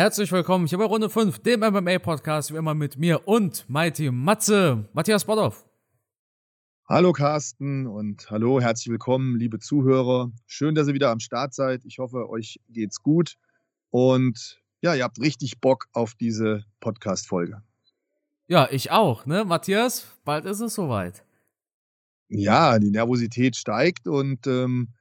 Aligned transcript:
Herzlich 0.00 0.32
willkommen 0.32 0.66
hier 0.66 0.78
bei 0.78 0.84
Runde 0.84 1.10
5, 1.10 1.40
dem 1.40 1.60
MMA-Podcast, 1.60 2.54
wie 2.54 2.56
immer 2.56 2.72
mit 2.72 2.96
mir 2.96 3.28
und 3.28 3.68
Mighty 3.68 4.10
Matze, 4.10 4.88
Matthias 4.94 5.26
Bodoff. 5.26 5.68
Hallo 6.88 7.12
Carsten 7.12 7.86
und 7.86 8.30
hallo, 8.30 8.62
herzlich 8.62 8.90
willkommen, 8.90 9.36
liebe 9.36 9.58
Zuhörer. 9.58 10.32
Schön, 10.46 10.74
dass 10.74 10.88
ihr 10.88 10.94
wieder 10.94 11.10
am 11.10 11.20
Start 11.20 11.52
seid. 11.52 11.84
Ich 11.84 11.98
hoffe, 11.98 12.30
euch 12.30 12.60
geht's 12.70 13.02
gut 13.02 13.36
und 13.90 14.62
ja, 14.80 14.94
ihr 14.94 15.04
habt 15.04 15.20
richtig 15.20 15.60
Bock 15.60 15.84
auf 15.92 16.14
diese 16.14 16.64
Podcast-Folge. 16.80 17.62
Ja, 18.46 18.68
ich 18.70 18.90
auch, 18.90 19.26
ne, 19.26 19.44
Matthias? 19.44 20.06
Bald 20.24 20.46
ist 20.46 20.60
es 20.60 20.76
soweit. 20.76 21.26
Ja, 22.30 22.78
die 22.78 22.90
Nervosität 22.90 23.54
steigt 23.54 24.08
und 24.08 24.46
ähm, 24.46 24.94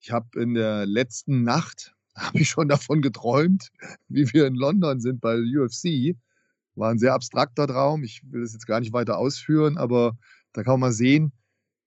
ich 0.00 0.12
habe 0.12 0.40
in 0.40 0.54
der 0.54 0.86
letzten 0.86 1.42
Nacht 1.42 1.92
habe 2.16 2.40
ich 2.40 2.48
schon 2.48 2.68
davon 2.68 3.02
geträumt, 3.02 3.70
wie 4.08 4.32
wir 4.32 4.46
in 4.46 4.54
London 4.54 5.00
sind 5.00 5.20
bei 5.20 5.38
UFC. 5.38 6.16
War 6.74 6.90
ein 6.90 6.98
sehr 6.98 7.14
abstrakter 7.14 7.66
Traum. 7.66 8.04
Ich 8.04 8.22
will 8.30 8.42
das 8.42 8.52
jetzt 8.52 8.66
gar 8.66 8.80
nicht 8.80 8.92
weiter 8.92 9.18
ausführen, 9.18 9.78
aber 9.78 10.16
da 10.52 10.62
kann 10.62 10.74
man 10.74 10.80
mal 10.80 10.92
sehen, 10.92 11.32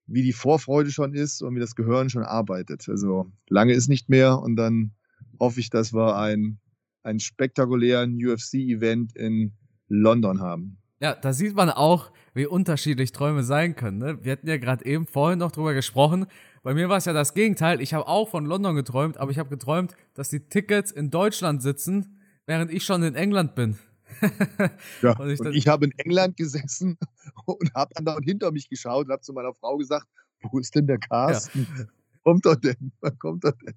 wie 0.08 0.24
die 0.24 0.34
Vorfreude 0.34 0.92
schon 0.92 1.14
ist 1.14 1.42
und 1.42 1.56
wie 1.56 1.60
das 1.60 1.76
Gehirn 1.76 2.10
schon 2.10 2.24
arbeitet. 2.24 2.88
Also 2.90 3.32
lange 3.48 3.74
ist 3.74 3.88
nicht 3.88 4.10
mehr 4.10 4.40
und 4.40 4.56
dann 4.56 4.92
hoffe 5.40 5.60
ich, 5.60 5.70
dass 5.70 5.94
wir 5.94 6.18
ein, 6.18 6.60
einen 7.04 7.20
spektakulären 7.20 8.14
UFC-Event 8.16 9.16
in 9.16 9.54
London 9.88 10.42
haben. 10.42 10.78
Ja, 11.00 11.16
da 11.16 11.32
sieht 11.32 11.56
man 11.56 11.70
auch, 11.70 12.12
wie 12.34 12.46
unterschiedlich 12.46 13.12
Träume 13.14 13.44
sein 13.44 13.76
können. 13.76 14.00
Ne? 14.00 14.24
Wir 14.24 14.34
hatten 14.34 14.48
ja 14.48 14.58
gerade 14.58 14.86
eben 14.86 15.08
vorhin 15.08 15.40
noch 15.40 15.52
drüber 15.52 15.74
gesprochen. 15.74 16.26
Bei 16.62 16.74
mir 16.74 16.90
war 16.90 16.98
es 16.98 17.06
ja 17.06 17.14
das 17.14 17.34
Gegenteil. 17.34 17.82
Ich 17.82 17.94
habe 17.94 18.08
auch 18.08 18.30
von 18.30 18.46
London 18.46 18.76
geträumt, 18.76 19.18
aber 19.18 19.32
ich 19.32 19.40
habe 19.40 19.50
geträumt, 19.50 19.96
dass 20.14 20.30
die 20.30 20.42
Tickets 20.42 20.92
in 20.92 21.10
Deutschland 21.10 21.62
sitzen, 21.62 22.20
während 22.46 22.72
ich 22.72 22.84
schon 22.84 23.02
in 23.04 23.16
England 23.16 23.56
bin. 23.56 23.80
ja, 25.02 25.18
und 25.18 25.30
ich, 25.30 25.40
und 25.40 25.54
ich 25.54 25.68
habe 25.68 25.86
in 25.86 25.92
England 25.98 26.36
gesessen 26.36 26.98
und 27.46 27.74
habe 27.74 27.94
dann 27.94 28.06
da 28.06 28.18
hinter 28.22 28.52
mich 28.52 28.68
geschaut 28.68 29.06
und 29.06 29.12
habe 29.12 29.22
zu 29.22 29.32
meiner 29.34 29.54
Frau 29.54 29.78
gesagt, 29.78 30.08
wo 30.52 30.60
ist 30.60 30.76
denn 30.76 30.88
der 30.88 30.98
Carsten? 30.98 31.68
Ja. 31.78 31.86
Kommt 32.24 32.46
er 32.46 32.58
denn? 32.58 32.92
Wann 33.00 33.18
kommt 33.20 33.44
er 33.46 33.54
denn? 33.54 33.76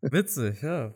Witzig, 0.00 0.62
ja. 0.62 0.92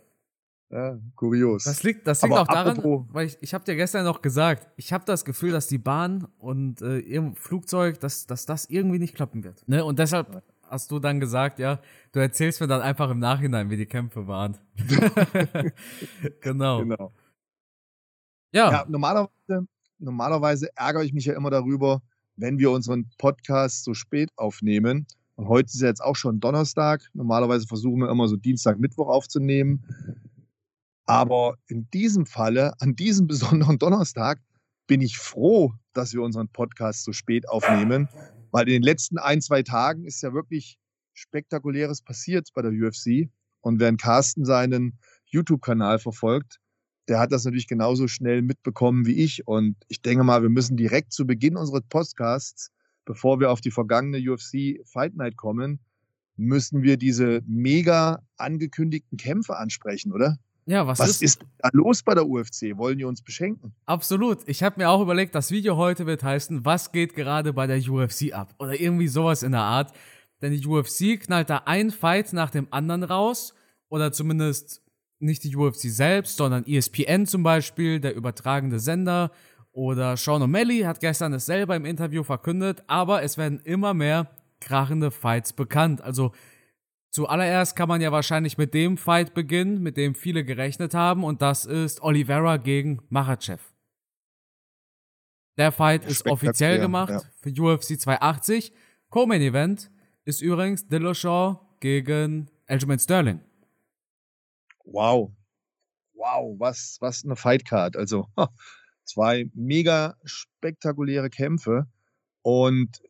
Ja, 0.70 0.96
kurios. 1.16 1.64
Das 1.64 1.82
liegt, 1.82 2.06
das 2.06 2.22
liegt 2.22 2.34
auch 2.34 2.46
daran, 2.46 2.78
weil 3.10 3.26
ich, 3.26 3.36
ich 3.40 3.54
habe 3.54 3.64
dir 3.64 3.74
gestern 3.74 4.04
noch 4.04 4.22
gesagt, 4.22 4.68
ich 4.76 4.92
habe 4.92 5.04
das 5.04 5.24
Gefühl, 5.24 5.50
dass 5.50 5.66
die 5.66 5.78
Bahn 5.78 6.28
und 6.38 6.80
äh, 6.80 6.98
ihr 7.00 7.32
Flugzeug, 7.34 7.98
dass, 7.98 8.26
dass 8.26 8.46
das 8.46 8.66
irgendwie 8.66 9.00
nicht 9.00 9.16
klappen 9.16 9.42
wird. 9.42 9.66
Ne? 9.66 9.84
Und 9.84 9.98
deshalb 9.98 10.44
hast 10.62 10.92
du 10.92 11.00
dann 11.00 11.18
gesagt, 11.18 11.58
ja, 11.58 11.80
du 12.12 12.20
erzählst 12.20 12.60
mir 12.60 12.68
dann 12.68 12.82
einfach 12.82 13.10
im 13.10 13.18
Nachhinein, 13.18 13.68
wie 13.68 13.76
die 13.76 13.86
Kämpfe 13.86 14.28
waren. 14.28 14.58
genau. 16.40 16.78
genau. 16.78 17.12
Ja. 18.52 18.70
ja 18.70 18.84
normalerweise, 18.88 19.66
normalerweise 19.98 20.68
ärgere 20.76 21.02
ich 21.02 21.12
mich 21.12 21.24
ja 21.24 21.34
immer 21.34 21.50
darüber, 21.50 22.00
wenn 22.36 22.58
wir 22.60 22.70
unseren 22.70 23.10
Podcast 23.18 23.82
so 23.82 23.94
spät 23.94 24.30
aufnehmen. 24.36 25.06
Und 25.34 25.48
heute 25.48 25.66
ist 25.66 25.80
ja 25.80 25.88
jetzt 25.88 26.02
auch 26.02 26.16
schon 26.16 26.38
Donnerstag. 26.38 27.08
Normalerweise 27.12 27.66
versuchen 27.66 28.00
wir 28.00 28.10
immer 28.10 28.28
so 28.28 28.36
Dienstag, 28.36 28.78
Mittwoch 28.78 29.08
aufzunehmen. 29.08 29.82
Aber 31.06 31.56
in 31.66 31.88
diesem 31.90 32.26
Falle, 32.26 32.74
an 32.80 32.94
diesem 32.96 33.26
besonderen 33.28 33.78
Donnerstag, 33.78 34.40
bin 34.86 35.00
ich 35.00 35.18
froh, 35.18 35.72
dass 35.92 36.12
wir 36.12 36.22
unseren 36.22 36.48
Podcast 36.48 37.04
so 37.04 37.12
spät 37.12 37.48
aufnehmen, 37.48 38.08
weil 38.50 38.66
in 38.68 38.74
den 38.74 38.82
letzten 38.82 39.18
ein, 39.18 39.40
zwei 39.40 39.62
Tagen 39.62 40.04
ist 40.04 40.22
ja 40.22 40.32
wirklich 40.32 40.78
Spektakuläres 41.12 42.02
passiert 42.02 42.48
bei 42.54 42.62
der 42.62 42.72
UFC. 42.72 43.30
Und 43.60 43.78
wenn 43.78 43.96
Carsten 43.96 44.44
seinen 44.44 44.98
YouTube-Kanal 45.26 45.98
verfolgt, 45.98 46.58
der 47.08 47.18
hat 47.18 47.32
das 47.32 47.44
natürlich 47.44 47.66
genauso 47.66 48.08
schnell 48.08 48.42
mitbekommen 48.42 49.06
wie 49.06 49.14
ich. 49.14 49.46
Und 49.46 49.76
ich 49.88 50.02
denke 50.02 50.24
mal, 50.24 50.42
wir 50.42 50.48
müssen 50.48 50.76
direkt 50.76 51.12
zu 51.12 51.26
Beginn 51.26 51.56
unseres 51.56 51.82
Podcasts, 51.88 52.70
bevor 53.04 53.40
wir 53.40 53.50
auf 53.50 53.60
die 53.60 53.70
vergangene 53.70 54.18
UFC 54.18 54.80
Fight 54.86 55.14
Night 55.14 55.36
kommen, 55.36 55.80
müssen 56.36 56.82
wir 56.82 56.96
diese 56.96 57.42
mega 57.46 58.22
angekündigten 58.36 59.18
Kämpfe 59.18 59.56
ansprechen, 59.56 60.12
oder? 60.12 60.38
Ja, 60.66 60.86
was, 60.86 60.98
was 60.98 61.08
ist, 61.10 61.22
ist 61.22 61.40
da 61.58 61.68
los 61.72 62.02
bei 62.02 62.14
der 62.14 62.26
UFC? 62.26 62.76
Wollen 62.76 62.98
die 62.98 63.04
uns 63.04 63.22
beschenken? 63.22 63.72
Absolut. 63.86 64.38
Ich 64.46 64.62
habe 64.62 64.76
mir 64.78 64.90
auch 64.90 65.00
überlegt, 65.00 65.34
das 65.34 65.50
Video 65.50 65.76
heute 65.76 66.06
wird 66.06 66.22
heißen, 66.22 66.64
was 66.64 66.92
geht 66.92 67.14
gerade 67.14 67.52
bei 67.52 67.66
der 67.66 67.78
UFC 67.78 68.32
ab? 68.32 68.54
Oder 68.58 68.80
irgendwie 68.80 69.08
sowas 69.08 69.42
in 69.42 69.52
der 69.52 69.62
Art. 69.62 69.92
Denn 70.42 70.52
die 70.52 70.66
UFC 70.66 71.20
knallt 71.20 71.50
da 71.50 71.62
ein 71.66 71.90
Fight 71.90 72.32
nach 72.32 72.50
dem 72.50 72.68
anderen 72.70 73.04
raus. 73.04 73.54
Oder 73.88 74.12
zumindest 74.12 74.82
nicht 75.18 75.44
die 75.44 75.56
UFC 75.56 75.90
selbst, 75.90 76.36
sondern 76.36 76.64
ESPN 76.66 77.26
zum 77.26 77.42
Beispiel, 77.42 78.00
der 78.00 78.14
übertragende 78.14 78.78
Sender. 78.78 79.32
Oder 79.72 80.16
Sean 80.16 80.42
O'Malley 80.42 80.84
hat 80.84 81.00
gestern 81.00 81.32
es 81.32 81.46
selber 81.46 81.76
im 81.76 81.84
Interview 81.84 82.22
verkündet. 82.22 82.84
Aber 82.86 83.22
es 83.22 83.38
werden 83.38 83.60
immer 83.64 83.94
mehr 83.94 84.30
krachende 84.60 85.10
Fights 85.10 85.52
bekannt. 85.52 86.02
Also 86.02 86.32
Zuallererst 87.10 87.74
kann 87.74 87.88
man 87.88 88.00
ja 88.00 88.12
wahrscheinlich 88.12 88.56
mit 88.56 88.72
dem 88.72 88.96
Fight 88.96 89.34
beginnen, 89.34 89.82
mit 89.82 89.96
dem 89.96 90.14
viele 90.14 90.44
gerechnet 90.44 90.94
haben, 90.94 91.24
und 91.24 91.42
das 91.42 91.64
ist 91.66 92.02
Oliveira 92.02 92.56
gegen 92.56 93.02
Machachev. 93.08 93.60
Der 95.58 95.72
Fight 95.72 96.06
ist 96.06 96.26
offiziell 96.26 96.78
gemacht 96.78 97.10
ja. 97.10 97.22
für 97.42 97.50
UFC 97.50 98.00
280. 98.00 98.72
Co-Main 99.10 99.42
Event 99.42 99.90
ist 100.24 100.40
übrigens 100.40 100.86
Dillashaw 100.86 101.58
gegen 101.80 102.48
Aljamain 102.66 102.98
Sterling. 102.98 103.40
Wow. 104.84 105.32
Wow, 106.14 106.54
was, 106.58 106.98
was 107.00 107.24
eine 107.24 107.34
Fightcard. 107.34 107.96
Also 107.96 108.28
zwei 109.04 109.50
mega 109.54 110.16
spektakuläre 110.24 111.28
Kämpfe. 111.28 111.88
Und 112.42 113.02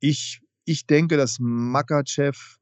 ich, 0.00 0.42
ich 0.64 0.86
denke, 0.86 1.16
dass 1.16 1.38
Makachev 1.40 2.57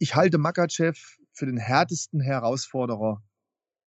ich 0.00 0.16
halte 0.16 0.38
Makachev 0.38 0.98
für 1.32 1.46
den 1.46 1.58
härtesten 1.58 2.20
Herausforderer, 2.20 3.22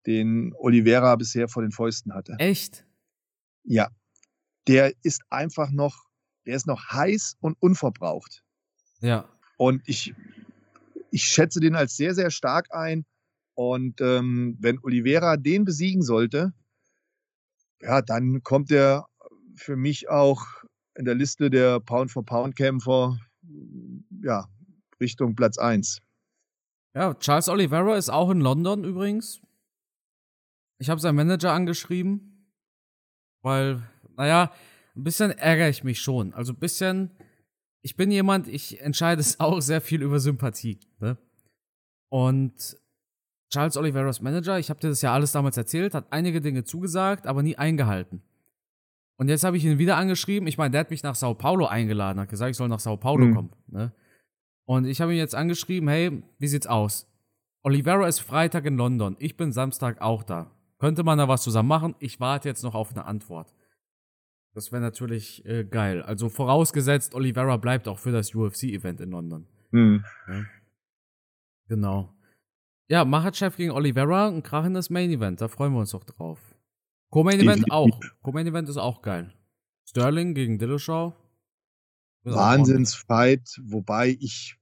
den 0.06 0.54
Oliveira 0.56 1.16
bisher 1.16 1.50
vor 1.50 1.64
den 1.64 1.72
Fäusten 1.72 2.14
hatte. 2.14 2.36
Echt? 2.38 2.86
Ja. 3.64 3.90
Der 4.68 4.94
ist 5.02 5.24
einfach 5.30 5.72
noch, 5.72 6.06
der 6.46 6.56
ist 6.56 6.68
noch 6.68 6.92
heiß 6.92 7.36
und 7.42 7.58
unverbraucht. 7.60 8.44
Ja. 9.00 9.28
Und 9.58 9.82
ich, 9.88 10.14
ich 11.10 11.24
schätze 11.24 11.60
den 11.60 11.76
als 11.76 11.98
sehr, 11.98 12.14
sehr 12.14 12.30
stark 12.30 12.74
ein. 12.74 13.06
Und 13.56 14.00
ähm, 14.00 14.56
wenn 14.60 14.80
Oliveira 14.84 15.36
den 15.38 15.66
besiegen 15.66 16.04
sollte, 16.04 16.54
ja, 17.82 18.02
dann 18.02 18.44
kommt 18.44 18.72
er 18.72 19.08
für 19.56 19.76
mich 19.76 20.10
auch 20.10 20.46
in 20.96 21.06
der 21.06 21.16
Liste 21.16 21.50
der 21.50 21.80
Pound-for-Pound-Kämpfer 21.80 23.20
ja, 24.24 24.48
Richtung 25.04 25.36
Platz 25.36 25.58
1. 25.58 26.02
Ja, 26.96 27.14
Charles 27.16 27.50
Oliveira 27.50 27.98
ist 27.98 28.10
auch 28.10 28.30
in 28.30 28.40
London 28.40 28.84
übrigens. 28.84 29.42
Ich 30.80 30.90
habe 30.90 31.02
seinen 31.02 31.16
Manager 31.16 31.52
angeschrieben, 31.52 32.48
weil, 33.42 33.82
naja, 34.16 34.52
ein 34.96 35.04
bisschen 35.04 35.32
ärgere 35.32 35.70
ich 35.70 35.84
mich 35.84 36.00
schon. 36.00 36.34
Also 36.34 36.54
ein 36.54 36.60
bisschen, 36.60 37.12
ich 37.82 37.96
bin 37.96 38.12
jemand, 38.12 38.48
ich 38.48 38.80
entscheide 38.82 39.22
es 39.22 39.40
auch 39.40 39.62
sehr 39.62 39.82
viel 39.82 40.02
über 40.02 40.20
Sympathie. 40.20 40.80
Ne? 41.00 41.18
Und 42.10 42.78
Charles 43.52 43.78
Oliveras 43.78 44.22
Manager, 44.22 44.58
ich 44.58 44.70
habe 44.70 44.80
dir 44.80 44.90
das 44.90 45.02
ja 45.02 45.14
alles 45.14 45.32
damals 45.32 45.58
erzählt, 45.58 45.94
hat 45.94 46.08
einige 46.12 46.42
Dinge 46.42 46.64
zugesagt, 46.64 47.28
aber 47.28 47.44
nie 47.44 47.58
eingehalten. 47.58 48.22
Und 49.18 49.30
jetzt 49.30 49.44
habe 49.44 49.58
ich 49.58 49.66
ihn 49.66 49.78
wieder 49.78 49.98
angeschrieben. 49.98 50.48
Ich 50.48 50.58
meine, 50.58 50.72
der 50.72 50.82
hat 50.82 50.90
mich 50.90 51.04
nach 51.04 51.16
Sao 51.16 51.36
Paulo 51.36 51.66
eingeladen, 51.68 52.20
hat 52.20 52.30
gesagt, 52.30 52.52
ich 52.52 52.58
soll 52.58 52.68
nach 52.68 52.80
Sao 52.80 52.98
Paulo 52.98 53.26
mhm. 53.26 53.36
kommen. 53.36 53.52
Ne? 53.68 53.94
Und 54.66 54.86
ich 54.86 55.02
habe 55.02 55.14
ihn 55.14 55.18
jetzt 55.18 55.36
angeschrieben, 55.36 55.90
hey, 55.90 56.24
wie 56.40 56.48
sieht's 56.48 56.68
aus? 56.68 57.10
Oliveira 57.64 58.08
ist 58.08 58.20
Freitag 58.20 58.66
in 58.66 58.78
London, 58.78 59.16
ich 59.20 59.38
bin 59.38 59.52
Samstag 59.52 60.02
auch 60.02 60.24
da. 60.24 60.52
Könnte 60.80 61.04
man 61.04 61.18
da 61.18 61.28
was 61.28 61.44
zusammen 61.44 61.70
machen? 61.70 61.96
Ich 62.00 62.20
warte 62.20 62.50
jetzt 62.50 62.64
noch 62.64 62.76
auf 62.76 62.92
eine 62.92 63.06
Antwort. 63.06 63.54
Das 64.54 64.72
wäre 64.72 64.82
natürlich 64.82 65.46
äh, 65.46 65.64
geil. 65.64 66.02
Also 66.04 66.30
vorausgesetzt, 66.30 67.16
Oliveira 67.16 67.58
bleibt 67.58 67.88
auch 67.88 68.00
für 68.00 68.12
das 68.12 68.36
UFC-Event 68.36 69.02
in 69.02 69.12
London. 69.12 69.48
Mhm. 69.72 70.04
Ja. 70.28 70.46
Genau. 71.70 72.14
Ja, 72.90 73.06
Machachev 73.06 73.56
gegen 73.56 73.72
Oliveira, 73.72 74.28
ein 74.28 74.44
krachendes 74.44 74.90
Main-Event, 74.90 75.42
da 75.42 75.48
freuen 75.48 75.74
wir 75.74 75.80
uns 75.80 75.92
doch 75.92 76.04
drauf. 76.04 76.40
Co-Main-Event 77.10 77.72
auch. 77.72 78.00
Co-Main-Event 78.22 78.70
ist 78.70 78.78
auch 78.78 79.02
geil. 79.02 79.34
Sterling 79.88 80.34
gegen 80.34 80.60
Dillashaw, 80.60 81.14
Wahnsinnsfight, 82.24 83.60
wobei 83.64 84.18
ich, 84.20 84.58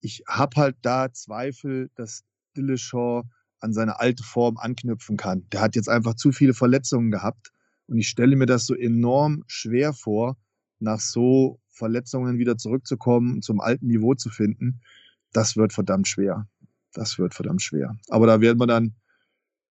ich 0.00 0.22
habe 0.26 0.60
halt 0.60 0.76
da 0.82 1.12
Zweifel, 1.12 1.90
dass 1.94 2.24
Dillashaw 2.56 3.24
an 3.60 3.72
seine 3.72 3.98
alte 3.98 4.22
Form 4.22 4.56
anknüpfen 4.56 5.16
kann. 5.16 5.46
Der 5.50 5.60
hat 5.60 5.76
jetzt 5.76 5.88
einfach 5.88 6.14
zu 6.14 6.32
viele 6.32 6.54
Verletzungen 6.54 7.10
gehabt 7.10 7.52
und 7.86 7.98
ich 7.98 8.08
stelle 8.08 8.36
mir 8.36 8.46
das 8.46 8.66
so 8.66 8.74
enorm 8.74 9.44
schwer 9.46 9.92
vor, 9.92 10.36
nach 10.78 11.00
so 11.00 11.60
Verletzungen 11.68 12.38
wieder 12.38 12.56
zurückzukommen, 12.56 13.42
zum 13.42 13.60
alten 13.60 13.86
Niveau 13.86 14.14
zu 14.14 14.30
finden. 14.30 14.80
Das 15.32 15.56
wird 15.56 15.72
verdammt 15.72 16.08
schwer. 16.08 16.48
Das 16.92 17.18
wird 17.18 17.34
verdammt 17.34 17.62
schwer. 17.62 17.96
Aber 18.08 18.26
da 18.26 18.40
werden 18.40 18.58
wir 18.58 18.66
dann, 18.66 18.94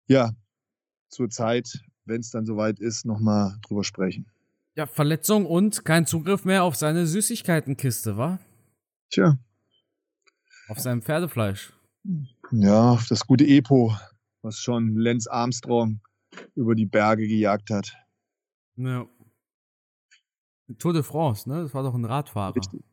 ja, 0.06 0.32
zur 1.08 1.30
Zeit, 1.30 1.84
wenn 2.04 2.20
es 2.20 2.30
dann 2.30 2.46
soweit 2.46 2.80
ist, 2.80 3.04
nochmal 3.04 3.56
drüber 3.62 3.84
sprechen. 3.84 4.30
Ja, 4.78 4.86
Verletzung 4.86 5.44
und 5.44 5.84
kein 5.84 6.06
Zugriff 6.06 6.44
mehr 6.44 6.62
auf 6.62 6.76
seine 6.76 7.04
Süßigkeitenkiste, 7.04 8.16
wa? 8.16 8.38
Tja. 9.10 9.36
Auf 10.68 10.78
sein 10.78 11.02
Pferdefleisch. 11.02 11.72
Ja, 12.52 12.92
auf 12.92 13.08
das 13.08 13.26
gute 13.26 13.44
Epo, 13.44 13.96
was 14.42 14.60
schon 14.60 14.94
Lance 14.96 15.28
Armstrong 15.32 15.98
über 16.54 16.76
die 16.76 16.86
Berge 16.86 17.26
gejagt 17.26 17.70
hat. 17.70 17.92
Ja. 18.76 19.08
Tour 20.78 20.92
de 20.92 21.02
France, 21.02 21.48
ne? 21.48 21.62
Das 21.62 21.74
war 21.74 21.82
doch 21.82 21.96
ein 21.96 22.04
Radfahrer. 22.04 22.54
Richtig. 22.54 22.84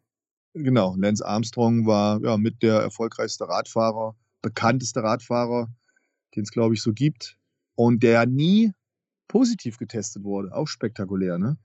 Genau, 0.56 0.96
Lance 0.96 1.24
Armstrong 1.24 1.86
war 1.86 2.20
ja 2.24 2.36
mit 2.38 2.64
der 2.64 2.80
erfolgreichste 2.80 3.48
Radfahrer, 3.48 4.16
bekannteste 4.42 5.04
Radfahrer, 5.04 5.72
den 6.36 6.42
es, 6.42 6.50
glaube 6.50 6.74
ich, 6.74 6.82
so 6.82 6.94
gibt. 6.94 7.38
Und 7.76 8.02
der 8.02 8.26
nie 8.26 8.74
positiv 9.28 9.78
getestet 9.78 10.24
wurde. 10.24 10.52
Auch 10.52 10.68
spektakulär, 10.68 11.38
ne? 11.38 11.60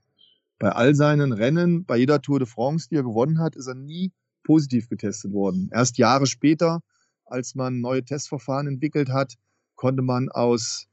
Bei 0.61 0.73
all 0.73 0.93
seinen 0.93 1.33
Rennen, 1.33 1.85
bei 1.85 1.97
jeder 1.97 2.21
Tour 2.21 2.37
de 2.37 2.47
France, 2.47 2.87
die 2.87 2.95
er 2.95 3.01
gewonnen 3.01 3.39
hat, 3.39 3.55
ist 3.55 3.65
er 3.65 3.73
nie 3.73 4.11
positiv 4.43 4.89
getestet 4.89 5.33
worden. 5.33 5.71
Erst 5.73 5.97
Jahre 5.97 6.27
später, 6.27 6.81
als 7.25 7.55
man 7.55 7.81
neue 7.81 8.05
Testverfahren 8.05 8.67
entwickelt 8.67 9.09
hat, 9.09 9.33
konnte 9.73 10.03
man 10.03 10.29
aus 10.29 10.85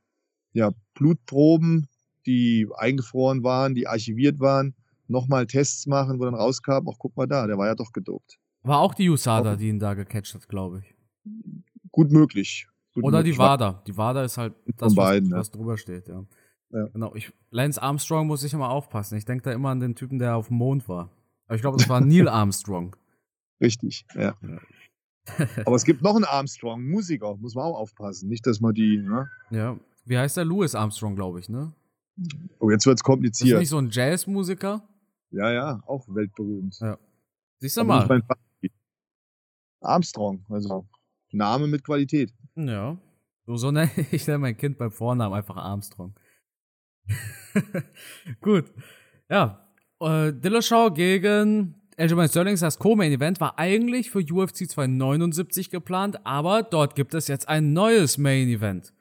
ja, 0.55 0.71
Blutproben, 0.95 1.87
die 2.25 2.67
eingefroren 2.77 3.45
waren, 3.45 3.75
die 3.75 3.87
archiviert 3.87 4.41
waren, 4.41 4.75
nochmal 5.07 5.47
Tests 5.47 5.87
machen, 5.87 6.19
wo 6.19 6.25
dann 6.25 6.35
rauskam, 6.35 6.89
ach 6.89 6.97
guck 6.99 7.15
mal 7.15 7.27
da, 7.27 7.47
der 7.47 7.59
war 7.59 7.67
ja 7.67 7.75
doch 7.75 7.93
gedopt. 7.93 8.39
War 8.63 8.79
auch 8.79 8.95
die 8.95 9.11
USADA, 9.11 9.57
die 9.57 9.69
ihn 9.69 9.79
da 9.79 9.93
gecatcht 9.93 10.35
hat, 10.35 10.49
glaube 10.49 10.81
ich. 10.81 10.95
Gut 11.93 12.11
möglich. 12.11 12.67
Gut 12.95 13.05
Oder 13.05 13.19
möglich. 13.19 13.35
die 13.35 13.39
WADA. 13.39 13.83
Die 13.87 13.97
WADA 13.99 14.25
ist 14.25 14.39
halt 14.39 14.55
das, 14.79 14.95
beiden, 14.95 15.31
was, 15.31 15.41
was 15.41 15.51
drüber 15.51 15.77
steht, 15.77 16.09
ja. 16.09 16.25
Ja. 16.71 16.87
Genau. 16.89 17.15
Ich, 17.15 17.33
Lance 17.51 17.81
Armstrong 17.81 18.27
muss 18.27 18.45
ich 18.45 18.53
immer 18.53 18.71
aufpassen. 18.71 19.17
Ich 19.17 19.25
denke 19.25 19.45
da 19.45 19.53
immer 19.53 19.71
an 19.71 19.81
den 19.81 19.95
Typen, 19.95 20.19
der 20.19 20.37
auf 20.37 20.49
dem 20.49 20.59
Mond 20.59 20.89
war. 20.89 21.11
Aber 21.47 21.57
ich 21.57 21.61
glaube, 21.61 21.79
das 21.79 21.89
war 21.89 22.01
Neil 22.05 22.29
Armstrong. 22.29 22.97
Richtig, 23.61 24.07
ja. 24.15 24.37
ja. 24.43 24.59
Aber 25.67 25.77
es 25.77 25.85
gibt 25.85 26.03
noch 26.03 26.15
einen 26.15 26.25
Armstrong, 26.25 26.85
Musiker, 26.85 27.37
muss 27.37 27.55
man 27.55 27.65
auch 27.65 27.79
aufpassen. 27.79 28.29
Nicht, 28.29 28.47
dass 28.47 28.61
man 28.61 28.75
die. 28.75 28.99
Ne? 28.99 29.29
Ja. 29.51 29.79
Wie 30.05 30.17
heißt 30.17 30.37
der? 30.37 30.45
Louis 30.45 30.75
Armstrong, 30.75 31.17
glaube 31.17 31.41
ich, 31.41 31.49
ne? 31.49 31.73
Oh, 32.59 32.71
jetzt 32.71 32.87
wird 32.87 32.99
es 32.99 33.03
kompliziert. 33.03 33.55
Ist 33.55 33.59
nicht 33.61 33.69
so 33.69 33.79
ein 33.79 33.91
Jazzmusiker? 33.91 34.83
Ja, 35.31 35.53
ja, 35.53 35.83
auch 35.87 36.07
weltberühmt. 36.09 36.79
Ja. 36.81 36.99
Siehst 37.59 37.77
du 37.77 37.85
mal. 37.85 38.23
Armstrong, 39.81 40.45
also 40.49 40.89
Name 41.31 41.67
mit 41.67 41.85
Qualität. 41.85 42.35
Ja. 42.57 42.99
So, 43.47 43.57
so 43.57 43.71
nenne 43.71 43.91
ich 44.11 44.27
nenne 44.27 44.39
mein 44.39 44.57
Kind 44.57 44.79
beim 44.79 44.91
Vornamen 44.91 45.35
einfach 45.35 45.57
Armstrong. 45.57 46.15
Gut. 48.41 48.73
Ja. 49.29 49.69
Äh, 50.01 50.33
Dillashaw 50.33 50.91
gegen 50.91 51.75
Aljamain 51.97 52.29
Sterling, 52.29 52.57
das 52.57 52.79
Co-Main-Event, 52.79 53.41
war 53.41 53.59
eigentlich 53.59 54.11
für 54.11 54.21
UFC 54.21 54.69
279 54.71 55.71
geplant, 55.71 56.25
aber 56.25 56.63
dort 56.63 56.95
gibt 56.95 57.13
es 57.15 57.27
jetzt 57.27 57.49
ein 57.49 57.73
neues 57.73 58.19
Main-Event. 58.19 58.93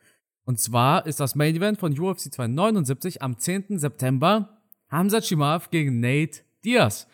Und 0.45 0.59
zwar 0.59 1.05
ist 1.05 1.19
das 1.19 1.35
Main-Event 1.35 1.77
von 1.77 1.97
UFC 1.97 2.33
279 2.33 3.21
am 3.21 3.37
10. 3.37 3.77
September 3.77 4.57
Hamza 4.89 5.21
Chimaev 5.21 5.69
gegen 5.69 5.99
Nate 5.99 6.41
Diaz. 6.65 7.07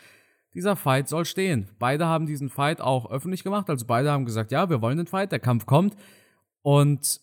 Dieser 0.53 0.75
Fight 0.75 1.09
soll 1.09 1.25
stehen. 1.25 1.67
Beide 1.79 2.05
haben 2.05 2.27
diesen 2.27 2.49
Fight 2.49 2.79
auch 2.79 3.09
öffentlich 3.09 3.43
gemacht, 3.43 3.69
also 3.69 3.85
beide 3.85 4.11
haben 4.11 4.25
gesagt, 4.25 4.51
ja, 4.51 4.69
wir 4.69 4.81
wollen 4.81 4.97
den 4.97 5.07
Fight, 5.07 5.31
der 5.31 5.39
Kampf 5.39 5.65
kommt. 5.65 5.97
Und 6.61 7.19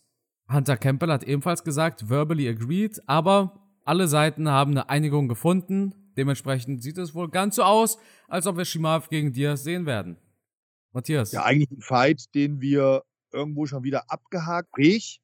Hunter 0.52 0.76
Campbell 0.76 1.12
hat 1.12 1.22
ebenfalls 1.22 1.64
gesagt, 1.64 2.10
verbally 2.10 2.48
agreed, 2.48 3.00
aber 3.06 3.59
alle 3.84 4.08
Seiten 4.08 4.48
haben 4.48 4.72
eine 4.72 4.88
Einigung 4.88 5.28
gefunden. 5.28 5.94
Dementsprechend 6.16 6.82
sieht 6.82 6.98
es 6.98 7.14
wohl 7.14 7.30
ganz 7.30 7.56
so 7.56 7.62
aus, 7.62 7.98
als 8.28 8.46
ob 8.46 8.56
wir 8.56 8.64
Shimaev 8.64 9.08
gegen 9.08 9.32
Diaz 9.32 9.62
sehen 9.62 9.86
werden. 9.86 10.16
Matthias. 10.92 11.32
Ja, 11.32 11.44
eigentlich 11.44 11.70
ein 11.70 11.82
Fight, 11.82 12.34
den 12.34 12.60
wir 12.60 13.04
irgendwo 13.32 13.66
schon 13.66 13.84
wieder 13.84 14.10
abgehakt, 14.10 14.70
ich. 14.76 15.20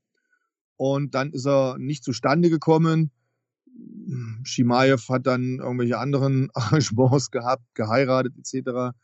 Und 0.76 1.14
dann 1.14 1.32
ist 1.32 1.46
er 1.46 1.76
nicht 1.78 2.04
zustande 2.04 2.50
gekommen. 2.50 3.10
Shimaev 4.44 5.08
hat 5.08 5.26
dann 5.26 5.58
irgendwelche 5.58 5.98
anderen 5.98 6.50
Arrangements 6.54 7.30
gehabt, 7.30 7.64
geheiratet 7.74 8.34
etc. 8.38 8.96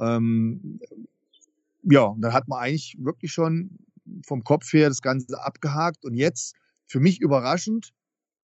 Ähm, 0.00 0.80
ja, 1.82 2.02
und 2.02 2.22
dann 2.22 2.32
hat 2.32 2.48
man 2.48 2.60
eigentlich 2.60 2.96
wirklich 2.98 3.32
schon 3.32 3.78
vom 4.24 4.42
Kopf 4.42 4.72
her 4.72 4.88
das 4.88 5.02
Ganze 5.02 5.40
abgehakt. 5.42 6.04
Und 6.04 6.14
jetzt, 6.14 6.54
für 6.86 7.00
mich 7.00 7.20
überraschend, 7.20 7.92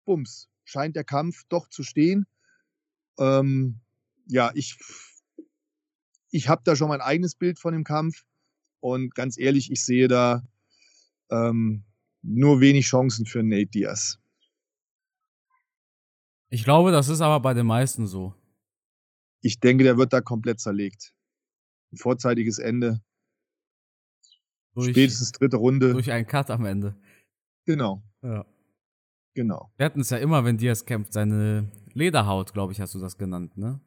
bums, 0.07 0.49
scheint 0.65 0.97
der 0.97 1.05
Kampf 1.05 1.45
doch 1.51 1.69
zu 1.69 1.83
stehen. 1.83 2.27
Ähm, 3.19 3.81
ja, 4.27 4.51
ich, 4.55 4.79
ich 6.31 6.49
habe 6.49 6.63
da 6.65 6.75
schon 6.75 6.89
mein 6.89 7.03
eigenes 7.03 7.35
Bild 7.35 7.59
von 7.59 7.75
dem 7.75 7.85
Kampf. 7.85 8.25
Und 8.81 9.15
ganz 9.15 9.39
ehrlich, 9.39 9.71
ich 9.71 9.85
sehe 9.85 10.09
da 10.09 10.43
ähm, 11.31 11.85
nur 12.23 12.61
wenig 12.61 12.87
Chancen 12.87 13.27
für 13.27 13.43
Nate 13.43 13.67
Diaz. 13.67 14.19
Ich 16.49 16.65
glaube, 16.65 16.93
das 16.93 17.09
ist 17.09 17.21
aber 17.21 17.41
bei 17.41 17.55
den 17.55 17.67
meisten 17.67 18.07
so. 18.07 18.35
Ich 19.41 19.61
denke, 19.61 19.85
der 19.85 19.99
wird 19.99 20.13
da 20.13 20.21
komplett 20.21 20.61
zerlegt. 20.61 21.13
Ein 21.93 21.99
vorzeitiges 21.99 22.59
Ende. 22.59 23.03
Durch, 24.75 24.91
Spätestens 24.91 25.33
dritte 25.33 25.57
Runde. 25.57 25.93
Durch 25.93 26.11
einen 26.11 26.27
Cut 26.27 26.51
am 26.51 26.65
Ende. 26.67 26.97
Genau. 27.65 28.03
Ja. 28.23 28.45
Genau. 29.37 29.71
Wir 29.77 29.87
hatten 29.87 30.01
es 30.01 30.11
ja 30.11 30.17
immer, 30.17 30.45
wenn 30.45 30.59
Diaz 30.59 30.85
kämpft, 30.85 31.13
seine 31.13 31.71
Lederhaut, 31.95 32.53
glaube 32.53 32.73
ich, 32.73 32.81
hast 32.81 32.95
du 32.95 32.99
das 32.99 33.17
genannt, 33.17 33.57
ne? 33.57 33.81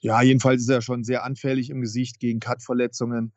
Ja, 0.00 0.20
jedenfalls 0.20 0.62
ist 0.62 0.68
er 0.68 0.82
schon 0.82 1.04
sehr 1.04 1.24
anfällig 1.24 1.70
im 1.70 1.80
Gesicht 1.80 2.18
gegen 2.18 2.40
Cut-Verletzungen. 2.40 3.32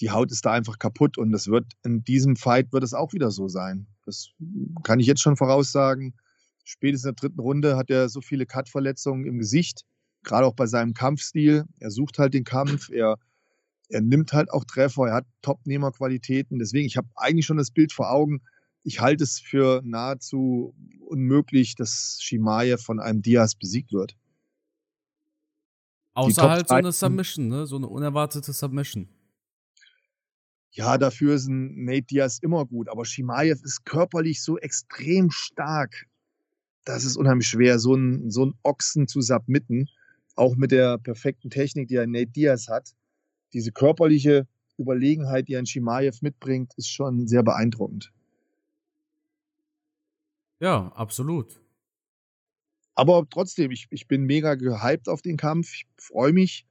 Die 0.00 0.10
Haut 0.10 0.30
ist 0.30 0.44
da 0.44 0.52
einfach 0.52 0.78
kaputt 0.78 1.18
und 1.18 1.32
das 1.32 1.48
wird 1.48 1.72
in 1.82 2.04
diesem 2.04 2.36
Fight 2.36 2.72
wird 2.72 2.84
es 2.84 2.94
auch 2.94 3.12
wieder 3.12 3.30
so 3.30 3.48
sein. 3.48 3.86
Das 4.04 4.28
kann 4.84 5.00
ich 5.00 5.06
jetzt 5.06 5.22
schon 5.22 5.36
voraussagen 5.36 6.14
spätestens 6.64 7.10
in 7.10 7.14
der 7.14 7.20
dritten 7.20 7.40
Runde 7.40 7.76
hat 7.76 7.90
er 7.90 8.08
so 8.08 8.20
viele 8.20 8.46
Cut-Verletzungen 8.46 9.26
im 9.26 9.38
Gesicht, 9.38 9.84
gerade 10.22 10.46
auch 10.46 10.54
bei 10.54 10.66
seinem 10.66 10.94
Kampfstil. 10.94 11.64
Er 11.78 11.90
sucht 11.90 12.18
halt 12.18 12.34
den 12.34 12.44
Kampf, 12.44 12.90
er, 12.90 13.18
er 13.88 14.00
nimmt 14.00 14.32
halt 14.32 14.50
auch 14.50 14.64
Treffer, 14.64 15.06
er 15.06 15.14
hat 15.14 15.26
Top-Nehmer-Qualitäten. 15.42 16.58
Deswegen, 16.58 16.86
ich 16.86 16.96
habe 16.96 17.08
eigentlich 17.14 17.46
schon 17.46 17.58
das 17.58 17.70
Bild 17.70 17.92
vor 17.92 18.10
Augen. 18.10 18.42
Ich 18.84 19.00
halte 19.00 19.24
es 19.24 19.40
für 19.40 19.82
nahezu 19.84 20.74
unmöglich, 21.00 21.74
dass 21.74 22.18
Shimaev 22.20 22.82
von 22.82 23.00
einem 23.00 23.22
Diaz 23.22 23.56
besiegt 23.56 23.92
wird. 23.92 24.16
Außer 26.14 26.48
halt 26.48 26.68
so 26.68 26.74
eine 26.74 26.92
Submission, 26.92 27.48
ne? 27.48 27.66
so 27.66 27.76
eine 27.76 27.88
unerwartete 27.88 28.52
Submission. 28.52 29.08
Ja, 30.70 30.98
dafür 30.98 31.34
ist 31.34 31.48
ein 31.48 31.84
Nate 31.84 32.02
Diaz 32.02 32.38
immer 32.38 32.64
gut, 32.66 32.88
aber 32.88 33.04
Shimaev 33.04 33.60
ist 33.64 33.84
körperlich 33.84 34.42
so 34.42 34.58
extrem 34.58 35.30
stark 35.30 36.06
das 36.84 37.04
ist 37.04 37.16
unheimlich 37.16 37.48
schwer, 37.48 37.78
so 37.78 37.94
einen, 37.94 38.30
so 38.30 38.42
einen 38.42 38.54
Ochsen 38.62 39.08
zu 39.08 39.20
submitten, 39.20 39.88
auch 40.36 40.56
mit 40.56 40.70
der 40.70 40.98
perfekten 40.98 41.50
Technik, 41.50 41.88
die 41.88 41.98
ein 41.98 42.10
Nate 42.10 42.30
Diaz 42.30 42.68
hat. 42.68 42.90
Diese 43.52 43.72
körperliche 43.72 44.46
Überlegenheit, 44.78 45.48
die 45.48 45.56
ein 45.56 45.66
Shimaev 45.66 46.18
mitbringt, 46.22 46.72
ist 46.76 46.90
schon 46.90 47.26
sehr 47.26 47.42
beeindruckend. 47.42 48.12
Ja, 50.64 50.90
absolut. 50.94 51.60
Aber 52.94 53.26
trotzdem, 53.28 53.70
ich, 53.70 53.86
ich 53.90 54.08
bin 54.08 54.24
mega 54.24 54.54
gehypt 54.54 55.10
auf 55.10 55.20
den 55.20 55.36
Kampf. 55.36 55.74
Ich 55.74 55.86
freue 55.98 56.32
mich. 56.32 56.66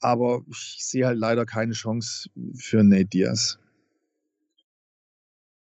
Aber 0.00 0.42
ich 0.50 0.78
sehe 0.80 1.06
halt 1.06 1.18
leider 1.18 1.46
keine 1.46 1.72
Chance 1.72 2.28
für 2.56 2.82
Nate 2.82 3.04
Diaz. 3.04 3.60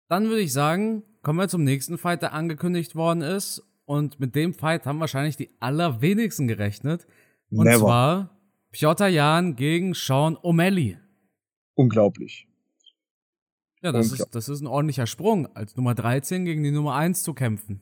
Dann 0.07 0.29
würde 0.29 0.41
ich 0.41 0.53
sagen, 0.53 1.03
kommen 1.21 1.37
wir 1.37 1.47
zum 1.47 1.63
nächsten 1.63 1.99
Fight, 1.99 2.23
der 2.23 2.33
angekündigt 2.33 2.95
worden 2.95 3.21
ist. 3.21 3.61
Und 3.85 4.19
mit 4.19 4.33
dem 4.33 4.55
Fight 4.55 4.87
haben 4.87 4.99
wahrscheinlich 4.99 5.37
die 5.37 5.51
allerwenigsten 5.59 6.47
gerechnet. 6.47 7.05
Und 7.51 7.65
Never. 7.65 7.77
zwar 7.77 8.39
Piotr 8.71 9.05
Jan 9.05 9.55
gegen 9.55 9.93
Sean 9.93 10.35
O'Malley. 10.37 10.97
Unglaublich. 11.75 12.47
Ja, 13.85 13.91
das, 13.91 14.07
Unglaublich. 14.07 14.25
Ist, 14.25 14.35
das 14.35 14.49
ist 14.49 14.61
ein 14.61 14.67
ordentlicher 14.67 15.05
Sprung, 15.05 15.45
als 15.55 15.75
Nummer 15.75 15.93
13 15.93 16.43
gegen 16.43 16.63
die 16.63 16.71
Nummer 16.71 16.95
1 16.95 17.21
zu 17.21 17.35
kämpfen. 17.35 17.81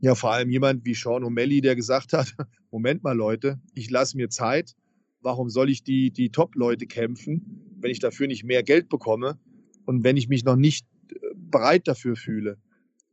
Ja, 0.00 0.16
vor 0.16 0.32
allem 0.32 0.50
jemand 0.50 0.84
wie 0.84 0.94
Sean 0.94 1.22
O'Malley, 1.22 1.62
der 1.62 1.76
gesagt 1.76 2.12
hat, 2.12 2.34
Moment 2.72 3.04
mal 3.04 3.16
Leute, 3.16 3.60
ich 3.72 3.88
lasse 3.88 4.16
mir 4.16 4.30
Zeit. 4.30 4.74
Warum 5.20 5.48
soll 5.48 5.70
ich 5.70 5.84
die, 5.84 6.10
die 6.10 6.30
Top-Leute 6.30 6.86
kämpfen, 6.86 7.76
wenn 7.78 7.92
ich 7.92 8.00
dafür 8.00 8.26
nicht 8.26 8.42
mehr 8.42 8.64
Geld 8.64 8.88
bekomme 8.88 9.38
und 9.86 10.02
wenn 10.02 10.16
ich 10.16 10.28
mich 10.28 10.44
noch 10.44 10.56
nicht 10.56 10.88
bereit 11.36 11.86
dafür 11.86 12.16
fühle. 12.16 12.58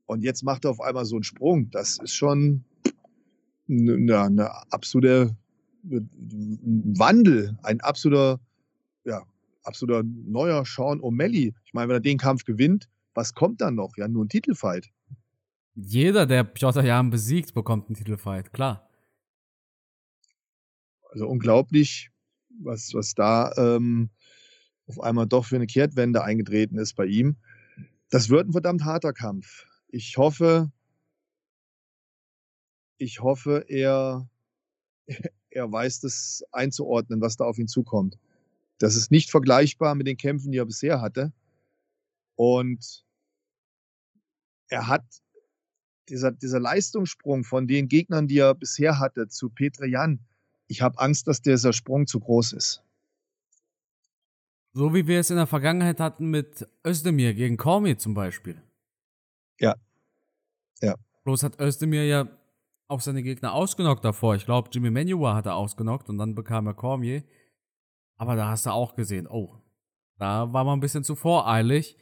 Und 0.08 0.24
jetzt 0.24 0.44
macht 0.44 0.66
er 0.66 0.72
auf 0.72 0.82
einmal 0.82 1.06
so 1.06 1.18
einen 1.18 1.24
Sprung. 1.24 1.70
Das 1.70 2.00
ist 2.00 2.16
schon 2.16 2.64
eine, 3.70 4.20
eine 4.20 4.50
absolute 4.74 5.36
Wandel, 5.84 7.60
ein 7.62 7.82
absoluter, 7.82 8.32
ja, 8.32 8.40
absoluter 9.66 10.04
neuer 10.04 10.66
Sean 10.66 11.00
O'Malley. 11.02 11.54
Ich 11.66 11.74
meine, 11.74 11.90
wenn 11.90 11.96
er 11.98 12.02
den 12.02 12.18
Kampf 12.18 12.46
gewinnt, 12.46 12.88
was 13.14 13.34
kommt 13.34 13.62
dann 13.62 13.76
noch? 13.76 13.98
Ja, 13.98 14.08
nur 14.08 14.26
ein 14.26 14.30
Titelfight. 14.30 14.90
Jeder, 15.76 16.26
der 16.26 16.44
Piotr 16.44 16.84
Jan 16.84 17.10
besiegt, 17.10 17.54
bekommt 17.54 17.88
einen 17.88 17.96
Titelfight, 17.96 18.54
klar. 18.54 18.90
Also 21.12 21.28
unglaublich, 21.28 22.12
was, 22.62 22.94
was 22.94 23.14
da 23.14 23.52
ähm, 23.58 24.10
auf 24.88 25.00
einmal 25.02 25.28
doch 25.28 25.46
für 25.46 25.56
eine 25.56 25.68
Kehrtwende 25.68 26.24
eingetreten 26.24 26.78
ist 26.78 26.96
bei 26.96 27.06
ihm. 27.06 27.38
Das 28.10 28.30
wird 28.30 28.48
ein 28.48 28.52
verdammt 28.52 28.84
harter 28.84 29.14
Kampf. 29.14 29.66
Ich 29.88 30.18
hoffe, 30.18 30.72
ich 32.98 33.22
hoffe, 33.22 33.66
er, 33.68 34.30
er 35.50 35.72
weiß 35.72 36.02
das 36.02 36.44
einzuordnen, 36.52 37.22
was 37.22 37.36
da 37.38 37.46
auf 37.46 37.58
ihn 37.58 37.68
zukommt. 37.68 38.18
Das 38.78 38.96
ist 38.96 39.12
nicht 39.12 39.32
vergleichbar 39.32 39.96
mit 39.96 40.08
den 40.08 40.18
Kämpfen, 40.18 40.52
die 40.52 40.58
er 40.58 40.66
bisher 40.66 41.02
hatte. 41.02 41.32
Und 42.36 43.06
er 44.68 44.88
hat 44.88 45.06
dieser, 46.10 46.32
dieser 46.32 46.60
Leistungssprung 46.60 47.44
von 47.44 47.68
den 47.68 47.88
Gegnern, 47.88 48.28
die 48.28 48.40
er 48.40 48.54
bisher 48.54 49.00
hatte, 49.00 49.28
zu 49.28 49.50
Petre 49.50 49.88
Jan. 49.88 50.20
Ich 50.68 50.82
habe 50.82 51.00
Angst, 51.00 51.28
dass 51.28 51.42
dieser 51.42 51.74
Sprung 51.74 52.08
zu 52.08 52.20
groß 52.20 52.54
ist. 52.54 52.84
So 54.74 54.94
wie 54.94 55.08
wir 55.08 55.20
es 55.20 55.30
in 55.30 55.38
der 55.38 55.48
Vergangenheit 55.48 56.00
hatten 56.00 56.30
mit 56.30 56.68
Özdemir 56.86 57.34
gegen 57.34 57.56
Kormi 57.56 57.96
zum 57.98 58.14
Beispiel. 58.14 58.62
Ja. 59.60 59.76
Ja. 60.82 60.96
Bloß 61.24 61.44
hat 61.44 61.62
Özdemir 61.62 62.06
ja 62.06 62.28
auch 62.88 63.00
seine 63.00 63.24
Gegner 63.24 63.54
ausgenockt 63.54 64.04
davor. 64.04 64.36
Ich 64.36 64.46
glaube, 64.46 64.70
Jimmy 64.72 64.92
Manuwa 64.92 65.34
hat 65.34 65.46
er 65.46 65.56
ausgenockt 65.56 66.10
und 66.10 66.18
dann 66.18 66.36
bekam 66.36 66.68
er 66.68 66.74
Cormier. 66.74 67.24
Aber 68.18 68.36
da 68.36 68.50
hast 68.50 68.66
du 68.66 68.72
auch 68.72 68.96
gesehen, 68.96 69.28
oh, 69.28 69.62
da 70.18 70.52
war 70.54 70.64
man 70.64 70.78
ein 70.78 70.82
bisschen 70.82 71.04
zu 71.04 71.16
voreilig. 71.16 71.98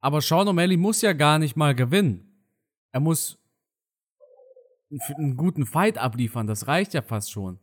Aber 0.00 0.20
Sean 0.20 0.48
O'Malley 0.48 0.76
muss 0.76 1.00
ja 1.02 1.12
gar 1.12 1.38
nicht 1.38 1.56
mal 1.56 1.74
gewinnen. 1.74 2.46
Er 2.92 3.00
muss 3.00 3.38
einen 5.16 5.36
guten 5.36 5.64
Fight 5.64 5.98
abliefern, 5.98 6.46
das 6.46 6.66
reicht 6.66 6.94
ja 6.94 7.02
fast 7.02 7.30
schon. 7.30 7.58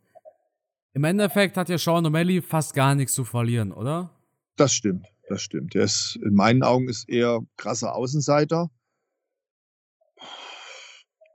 Im 0.93 1.03
Endeffekt 1.03 1.57
hat 1.57 1.69
ja 1.69 1.77
Sean 1.77 2.05
O'Malley 2.05 2.41
fast 2.41 2.73
gar 2.73 2.95
nichts 2.95 3.13
zu 3.13 3.23
verlieren, 3.23 3.71
oder? 3.71 4.09
Das 4.55 4.73
stimmt, 4.73 5.07
das 5.27 5.41
stimmt. 5.41 5.75
Er 5.75 5.83
ist, 5.83 6.17
in 6.23 6.33
meinen 6.33 6.63
Augen 6.63 6.89
ist 6.89 7.07
er 7.07 7.39
krasser 7.55 7.95
Außenseiter. 7.95 8.69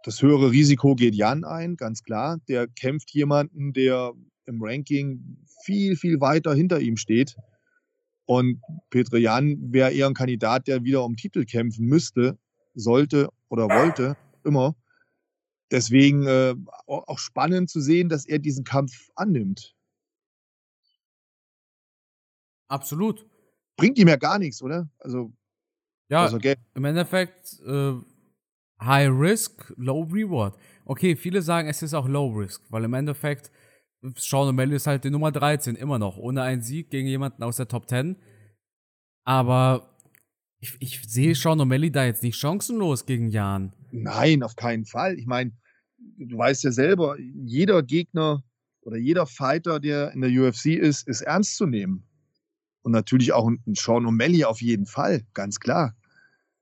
Das 0.04 0.20
höhere 0.20 0.50
Risiko 0.50 0.94
geht 0.94 1.14
Jan 1.14 1.44
ein, 1.44 1.76
ganz 1.76 2.02
klar. 2.02 2.38
Der 2.48 2.66
kämpft 2.66 3.10
jemanden, 3.12 3.72
der 3.72 4.12
im 4.46 4.62
Ranking 4.62 5.43
viel, 5.62 5.96
viel 5.96 6.20
weiter 6.20 6.54
hinter 6.54 6.80
ihm 6.80 6.96
steht. 6.96 7.36
Und 8.26 8.60
Petre 8.90 9.18
Jan 9.18 9.72
wäre 9.72 9.92
eher 9.92 10.06
ein 10.06 10.14
Kandidat, 10.14 10.66
der 10.66 10.84
wieder 10.84 11.04
um 11.04 11.16
Titel 11.16 11.44
kämpfen 11.44 11.86
müsste, 11.86 12.38
sollte 12.74 13.28
oder 13.48 13.68
wollte, 13.68 14.16
immer. 14.44 14.74
Deswegen 15.70 16.26
äh, 16.26 16.54
auch 16.86 17.18
spannend 17.18 17.68
zu 17.68 17.80
sehen, 17.80 18.08
dass 18.08 18.26
er 18.26 18.38
diesen 18.38 18.64
Kampf 18.64 19.10
annimmt. 19.14 19.74
Absolut. 22.68 23.26
Bringt 23.76 23.98
ihm 23.98 24.08
ja 24.08 24.16
gar 24.16 24.38
nichts, 24.38 24.62
oder? 24.62 24.88
Also, 24.98 25.32
ja, 26.08 26.22
also 26.22 26.38
im 26.74 26.84
Endeffekt 26.84 27.60
äh, 27.66 27.94
High 28.80 29.10
Risk, 29.10 29.72
Low 29.76 30.02
Reward. 30.02 30.56
Okay, 30.84 31.16
viele 31.16 31.42
sagen, 31.42 31.68
es 31.68 31.82
ist 31.82 31.94
auch 31.94 32.08
Low 32.08 32.28
Risk, 32.30 32.62
weil 32.70 32.84
im 32.84 32.94
Endeffekt 32.94 33.50
Sean 34.16 34.48
O'Malley 34.48 34.74
ist 34.74 34.86
halt 34.86 35.04
die 35.04 35.10
Nummer 35.10 35.32
13 35.32 35.76
immer 35.76 35.98
noch, 35.98 36.18
ohne 36.18 36.42
einen 36.42 36.62
Sieg 36.62 36.90
gegen 36.90 37.08
jemanden 37.08 37.42
aus 37.42 37.56
der 37.56 37.68
Top 37.68 37.88
10. 37.88 38.16
Aber 39.24 39.96
ich, 40.60 40.76
ich 40.80 41.02
sehe 41.08 41.34
Sean 41.34 41.60
O'Malley 41.60 41.90
da 41.90 42.04
jetzt 42.04 42.22
nicht 42.22 42.36
chancenlos 42.36 43.06
gegen 43.06 43.28
Jan. 43.30 43.72
Nein, 43.92 44.42
auf 44.42 44.56
keinen 44.56 44.84
Fall. 44.84 45.18
Ich 45.18 45.26
meine, 45.26 45.52
du 46.18 46.36
weißt 46.36 46.64
ja 46.64 46.72
selber, 46.72 47.16
jeder 47.18 47.82
Gegner 47.82 48.42
oder 48.82 48.98
jeder 48.98 49.26
Fighter, 49.26 49.80
der 49.80 50.12
in 50.12 50.20
der 50.20 50.30
UFC 50.30 50.66
ist, 50.66 51.08
ist 51.08 51.22
ernst 51.22 51.56
zu 51.56 51.66
nehmen. 51.66 52.06
Und 52.82 52.92
natürlich 52.92 53.32
auch 53.32 53.48
ein 53.48 53.74
Sean 53.74 54.04
O'Malley 54.04 54.44
auf 54.44 54.60
jeden 54.60 54.84
Fall, 54.84 55.22
ganz 55.32 55.58
klar. 55.58 55.96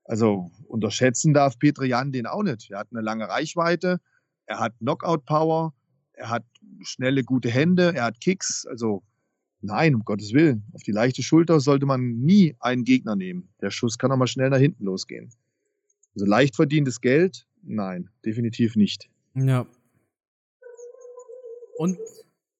Also 0.05 0.51
unterschätzen 0.67 1.33
darf 1.33 1.59
Petre 1.59 1.85
Jan 1.85 2.13
den 2.13 2.25
auch 2.25 2.43
nicht. 2.43 2.71
Er 2.71 2.79
hat 2.79 2.87
eine 2.91 3.01
lange 3.01 3.27
Reichweite, 3.27 3.99
er 4.45 4.59
hat 4.59 4.77
Knockout-Power, 4.79 5.73
er 6.23 6.29
hat 6.29 6.45
schnelle, 6.83 7.23
gute 7.23 7.49
Hände, 7.49 7.93
er 7.93 8.05
hat 8.05 8.21
Kicks. 8.21 8.65
Also 8.65 9.03
nein, 9.59 9.93
um 9.93 10.05
Gottes 10.05 10.33
Willen. 10.33 10.63
Auf 10.73 10.81
die 10.81 10.93
leichte 10.93 11.21
Schulter 11.21 11.59
sollte 11.59 11.85
man 11.85 12.19
nie 12.19 12.55
einen 12.61 12.85
Gegner 12.85 13.15
nehmen. 13.17 13.49
Der 13.61 13.71
Schuss 13.71 13.97
kann 13.97 14.11
auch 14.11 14.17
mal 14.17 14.27
schnell 14.27 14.49
nach 14.49 14.57
hinten 14.57 14.85
losgehen. 14.85 15.31
Also 16.15 16.25
leicht 16.25 16.55
verdientes 16.55 17.01
Geld? 17.01 17.45
Nein, 17.61 18.09
definitiv 18.25 18.77
nicht. 18.77 19.09
Ja. 19.35 19.67
Und 21.77 21.97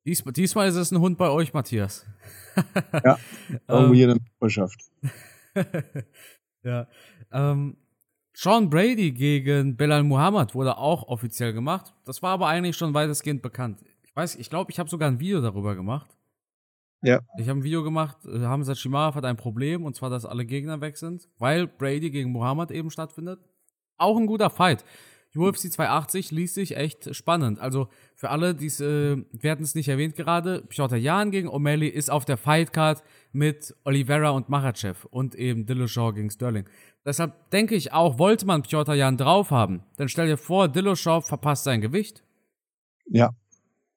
diesmal, 0.05 0.33
diesmal 0.33 0.67
ist 0.67 0.75
es 0.75 0.91
ein 0.91 0.99
Hund 0.99 1.17
bei 1.17 1.29
euch, 1.29 1.53
Matthias. 1.53 2.05
ja, 3.05 3.17
irgendwo 3.67 3.93
hier 3.93 4.09
in 4.09 4.17
der 4.17 4.17
Nachbarschaft. 4.17 4.91
ja. 6.63 6.87
Ähm, 7.31 7.77
Sean 8.35 8.69
Brady 8.69 9.11
gegen 9.11 9.77
Belal 9.77 10.03
Muhammad 10.03 10.55
wurde 10.55 10.77
auch 10.77 11.07
offiziell 11.07 11.53
gemacht. 11.53 11.93
Das 12.03 12.21
war 12.23 12.31
aber 12.31 12.47
eigentlich 12.47 12.75
schon 12.75 12.93
weitestgehend 12.93 13.41
bekannt. 13.41 13.83
Ich 14.03 14.15
weiß, 14.15 14.35
ich 14.35 14.49
glaube, 14.49 14.71
ich 14.71 14.79
habe 14.79 14.89
sogar 14.89 15.09
ein 15.09 15.19
Video 15.19 15.39
darüber 15.39 15.75
gemacht. 15.75 16.17
Ja. 17.03 17.19
Ich 17.37 17.49
habe 17.49 17.59
ein 17.59 17.63
Video 17.63 17.83
gemacht, 17.83 18.17
äh, 18.25 18.39
Hamza 18.39 18.75
Shimaev 18.75 19.15
hat 19.15 19.25
ein 19.25 19.35
Problem, 19.35 19.83
und 19.83 19.95
zwar, 19.95 20.09
dass 20.09 20.25
alle 20.25 20.45
Gegner 20.45 20.79
weg 20.79 20.97
sind, 20.97 21.27
weil 21.37 21.67
Brady 21.67 22.09
gegen 22.09 22.31
Muhammad 22.31 22.71
eben 22.71 22.89
stattfindet. 22.89 23.39
Auch 23.97 24.17
ein 24.17 24.25
guter 24.25 24.49
Fight. 24.49 24.85
UFC 25.35 25.71
280 25.71 26.31
liest 26.31 26.53
sich 26.53 26.77
echt 26.77 27.15
spannend. 27.15 27.59
Also 27.59 27.87
für 28.15 28.29
alle, 28.29 28.53
die 28.53 28.67
äh, 28.67 29.23
wir 29.31 29.51
hatten 29.51 29.63
es 29.63 29.73
nicht 29.73 29.87
erwähnt 29.87 30.15
gerade, 30.15 30.61
Piotr 30.61 30.95
Jan 30.95 31.31
gegen 31.31 31.49
O'Malley 31.49 31.87
ist 31.87 32.11
auf 32.11 32.25
der 32.25 32.37
Fightcard 32.37 33.03
mit 33.31 33.75
Oliveira 33.83 34.29
und 34.29 34.49
Machachev 34.49 35.07
und 35.09 35.33
eben 35.35 35.65
Dillashaw 35.65 36.13
gegen 36.13 36.29
Sterling. 36.29 36.65
Deshalb 37.03 37.49
denke 37.49 37.75
ich 37.75 37.93
auch, 37.93 38.19
wollte 38.19 38.45
man 38.45 38.61
Piotr 38.61 38.93
Jan 38.93 39.17
drauf 39.17 39.49
haben, 39.49 39.83
dann 39.97 40.07
stell 40.07 40.27
dir 40.27 40.37
vor, 40.37 40.67
Dillashaw 40.67 41.21
verpasst 41.21 41.63
sein 41.63 41.81
Gewicht. 41.81 42.23
Ja. 43.07 43.31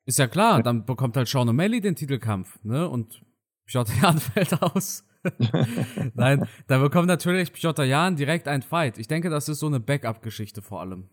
Ist 0.07 0.19
ja 0.19 0.29
klar, 0.29 0.63
dann 0.63 0.87
bekommt 0.87 1.17
halt 1.17 1.29
Sean 1.29 1.49
O'Malley 1.49 1.81
den 1.81 1.97
Titelkampf, 1.97 2.59
ne? 2.65 2.89
Und 2.89 3.23
Piotr 3.67 3.93
Jan 4.01 4.19
fällt 4.19 4.63
aus. 4.63 5.05
Nein, 6.15 6.47
da 6.69 6.79
bekommt 6.79 7.09
natürlich 7.09 7.53
Piotr 7.53 7.85
Jan 7.85 8.17
direkt 8.17 8.49
ein 8.49 8.63
Fight. 8.63 8.97
Ich 8.97 9.09
denke, 9.09 9.29
das 9.29 9.49
ist 9.49 9.59
so 9.59 9.67
eine 9.67 9.81
Backup-Geschichte 9.81 10.63
vor 10.63 10.81
allem 10.81 11.09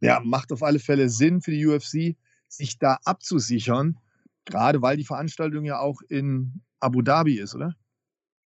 ja, 0.00 0.20
macht 0.20 0.52
auf 0.52 0.62
alle 0.62 0.78
Fälle 0.78 1.08
Sinn 1.08 1.40
für 1.40 1.50
die 1.50 1.66
UFC, 1.66 2.16
sich 2.48 2.78
da 2.78 2.98
abzusichern, 3.04 3.98
gerade 4.44 4.82
weil 4.82 4.96
die 4.96 5.04
Veranstaltung 5.04 5.64
ja 5.64 5.78
auch 5.80 6.00
in 6.08 6.62
Abu 6.80 7.02
Dhabi 7.02 7.38
ist, 7.38 7.54
oder? 7.54 7.74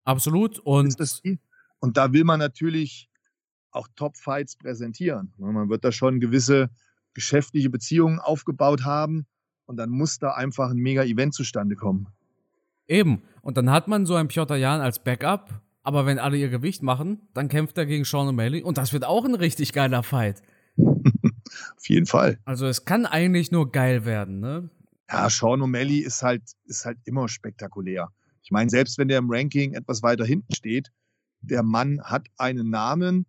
Absolut. 0.04 0.58
Und, 0.58 0.96
und 1.80 1.96
da 1.96 2.12
will 2.12 2.24
man 2.24 2.38
natürlich 2.38 3.08
auch 3.70 3.88
Top-Fights 3.96 4.56
präsentieren. 4.56 5.32
Man 5.38 5.68
wird 5.68 5.84
da 5.84 5.92
schon 5.92 6.20
gewisse 6.20 6.70
geschäftliche 7.14 7.70
Beziehungen 7.70 8.18
aufgebaut 8.18 8.84
haben 8.84 9.26
und 9.64 9.76
dann 9.76 9.90
muss 9.90 10.18
da 10.18 10.32
einfach 10.32 10.70
ein 10.70 10.76
Mega-Event 10.76 11.34
zustande 11.34 11.74
kommen. 11.74 12.08
Eben. 12.86 13.22
Und 13.42 13.56
dann 13.56 13.70
hat 13.70 13.88
man 13.88 14.06
so 14.06 14.14
einen 14.14 14.28
Piotr 14.28 14.56
Jan 14.56 14.80
als 14.80 15.02
Backup, 15.02 15.60
aber 15.82 16.06
wenn 16.06 16.18
alle 16.18 16.36
ihr 16.36 16.48
Gewicht 16.48 16.82
machen, 16.82 17.20
dann 17.34 17.48
kämpft 17.48 17.78
er 17.78 17.86
gegen 17.86 18.04
Sean 18.04 18.28
O'Malley 18.28 18.62
und 18.62 18.78
das 18.78 18.92
wird 18.92 19.04
auch 19.04 19.24
ein 19.24 19.34
richtig 19.34 19.72
geiler 19.72 20.02
Fight. 20.02 20.42
Auf 20.78 21.88
jeden 21.88 22.06
Fall. 22.06 22.38
Also 22.44 22.66
es 22.66 22.84
kann 22.84 23.06
eigentlich 23.06 23.50
nur 23.50 23.70
geil 23.72 24.04
werden, 24.04 24.40
ne? 24.40 24.70
Ja, 25.10 25.30
Sean 25.30 25.62
O'Malley 25.62 26.04
ist 26.04 26.22
halt, 26.22 26.42
ist 26.64 26.84
halt 26.84 26.98
immer 27.04 27.28
spektakulär. 27.28 28.10
Ich 28.42 28.50
meine, 28.50 28.70
selbst 28.70 28.98
wenn 28.98 29.08
der 29.08 29.18
im 29.18 29.30
Ranking 29.30 29.74
etwas 29.74 30.02
weiter 30.02 30.24
hinten 30.24 30.54
steht, 30.54 30.90
der 31.40 31.62
Mann 31.62 32.00
hat 32.02 32.26
einen 32.38 32.70
Namen, 32.70 33.26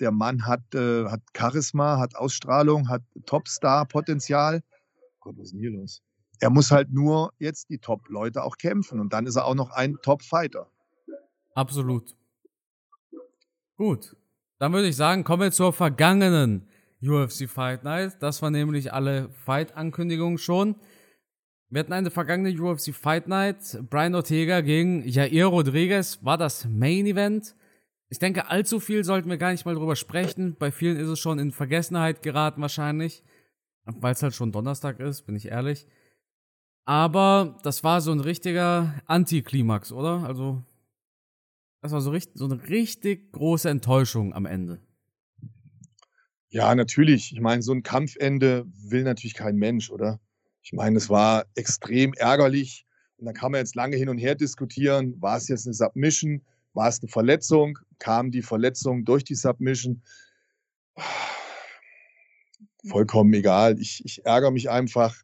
der 0.00 0.10
Mann 0.10 0.46
hat, 0.46 0.74
äh, 0.74 1.06
hat 1.06 1.20
Charisma, 1.36 1.98
hat 1.98 2.16
Ausstrahlung, 2.16 2.88
hat 2.88 3.02
Topstar-Potenzial. 3.26 4.62
Gott, 5.20 5.36
was 5.36 5.46
ist 5.46 5.52
denn 5.52 5.60
hier 5.60 5.70
los? 5.70 6.02
Er 6.40 6.50
muss 6.50 6.70
halt 6.70 6.92
nur 6.92 7.32
jetzt 7.38 7.68
die 7.68 7.78
Top-Leute 7.78 8.44
auch 8.44 8.56
kämpfen 8.56 9.00
und 9.00 9.12
dann 9.12 9.26
ist 9.26 9.36
er 9.36 9.44
auch 9.44 9.56
noch 9.56 9.70
ein 9.70 9.96
Top-Fighter. 10.02 10.70
Absolut. 11.54 12.14
Gut. 13.76 14.16
Dann 14.58 14.72
würde 14.72 14.88
ich 14.88 14.96
sagen, 14.96 15.24
kommen 15.24 15.42
wir 15.42 15.52
zur 15.52 15.72
vergangenen 15.72 16.67
UFC 17.02 17.48
Fight 17.48 17.84
Night. 17.84 18.16
Das 18.20 18.42
war 18.42 18.50
nämlich 18.50 18.92
alle 18.92 19.30
Fight-Ankündigungen 19.44 20.38
schon. 20.38 20.76
Wir 21.70 21.80
hatten 21.80 21.92
eine 21.92 22.10
vergangene 22.10 22.58
UFC 22.60 22.94
Fight 22.94 23.28
Night. 23.28 23.78
Brian 23.90 24.14
Ortega 24.14 24.62
gegen 24.62 25.06
Jair 25.06 25.46
Rodriguez 25.46 26.18
war 26.22 26.38
das 26.38 26.64
Main 26.66 27.06
Event. 27.06 27.54
Ich 28.08 28.18
denke, 28.18 28.48
allzu 28.48 28.80
viel 28.80 29.04
sollten 29.04 29.28
wir 29.28 29.36
gar 29.36 29.52
nicht 29.52 29.66
mal 29.66 29.74
drüber 29.74 29.94
sprechen. 29.94 30.56
Bei 30.58 30.70
vielen 30.70 30.96
ist 30.96 31.08
es 31.08 31.18
schon 31.18 31.38
in 31.38 31.52
Vergessenheit 31.52 32.22
geraten 32.22 32.62
wahrscheinlich. 32.62 33.22
Weil 33.84 34.12
es 34.12 34.22
halt 34.22 34.34
schon 34.34 34.52
Donnerstag 34.52 34.98
ist, 35.00 35.22
bin 35.22 35.36
ich 35.36 35.48
ehrlich. 35.48 35.86
Aber 36.86 37.58
das 37.62 37.84
war 37.84 38.00
so 38.00 38.12
ein 38.12 38.20
richtiger 38.20 38.94
Antiklimax, 39.04 39.92
oder? 39.92 40.24
Also 40.24 40.62
Das 41.82 41.92
war 41.92 42.00
so, 42.00 42.10
richtig, 42.10 42.38
so 42.38 42.46
eine 42.46 42.66
richtig 42.68 43.30
große 43.32 43.68
Enttäuschung 43.68 44.32
am 44.32 44.46
Ende. 44.46 44.80
Ja, 46.50 46.74
natürlich. 46.74 47.32
Ich 47.32 47.40
meine, 47.40 47.62
so 47.62 47.72
ein 47.72 47.82
Kampfende 47.82 48.64
will 48.66 49.02
natürlich 49.02 49.34
kein 49.34 49.56
Mensch, 49.56 49.90
oder? 49.90 50.18
Ich 50.62 50.72
meine, 50.72 50.96
es 50.96 51.10
war 51.10 51.44
extrem 51.54 52.14
ärgerlich. 52.14 52.86
Und 53.18 53.26
da 53.26 53.32
kann 53.32 53.52
man 53.52 53.60
jetzt 53.60 53.74
lange 53.74 53.96
hin 53.96 54.08
und 54.08 54.18
her 54.18 54.34
diskutieren. 54.34 55.20
War 55.20 55.36
es 55.36 55.48
jetzt 55.48 55.66
eine 55.66 55.74
Submission? 55.74 56.42
War 56.72 56.88
es 56.88 57.00
eine 57.00 57.08
Verletzung? 57.08 57.78
Kam 57.98 58.30
die 58.30 58.42
Verletzung 58.42 59.04
durch 59.04 59.24
die 59.24 59.34
Submission? 59.34 60.02
Vollkommen 62.86 63.32
egal. 63.34 63.78
Ich, 63.80 64.04
ich 64.04 64.24
ärgere 64.24 64.50
mich 64.50 64.70
einfach, 64.70 65.16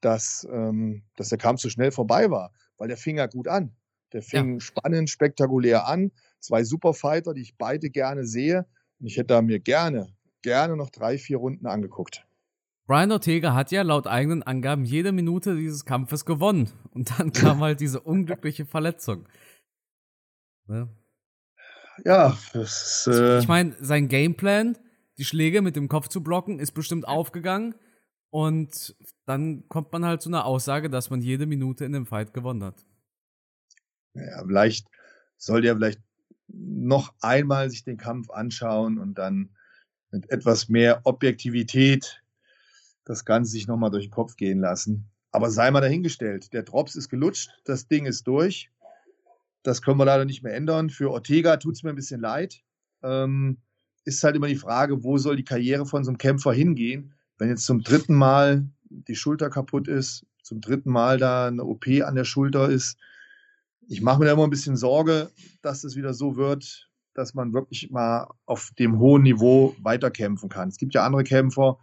dass, 0.00 0.46
ähm, 0.50 1.04
dass 1.16 1.28
der 1.28 1.38
Kampf 1.38 1.60
so 1.60 1.68
schnell 1.68 1.92
vorbei 1.92 2.30
war, 2.30 2.52
weil 2.76 2.88
der 2.88 2.96
fing 2.96 3.18
ja 3.18 3.26
gut 3.26 3.48
an. 3.48 3.74
Der 4.12 4.22
fing 4.22 4.54
ja. 4.54 4.60
spannend, 4.60 5.08
spektakulär 5.08 5.86
an. 5.86 6.12
Zwei 6.40 6.64
Superfighter, 6.64 7.32
die 7.32 7.42
ich 7.42 7.56
beide 7.56 7.90
gerne 7.90 8.26
sehe. 8.26 8.66
Und 8.98 9.06
ich 9.06 9.16
hätte 9.16 9.28
da 9.28 9.42
mir 9.42 9.60
gerne, 9.60 10.15
gerne 10.46 10.76
noch 10.76 10.90
drei, 10.90 11.18
vier 11.18 11.38
Runden 11.38 11.66
angeguckt. 11.66 12.24
Brian 12.86 13.10
Ortega 13.10 13.52
hat 13.52 13.72
ja 13.72 13.82
laut 13.82 14.06
eigenen 14.06 14.44
Angaben 14.44 14.84
jede 14.84 15.10
Minute 15.10 15.56
dieses 15.56 15.84
Kampfes 15.84 16.24
gewonnen. 16.24 16.70
Und 16.92 17.18
dann 17.18 17.32
kam 17.32 17.60
halt 17.60 17.80
diese 17.80 18.00
unglückliche 18.00 18.64
Verletzung. 18.64 19.28
Ne? 20.68 20.88
Ja, 22.04 22.38
das 22.52 23.06
ist. 23.06 23.08
Äh 23.08 23.40
ich 23.40 23.48
meine, 23.48 23.74
sein 23.80 24.06
Gameplan, 24.06 24.78
die 25.18 25.24
Schläge 25.24 25.62
mit 25.62 25.74
dem 25.74 25.88
Kopf 25.88 26.06
zu 26.06 26.22
blocken, 26.22 26.60
ist 26.60 26.72
bestimmt 26.72 27.08
aufgegangen. 27.08 27.74
Und 28.30 28.94
dann 29.24 29.66
kommt 29.68 29.92
man 29.92 30.04
halt 30.04 30.22
zu 30.22 30.28
einer 30.28 30.44
Aussage, 30.44 30.88
dass 30.88 31.10
man 31.10 31.20
jede 31.20 31.46
Minute 31.46 31.84
in 31.84 31.92
dem 31.92 32.06
Fight 32.06 32.32
gewonnen 32.32 32.62
hat. 32.62 32.86
Ja, 34.14 34.44
vielleicht 34.46 34.86
sollte 35.38 35.66
er 35.66 35.74
vielleicht 35.74 36.00
noch 36.46 37.14
einmal 37.20 37.68
sich 37.68 37.82
den 37.82 37.96
Kampf 37.96 38.30
anschauen 38.30 38.98
und 38.98 39.18
dann 39.18 39.50
mit 40.16 40.30
etwas 40.30 40.68
mehr 40.68 41.00
Objektivität 41.04 42.22
das 43.04 43.24
Ganze 43.24 43.52
sich 43.52 43.68
nochmal 43.68 43.90
durch 43.90 44.06
den 44.06 44.10
Kopf 44.12 44.36
gehen 44.36 44.60
lassen. 44.60 45.08
Aber 45.30 45.50
sei 45.50 45.70
mal 45.70 45.80
dahingestellt, 45.80 46.52
der 46.52 46.62
Drops 46.62 46.96
ist 46.96 47.08
gelutscht, 47.08 47.50
das 47.64 47.86
Ding 47.86 48.06
ist 48.06 48.26
durch. 48.26 48.70
Das 49.62 49.82
können 49.82 49.98
wir 49.98 50.04
leider 50.04 50.24
nicht 50.24 50.42
mehr 50.42 50.54
ändern. 50.54 50.90
Für 50.90 51.10
Ortega 51.10 51.56
tut 51.58 51.74
es 51.74 51.82
mir 51.82 51.90
ein 51.90 51.96
bisschen 51.96 52.20
leid. 52.20 52.62
Ähm, 53.02 53.58
ist 54.04 54.22
halt 54.24 54.36
immer 54.36 54.46
die 54.46 54.56
Frage, 54.56 55.04
wo 55.04 55.18
soll 55.18 55.36
die 55.36 55.44
Karriere 55.44 55.84
von 55.84 56.04
so 56.04 56.10
einem 56.10 56.18
Kämpfer 56.18 56.52
hingehen, 56.52 57.14
wenn 57.38 57.48
jetzt 57.48 57.66
zum 57.66 57.82
dritten 57.82 58.14
Mal 58.14 58.66
die 58.88 59.16
Schulter 59.16 59.50
kaputt 59.50 59.88
ist, 59.88 60.24
zum 60.42 60.60
dritten 60.60 60.90
Mal 60.90 61.18
da 61.18 61.48
eine 61.48 61.64
OP 61.64 61.86
an 62.02 62.14
der 62.14 62.24
Schulter 62.24 62.70
ist. 62.70 62.96
Ich 63.88 64.00
mache 64.00 64.20
mir 64.20 64.26
da 64.26 64.32
immer 64.32 64.44
ein 64.44 64.50
bisschen 64.50 64.76
Sorge, 64.76 65.30
dass 65.60 65.84
es 65.84 65.96
wieder 65.96 66.14
so 66.14 66.36
wird, 66.36 66.85
dass 67.16 67.34
man 67.34 67.52
wirklich 67.52 67.90
mal 67.90 68.28
auf 68.44 68.70
dem 68.78 68.98
hohen 68.98 69.22
Niveau 69.22 69.74
weiterkämpfen 69.82 70.48
kann. 70.48 70.68
Es 70.68 70.76
gibt 70.76 70.94
ja 70.94 71.04
andere 71.04 71.24
Kämpfer, 71.24 71.78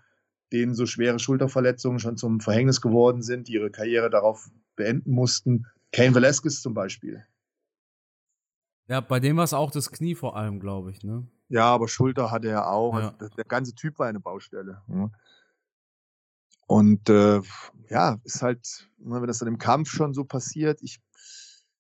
denen 0.52 0.76
so 0.76 0.86
schwere 0.86 1.20
Schulterverletzungen 1.20 2.00
schon 2.00 2.18
zum 2.18 2.40
Verhängnis 2.40 2.82
geworden 2.82 3.22
sind, 3.22 3.48
die 3.48 3.54
ihre 3.54 3.72
Karriere 3.72 4.10
darauf 4.10 4.50
beenden 4.76 5.12
mussten. 5.12 5.66
Kane 5.92 6.16
Velasquez 6.16 6.62
zum 6.62 6.74
Beispiel. 6.74 7.26
Ja, 8.88 9.02
bei 9.02 9.20
dem 9.20 9.38
war 9.38 9.44
es 9.46 9.54
auch 9.54 9.72
das 9.72 9.92
Knie 9.92 10.16
vor 10.16 10.36
allem, 10.36 10.60
glaube 10.60 10.92
ich, 10.92 11.04
ne? 11.04 11.26
Ja, 11.50 11.66
aber 11.66 11.88
Schulter 11.88 12.32
hatte 12.32 12.50
er 12.50 12.70
auch. 12.70 13.00
Ja. 13.00 13.16
Also 13.20 13.36
der 13.36 13.46
ganze 13.46 13.76
Typ 13.76 14.00
war 14.00 14.08
eine 14.08 14.20
Baustelle. 14.20 14.82
Ja. 14.88 15.12
Und 16.68 17.10
äh, 17.10 17.42
ja, 17.90 18.20
ist 18.24 18.42
halt, 18.42 18.90
ne, 18.98 19.22
wenn 19.22 19.28
das 19.28 19.40
dann 19.40 19.48
im 19.48 19.58
Kampf 19.58 19.90
schon 19.90 20.14
so 20.14 20.24
passiert, 20.24 20.82
ich, 20.82 21.00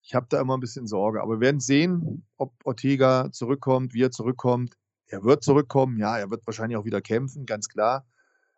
ich 0.03 0.13
habe 0.13 0.27
da 0.29 0.41
immer 0.41 0.55
ein 0.55 0.60
bisschen 0.60 0.86
Sorge. 0.86 1.22
Aber 1.22 1.36
wir 1.36 1.39
werden 1.39 1.62
sehen, 1.62 2.25
ob 2.38 2.53
Ortega 2.65 3.31
zurückkommt, 3.31 3.93
wie 3.93 4.03
er 4.03 4.12
zurückkommt. 4.12 4.75
Er 5.07 5.24
wird 5.24 5.43
zurückkommen, 5.43 5.98
ja, 5.98 6.17
er 6.17 6.29
wird 6.29 6.45
wahrscheinlich 6.45 6.77
auch 6.77 6.86
wieder 6.86 7.01
kämpfen, 7.01 7.45
ganz 7.45 7.69
klar. 7.69 8.05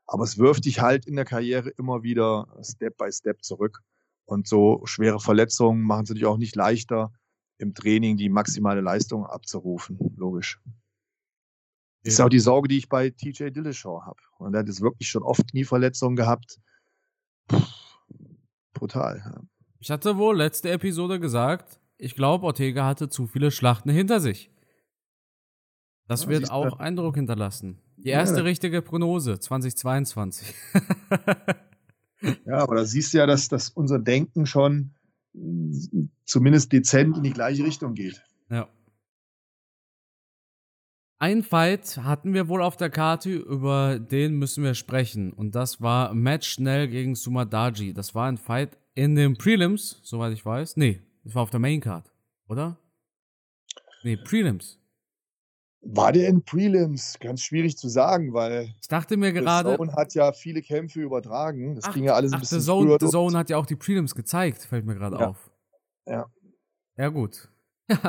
Aber 0.08 0.24
es 0.24 0.38
wirft 0.38 0.66
dich 0.66 0.82
halt 0.82 1.06
in 1.06 1.16
der 1.16 1.26
Karriere 1.26 1.70
immer 1.70 2.04
wieder 2.04 2.48
Step 2.62 2.98
by 2.98 3.12
Step 3.12 3.44
zurück. 3.44 3.82
Und 4.26 4.48
so 4.48 4.82
schwere 4.86 5.20
Verletzungen 5.20 5.84
machen 5.84 6.04
es 6.04 6.10
natürlich 6.10 6.26
auch 6.26 6.38
nicht 6.38 6.56
leichter, 6.56 7.14
im 7.58 7.74
Training 7.74 8.18
die 8.18 8.30
maximale 8.30 8.82
Leistung 8.82 9.26
abzurufen. 9.26 9.98
Logisch. 10.18 10.60
Das 12.04 12.14
ist 12.14 12.22
auch 12.22 12.30
die 12.30 12.40
Sorge, 12.40 12.68
die 12.68 12.78
ich 12.78 12.90
bei 12.90 13.10
TJ 13.10 13.50
Dillashaw 13.50 14.02
habe. 14.04 14.22
Und 14.38 14.54
er 14.54 14.60
hat 14.60 14.68
jetzt 14.68 14.82
wirklich 14.82 15.10
schon 15.10 15.24
oft 15.24 15.50
Knieverletzungen 15.50 16.16
gehabt. 16.16 16.60
Puh, 17.48 17.62
brutal. 18.74 19.48
Ich 19.86 19.92
hatte 19.92 20.18
wohl 20.18 20.36
letzte 20.36 20.72
Episode 20.72 21.20
gesagt, 21.20 21.80
ich 22.00 22.16
glaube, 22.16 22.48
Ortega 22.48 22.88
hatte 22.88 23.08
zu 23.08 23.28
viele 23.28 23.52
Schlachten 23.52 23.92
hinter 23.92 24.20
sich. 24.20 24.50
Das 26.08 26.24
ja, 26.24 26.30
wird 26.30 26.50
auch 26.50 26.80
Eindruck 26.80 27.14
hinterlassen. 27.14 27.78
Die 27.98 28.10
erste 28.10 28.38
ja. 28.38 28.46
richtige 28.46 28.82
Prognose 28.82 29.40
2022. 29.40 30.56
ja, 32.48 32.58
aber 32.58 32.78
da 32.78 32.86
siehst 32.86 33.14
du 33.14 33.20
ja, 33.20 33.28
dass, 33.28 33.48
dass 33.48 33.70
unser 33.70 34.00
Denken 34.00 34.48
schon 34.48 34.96
zumindest 36.26 36.74
dezent 36.74 37.18
in 37.18 37.22
die 37.22 37.34
gleiche 37.34 37.64
Richtung 37.64 37.94
geht. 37.94 38.24
Ja. 38.50 38.68
Ein 41.20 41.44
Fight 41.44 41.98
hatten 41.98 42.34
wir 42.34 42.48
wohl 42.48 42.64
auf 42.64 42.76
der 42.76 42.90
Karte, 42.90 43.36
über 43.36 44.00
den 44.00 44.40
müssen 44.40 44.64
wir 44.64 44.74
sprechen. 44.74 45.32
Und 45.32 45.54
das 45.54 45.80
war 45.80 46.16
Match 46.16 46.50
schnell 46.50 46.88
gegen 46.88 47.14
Sumadaji. 47.14 47.94
Das 47.94 48.16
war 48.16 48.28
ein 48.28 48.38
Fight 48.38 48.80
in 48.96 49.16
den 49.16 49.38
Prelims, 49.38 50.00
soweit 50.04 50.34
ich 50.34 50.46
weiß. 50.46 50.78
Nee, 50.78 51.02
das 51.24 51.36
war 51.36 51.44
auf 51.44 51.52
der 51.52 51.60
Main 51.60 51.82
Card, 51.82 52.12
oder? 52.48 52.78
Nee, 54.04 54.18
Prelims. 54.18 54.80
War 55.82 56.12
der 56.12 56.30
in 56.30 56.44
Prelims? 56.44 57.18
Ganz 57.20 57.42
schwierig 57.42 57.78
zu 57.78 57.90
sagen, 57.90 58.34
weil. 58.34 58.74
Ich 58.82 58.88
dachte 58.88 59.18
mir 59.18 59.32
gerade. 59.32 59.72
The 59.72 59.78
Zone 59.78 59.94
hat 59.94 60.14
ja 60.16 60.32
viele 60.32 60.64
Kämpfe 60.64 61.02
übertragen. 61.02 61.76
Das 61.76 61.86
ach, 61.86 61.94
ging 61.94 62.06
ja 62.06 62.16
alles 62.16 62.32
ein 62.32 62.38
ach, 62.38 62.40
bisschen 62.40 62.60
The 62.62 62.66
Zone, 62.66 62.98
The 63.00 63.08
Zone 63.08 63.38
hat 63.38 63.50
ja 63.52 63.58
auch 63.58 63.68
die 63.68 63.76
Prelims 63.76 64.16
gezeigt, 64.16 64.64
fällt 64.64 64.86
mir 64.86 64.96
gerade 64.96 65.18
ja. 65.20 65.28
auf. 65.28 65.52
Ja. 66.08 66.26
Ja, 66.98 67.10
gut. 67.10 67.50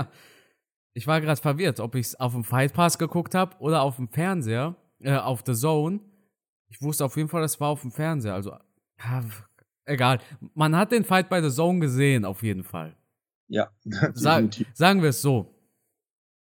Ich 0.96 1.06
war 1.06 1.20
gerade 1.20 1.38
verwirrt, 1.38 1.78
ob 1.78 1.94
ich 1.94 2.06
es 2.06 2.14
auf 2.18 2.32
dem 2.32 2.42
Fight 2.42 2.72
Pass 2.72 2.96
geguckt 2.96 3.34
habe 3.34 3.54
oder 3.58 3.82
auf 3.82 3.96
dem 3.96 4.08
Fernseher, 4.08 4.76
äh, 5.00 5.14
auf 5.14 5.42
The 5.44 5.52
Zone. 5.52 6.00
Ich 6.68 6.80
wusste 6.80 7.04
auf 7.04 7.18
jeden 7.18 7.28
Fall, 7.28 7.42
das 7.42 7.60
war 7.60 7.68
auf 7.68 7.82
dem 7.82 7.92
Fernseher. 7.92 8.32
Also, 8.32 8.56
egal. 9.86 10.18
Man 10.54 10.76
hat 10.76 10.92
den 10.92 11.04
Fight 11.04 11.28
bei 11.28 11.42
The 11.42 11.50
Zone 11.50 11.80
gesehen, 11.80 12.24
auf 12.24 12.42
jeden 12.42 12.64
Fall. 12.64 12.94
Ja. 13.48 13.70
Sa 14.14 14.42
sagen 14.74 15.02
wir 15.02 15.10
es 15.10 15.22
so. 15.22 15.52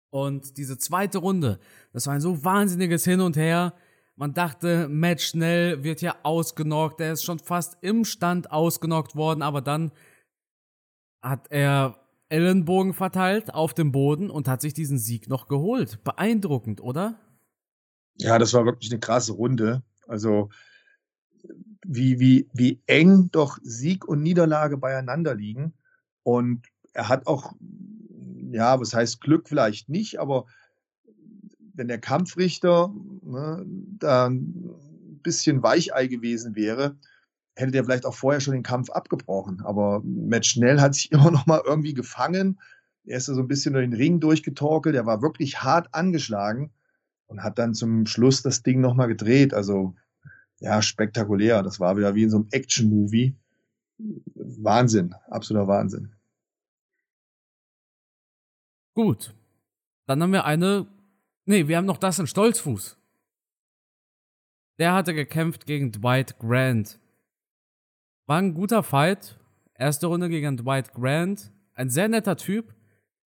Und 0.10 0.58
diese 0.58 0.78
zweite 0.78 1.18
Runde, 1.18 1.60
das 1.92 2.06
war 2.08 2.14
ein 2.14 2.22
so 2.22 2.44
wahnsinniges 2.44 3.04
Hin 3.04 3.20
und 3.20 3.36
Her. 3.36 3.74
Man 4.16 4.34
dachte, 4.34 4.88
Match 4.88 5.26
schnell 5.26 5.84
wird 5.84 6.02
ja 6.02 6.16
ausgenockt. 6.22 7.02
Er 7.02 7.14
ist 7.14 7.24
schon 7.24 7.40
fast 7.40 7.78
im 7.82 8.06
Stand 8.06 8.52
ausgenockt 8.52 9.16
worden, 9.16 9.42
aber 9.42 9.62
dann 9.62 9.92
hat 11.24 11.48
er 11.50 12.00
Ellenbogen 12.30 12.94
verteilt 12.94 13.54
auf 13.54 13.74
dem 13.74 13.92
Boden 13.92 14.30
und 14.30 14.48
hat 14.48 14.62
sich 14.62 14.74
diesen 14.74 15.00
Sieg 15.00 15.30
noch 15.30 15.48
geholt. 15.48 16.04
Beeindruckend, 16.04 16.82
oder? 16.82 17.20
Ja, 18.18 18.38
das 18.38 18.54
war 18.54 18.66
wirklich 18.66 18.92
eine 18.92 19.00
krasse 19.00 19.34
Runde. 19.34 19.82
Also 20.08 20.50
wie, 21.86 22.20
wie, 22.20 22.50
wie 22.54 22.82
eng 22.88 23.30
doch 23.32 23.58
Sieg 23.62 24.06
und 24.06 24.22
Niederlage 24.22 24.78
beieinander 24.78 25.36
liegen. 25.36 25.74
Und 26.24 26.68
er 26.94 27.10
hat 27.10 27.28
auch 27.28 27.54
ja, 28.54 28.80
was 28.80 28.94
heißt 28.94 29.20
Glück 29.20 29.50
vielleicht 29.50 29.90
nicht, 29.90 30.20
aber 30.20 30.46
wenn 31.74 31.88
der 31.88 32.00
Kampfrichter 32.00 32.94
ne, 33.24 33.66
da 33.98 34.28
ein 34.28 35.20
bisschen 35.24 35.64
Weichei 35.64 36.06
gewesen 36.06 36.56
wäre, 36.56 36.96
hätte 37.56 37.72
der 37.72 37.84
vielleicht 37.84 38.06
auch 38.06 38.14
vorher 38.14 38.42
schon 38.42 38.54
den 38.54 38.64
Kampf 38.64 38.92
abgebrochen. 38.92 39.62
Aber 39.62 40.02
Matt 40.06 40.46
Schnell 40.46 40.80
hat 40.80 40.94
sich 40.94 41.12
immer 41.12 41.32
noch 41.32 41.48
mal 41.48 41.62
irgendwie 41.66 41.96
gefangen. 41.96 42.60
Er 43.06 43.18
ist 43.18 43.26
so 43.26 43.40
ein 43.40 43.48
bisschen 43.48 43.74
durch 43.74 43.86
den 43.86 43.96
Ring 43.96 44.20
durchgetorkelt. 44.20 44.96
Er 44.96 45.08
war 45.08 45.22
wirklich 45.22 45.64
hart 45.64 45.90
angeschlagen 45.94 46.72
und 47.26 47.44
hat 47.44 47.58
dann 47.58 47.74
zum 47.74 48.06
Schluss 48.06 48.44
das 48.44 48.62
Ding 48.62 48.82
noch 48.82 48.94
mal 48.94 49.08
gedreht. 49.08 49.54
Also 49.54 49.96
ja, 50.64 50.82
spektakulär. 50.82 51.62
Das 51.62 51.80
war 51.80 51.98
wieder 51.98 52.16
wie 52.16 52.24
in 52.24 52.30
so 52.30 52.38
einem 52.38 52.48
Action-Movie. 52.52 53.36
Wahnsinn, 54.36 55.14
absoluter 55.30 55.68
Wahnsinn. 55.68 56.16
Gut. 58.96 59.36
Dann 60.08 60.22
haben 60.22 60.32
wir 60.32 60.46
eine. 60.46 60.88
Nee, 61.46 61.68
wir 61.68 61.78
haben 61.78 61.86
noch 61.86 61.98
das 61.98 62.20
in 62.20 62.28
Stolzfuß. 62.28 62.98
Der 64.80 64.94
hatte 64.94 65.14
gekämpft 65.14 65.66
gegen 65.66 65.92
Dwight 65.92 66.40
Grant. 66.40 67.00
War 68.26 68.38
ein 68.38 68.54
guter 68.54 68.84
Fight. 68.84 69.38
Erste 69.76 70.08
Runde 70.08 70.30
gegen 70.30 70.56
Dwight 70.56 70.94
Grant. 70.94 71.52
Ein 71.74 71.90
sehr 71.90 72.08
netter 72.08 72.38
Typ. 72.38 72.74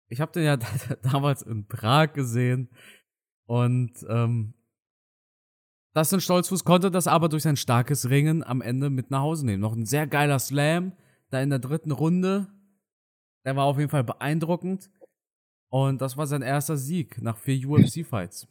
Ich 0.09 0.21
habe 0.21 0.33
den 0.33 0.45
ja 0.45 0.57
damals 1.03 1.43
in 1.43 1.67
Prag 1.67 2.13
gesehen. 2.13 2.69
Und 3.47 4.05
ähm, 4.09 4.53
Dustin 5.95 6.21
Stolzfuß 6.21 6.65
konnte 6.65 6.91
das 6.91 7.07
aber 7.07 7.29
durch 7.29 7.43
sein 7.43 7.57
starkes 7.57 8.09
Ringen 8.09 8.43
am 8.43 8.63
Ende 8.63 8.89
mit 8.89 9.11
nach 9.11 9.21
Hause 9.21 9.45
nehmen. 9.45 9.61
Noch 9.61 9.77
ein 9.77 9.85
sehr 9.85 10.07
geiler 10.07 10.39
Slam, 10.39 10.93
da 11.29 11.43
in 11.43 11.51
der 11.51 11.59
dritten 11.59 11.91
Runde. 11.91 12.49
Der 13.45 13.57
war 13.57 13.67
auf 13.67 13.79
jeden 13.79 13.91
Fall 13.91 14.05
beeindruckend. 14.05 14.91
Und 15.69 16.01
das 16.01 16.17
war 16.17 16.27
sein 16.27 16.43
erster 16.43 16.79
Sieg 16.79 17.21
nach 17.21 17.37
vier 17.37 17.69
UFC-Fights. 17.69 18.49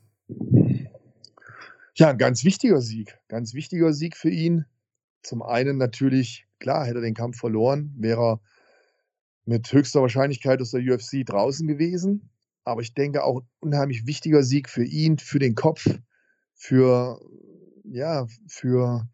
Ja, 1.96 2.10
ein 2.10 2.18
ganz 2.18 2.44
wichtiger 2.44 2.80
Sieg. 2.80 3.18
Ganz 3.28 3.54
wichtiger 3.54 3.94
Sieg 3.94 4.16
für 4.16 4.30
ihn. 4.30 4.66
Zum 5.24 5.42
einen 5.42 5.78
natürlich, 5.78 6.48
klar, 6.60 6.86
hätte 6.86 7.00
er 7.00 7.02
den 7.02 7.14
Kampf 7.16 7.38
verloren, 7.38 7.94
wäre 7.98 8.22
er 8.22 8.42
mit 9.46 9.72
höchster 9.72 10.02
Wahrscheinlichkeit 10.02 10.62
aus 10.62 10.72
der 10.72 10.82
UFC 10.82 11.26
draußen 11.26 11.68
gewesen. 11.68 12.30
Aber 12.64 12.82
ich 12.82 12.94
denke 12.94 13.24
auch 13.24 13.42
ein 13.42 13.48
unheimlich 13.60 14.06
wichtiger 14.06 14.44
Sieg 14.44 14.70
für 14.70 14.84
ihn, 14.84 15.18
für 15.18 15.40
den 15.40 15.56
Kopf, 15.56 15.88
für, 16.62 17.20
ja, 17.86 18.28
für, 18.48 19.10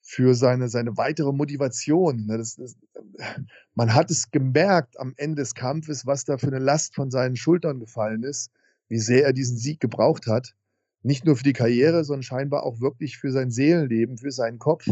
für 0.00 0.34
seine, 0.36 0.68
seine 0.68 0.96
weitere 0.96 1.32
Motivation. 1.32 2.26
Ne? 2.26 2.38
Das, 2.38 2.54
das, 2.54 2.76
man 3.74 3.94
hat 3.94 4.12
es 4.12 4.30
gemerkt 4.30 4.98
am 5.00 5.12
Ende 5.16 5.42
des 5.42 5.56
Kampfes, 5.56 6.06
was 6.06 6.24
da 6.24 6.38
für 6.38 6.46
eine 6.46 6.60
Last 6.60 6.94
von 6.94 7.10
seinen 7.10 7.34
Schultern 7.34 7.80
gefallen 7.80 8.22
ist, 8.22 8.52
wie 8.88 9.00
sehr 9.00 9.24
er 9.24 9.32
diesen 9.32 9.58
Sieg 9.58 9.80
gebraucht 9.80 10.28
hat. 10.28 10.54
Nicht 11.02 11.24
nur 11.24 11.36
für 11.36 11.42
die 11.42 11.52
Karriere, 11.52 12.04
sondern 12.04 12.22
scheinbar 12.22 12.62
auch 12.62 12.80
wirklich 12.80 13.18
für 13.18 13.32
sein 13.32 13.50
Seelenleben, 13.50 14.16
für 14.16 14.30
seinen 14.30 14.60
Kopf. 14.60 14.86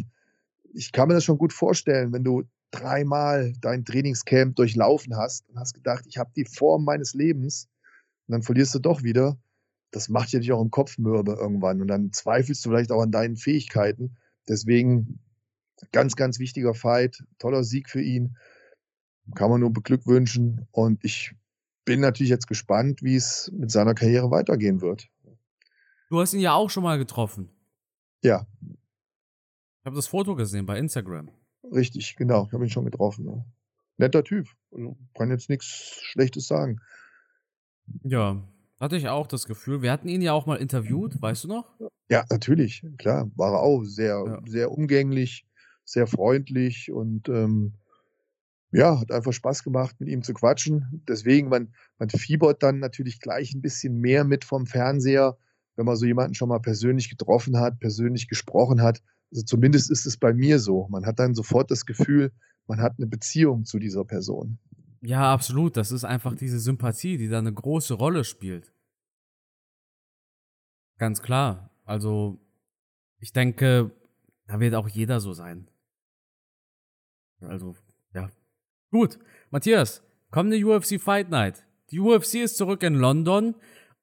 Ich 0.74 0.90
kann 0.90 1.06
mir 1.06 1.14
das 1.14 1.24
schon 1.24 1.38
gut 1.38 1.52
vorstellen, 1.52 2.12
wenn 2.12 2.24
du 2.24 2.42
dreimal 2.72 3.52
dein 3.60 3.84
Trainingscamp 3.84 4.56
durchlaufen 4.56 5.16
hast 5.16 5.48
und 5.48 5.56
hast 5.56 5.74
gedacht, 5.74 6.04
ich 6.08 6.18
habe 6.18 6.32
die 6.34 6.46
Form 6.46 6.84
meines 6.84 7.14
Lebens 7.14 7.68
und 8.26 8.32
dann 8.32 8.42
verlierst 8.42 8.74
du 8.74 8.80
doch 8.80 9.04
wieder. 9.04 9.38
Das 9.92 10.08
macht 10.08 10.32
ja 10.32 10.40
dich 10.40 10.50
auch 10.52 10.62
im 10.62 10.70
Kopf 10.70 10.98
mürbe 10.98 11.34
irgendwann 11.34 11.80
und 11.80 11.86
dann 11.86 12.12
zweifelst 12.12 12.64
du 12.64 12.70
vielleicht 12.70 12.90
auch 12.90 13.02
an 13.02 13.12
deinen 13.12 13.36
Fähigkeiten. 13.36 14.16
Deswegen 14.48 15.20
ganz, 15.92 16.16
ganz 16.16 16.38
wichtiger 16.38 16.74
Fight, 16.74 17.22
toller 17.38 17.62
Sieg 17.62 17.88
für 17.88 18.02
ihn. 18.02 18.36
Kann 19.36 19.50
man 19.50 19.60
nur 19.60 19.72
beglückwünschen 19.72 20.66
und 20.72 21.04
ich 21.04 21.34
bin 21.84 22.00
natürlich 22.00 22.30
jetzt 22.30 22.48
gespannt, 22.48 23.02
wie 23.02 23.16
es 23.16 23.50
mit 23.54 23.70
seiner 23.70 23.94
Karriere 23.94 24.30
weitergehen 24.30 24.80
wird. 24.80 25.08
Du 26.08 26.20
hast 26.20 26.34
ihn 26.34 26.40
ja 26.40 26.54
auch 26.54 26.70
schon 26.70 26.82
mal 26.82 26.98
getroffen. 26.98 27.50
Ja. 28.22 28.46
Ich 28.60 29.86
habe 29.86 29.96
das 29.96 30.06
Foto 30.06 30.34
gesehen 30.34 30.66
bei 30.66 30.78
Instagram. 30.78 31.30
Richtig, 31.64 32.16
genau. 32.16 32.46
Ich 32.46 32.52
habe 32.52 32.64
ihn 32.64 32.70
schon 32.70 32.84
getroffen. 32.84 33.44
Netter 33.96 34.24
Typ. 34.24 34.48
Also, 34.70 34.96
kann 35.14 35.30
jetzt 35.30 35.48
nichts 35.48 36.00
Schlechtes 36.02 36.46
sagen. 36.46 36.80
Ja, 38.04 38.42
hatte 38.82 38.96
ich 38.96 39.08
auch 39.08 39.28
das 39.28 39.46
Gefühl. 39.46 39.80
Wir 39.80 39.92
hatten 39.92 40.08
ihn 40.08 40.22
ja 40.22 40.32
auch 40.32 40.44
mal 40.44 40.56
interviewt, 40.56 41.22
weißt 41.22 41.44
du 41.44 41.48
noch? 41.48 41.72
Ja, 42.10 42.24
natürlich, 42.28 42.84
klar. 42.98 43.30
War 43.36 43.52
er 43.52 43.60
auch 43.60 43.84
sehr, 43.84 44.24
ja. 44.26 44.40
sehr 44.44 44.72
umgänglich, 44.72 45.46
sehr 45.84 46.08
freundlich 46.08 46.90
und 46.90 47.28
ähm, 47.28 47.74
ja, 48.72 48.98
hat 48.98 49.12
einfach 49.12 49.32
Spaß 49.32 49.62
gemacht, 49.62 49.96
mit 50.00 50.08
ihm 50.08 50.22
zu 50.22 50.34
quatschen. 50.34 51.02
Deswegen, 51.06 51.48
man, 51.48 51.72
man 51.98 52.10
fiebert 52.10 52.62
dann 52.64 52.80
natürlich 52.80 53.20
gleich 53.20 53.54
ein 53.54 53.62
bisschen 53.62 54.00
mehr 54.00 54.24
mit 54.24 54.44
vom 54.44 54.66
Fernseher, 54.66 55.38
wenn 55.76 55.86
man 55.86 55.96
so 55.96 56.04
jemanden 56.04 56.34
schon 56.34 56.48
mal 56.48 56.58
persönlich 56.58 57.08
getroffen 57.08 57.60
hat, 57.60 57.78
persönlich 57.78 58.28
gesprochen 58.28 58.82
hat. 58.82 59.00
Also 59.30 59.44
zumindest 59.44 59.92
ist 59.92 60.06
es 60.06 60.16
bei 60.16 60.34
mir 60.34 60.58
so. 60.58 60.88
Man 60.90 61.06
hat 61.06 61.20
dann 61.20 61.34
sofort 61.34 61.70
das 61.70 61.86
Gefühl, 61.86 62.32
man 62.66 62.80
hat 62.80 62.94
eine 62.98 63.06
Beziehung 63.06 63.64
zu 63.64 63.78
dieser 63.78 64.04
Person. 64.04 64.58
Ja, 65.02 65.32
absolut. 65.32 65.76
Das 65.76 65.90
ist 65.90 66.04
einfach 66.04 66.34
diese 66.36 66.60
Sympathie, 66.60 67.18
die 67.18 67.28
da 67.28 67.38
eine 67.38 67.52
große 67.52 67.94
Rolle 67.94 68.24
spielt. 68.24 68.72
Ganz 70.98 71.20
klar. 71.20 71.70
Also, 71.84 72.38
ich 73.18 73.32
denke, 73.32 73.90
da 74.46 74.60
wird 74.60 74.74
auch 74.74 74.88
jeder 74.88 75.20
so 75.20 75.32
sein. 75.32 75.68
Also, 77.40 77.74
ja. 78.14 78.30
Gut. 78.92 79.18
Matthias, 79.50 80.04
kommende 80.30 80.64
UFC 80.64 81.00
Fight 81.00 81.30
Night. 81.30 81.66
Die 81.90 81.98
UFC 81.98 82.36
ist 82.36 82.56
zurück 82.56 82.84
in 82.84 82.94
London. 82.94 83.56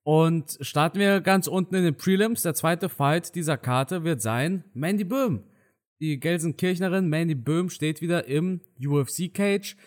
Und 0.03 0.57
starten 0.61 0.99
wir 0.99 1.21
ganz 1.21 1.47
unten 1.47 1.75
in 1.75 1.83
den 1.83 1.95
Prelims. 1.95 2.41
Der 2.41 2.55
zweite 2.55 2.89
Fight 2.89 3.35
dieser 3.35 3.57
Karte 3.57 4.03
wird 4.03 4.21
sein 4.21 4.65
Mandy 4.73 5.05
Böhm. 5.05 5.43
Die 6.01 6.19
Gelsenkirchnerin 6.19 7.07
Mandy 7.07 7.35
Böhm 7.35 7.69
steht 7.69 8.01
wieder 8.01 8.25
im 8.25 8.61
UFC-Cage 8.83 9.77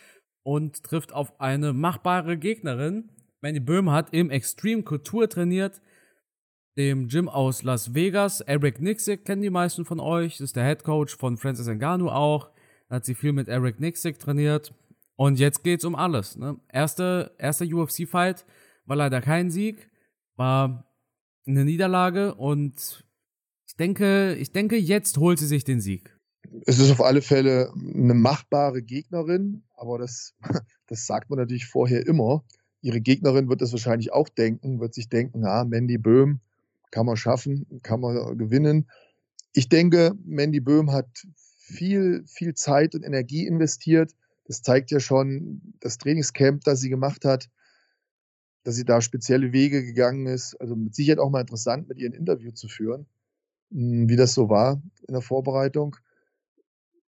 und 0.42 0.83
trifft 0.83 1.12
auf 1.12 1.40
eine 1.40 1.72
machbare 1.72 2.37
Gegnerin. 2.37 3.11
Mandy 3.40 3.61
Böhm 3.61 3.90
hat 3.90 4.12
im 4.12 4.31
Extreme 4.31 4.83
Couture 4.83 5.28
trainiert, 5.28 5.81
dem 6.76 7.09
Gym 7.09 7.28
aus 7.28 7.62
Las 7.62 7.94
Vegas. 7.94 8.40
Eric 8.40 8.81
Nixick 8.81 9.24
kennen 9.24 9.42
die 9.42 9.50
meisten 9.50 9.85
von 9.85 10.00
euch. 10.00 10.40
Ist 10.40 10.57
der 10.57 10.64
Head 10.64 10.85
Coach 10.85 11.16
von 11.16 11.37
Francis 11.37 11.66
Ngannou 11.66 12.09
auch. 12.09 12.50
Da 12.88 12.96
hat 12.96 13.05
sie 13.05 13.14
viel 13.14 13.33
mit 13.33 13.48
Eric 13.48 13.78
Nixick 13.81 14.18
trainiert. 14.18 14.72
Und 15.16 15.38
jetzt 15.38 15.62
geht's 15.62 15.85
um 15.85 15.94
alles. 15.94 16.37
Ne? 16.37 16.59
Erste, 16.68 17.35
erster 17.38 17.66
UFC-Fight 17.66 18.46
war 18.87 18.96
leider 18.96 19.20
kein 19.20 19.50
Sieg 19.50 19.90
war 20.37 20.92
eine 21.46 21.64
Niederlage 21.64 22.35
und 22.35 23.05
ich 23.66 23.76
denke, 23.76 24.35
ich 24.35 24.52
denke, 24.52 24.76
jetzt 24.76 25.18
holt 25.18 25.38
sie 25.38 25.46
sich 25.46 25.64
den 25.64 25.81
Sieg. 25.81 26.18
Es 26.66 26.78
ist 26.78 26.90
auf 26.90 27.00
alle 27.00 27.22
Fälle 27.22 27.72
eine 27.74 28.14
machbare 28.14 28.83
Gegnerin, 28.83 29.62
aber 29.83 29.99
das, 29.99 30.35
das 30.87 31.07
sagt 31.07 31.29
man 31.29 31.38
natürlich 31.38 31.66
vorher 31.66 32.07
immer. 32.07 32.45
Ihre 32.81 33.01
Gegnerin 33.01 33.49
wird 33.49 33.61
das 33.61 33.73
wahrscheinlich 33.73 34.12
auch 34.12 34.29
denken, 34.29 34.81
wird 34.81 34.95
sich 34.95 35.09
denken, 35.09 35.45
ah, 35.45 35.64
Mandy 35.64 35.99
Böhm 35.99 36.40
kann 36.90 37.07
man 37.07 37.16
schaffen, 37.16 37.66
kann 37.83 38.01
man 38.01 38.38
gewinnen. 38.38 38.88
Ich 39.53 39.68
denke, 39.68 40.12
Mandy 40.25 40.61
Böhm 40.61 40.90
hat 40.92 41.27
viel, 41.37 42.25
viel 42.27 42.55
Zeit 42.55 42.95
und 42.95 43.03
Energie 43.03 43.47
investiert. 43.47 44.12
Das 44.47 44.62
zeigt 44.62 44.90
ja 44.90 45.01
schon 45.01 45.75
das 45.81 45.99
Trainingscamp, 45.99 46.64
das 46.64 46.81
sie 46.81 46.88
gemacht 46.88 47.25
hat 47.25 47.49
dass 48.64 48.77
sie 48.77 48.85
da 48.85 49.01
spezielle 49.01 49.53
Wege 49.53 49.85
gegangen 49.85 50.27
ist. 50.27 50.55
Also 50.61 50.77
mit 50.77 50.95
Sicherheit 50.95 51.18
auch 51.18 51.31
mal 51.31 51.40
interessant, 51.40 51.88
mit 51.88 51.99
ihr 51.99 52.09
ein 52.09 52.14
Interview 52.14 52.53
zu 52.53 52.68
führen, 52.68 53.07
hm, 53.71 54.09
wie 54.09 54.16
das 54.16 54.35
so 54.35 54.49
war 54.49 54.83
in 55.07 55.14
der 55.14 55.23
Vorbereitung. 55.23 55.97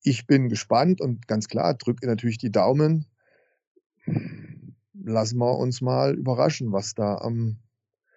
Ich 0.03 0.27
bin 0.27 0.49
gespannt 0.49 1.01
und 1.01 1.27
ganz 1.27 1.47
klar, 1.47 1.73
drücke 1.73 2.05
natürlich 2.05 2.37
die 2.37 2.51
Daumen. 2.51 3.07
Lassen 4.93 5.37
wir 5.37 5.57
uns 5.57 5.81
mal 5.81 6.13
überraschen, 6.13 6.71
was 6.71 6.93
da 6.93 7.17
am 7.17 7.57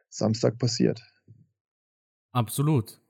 Samstag 0.08 0.58
passiert. 0.58 1.00
Absolut. 2.32 3.00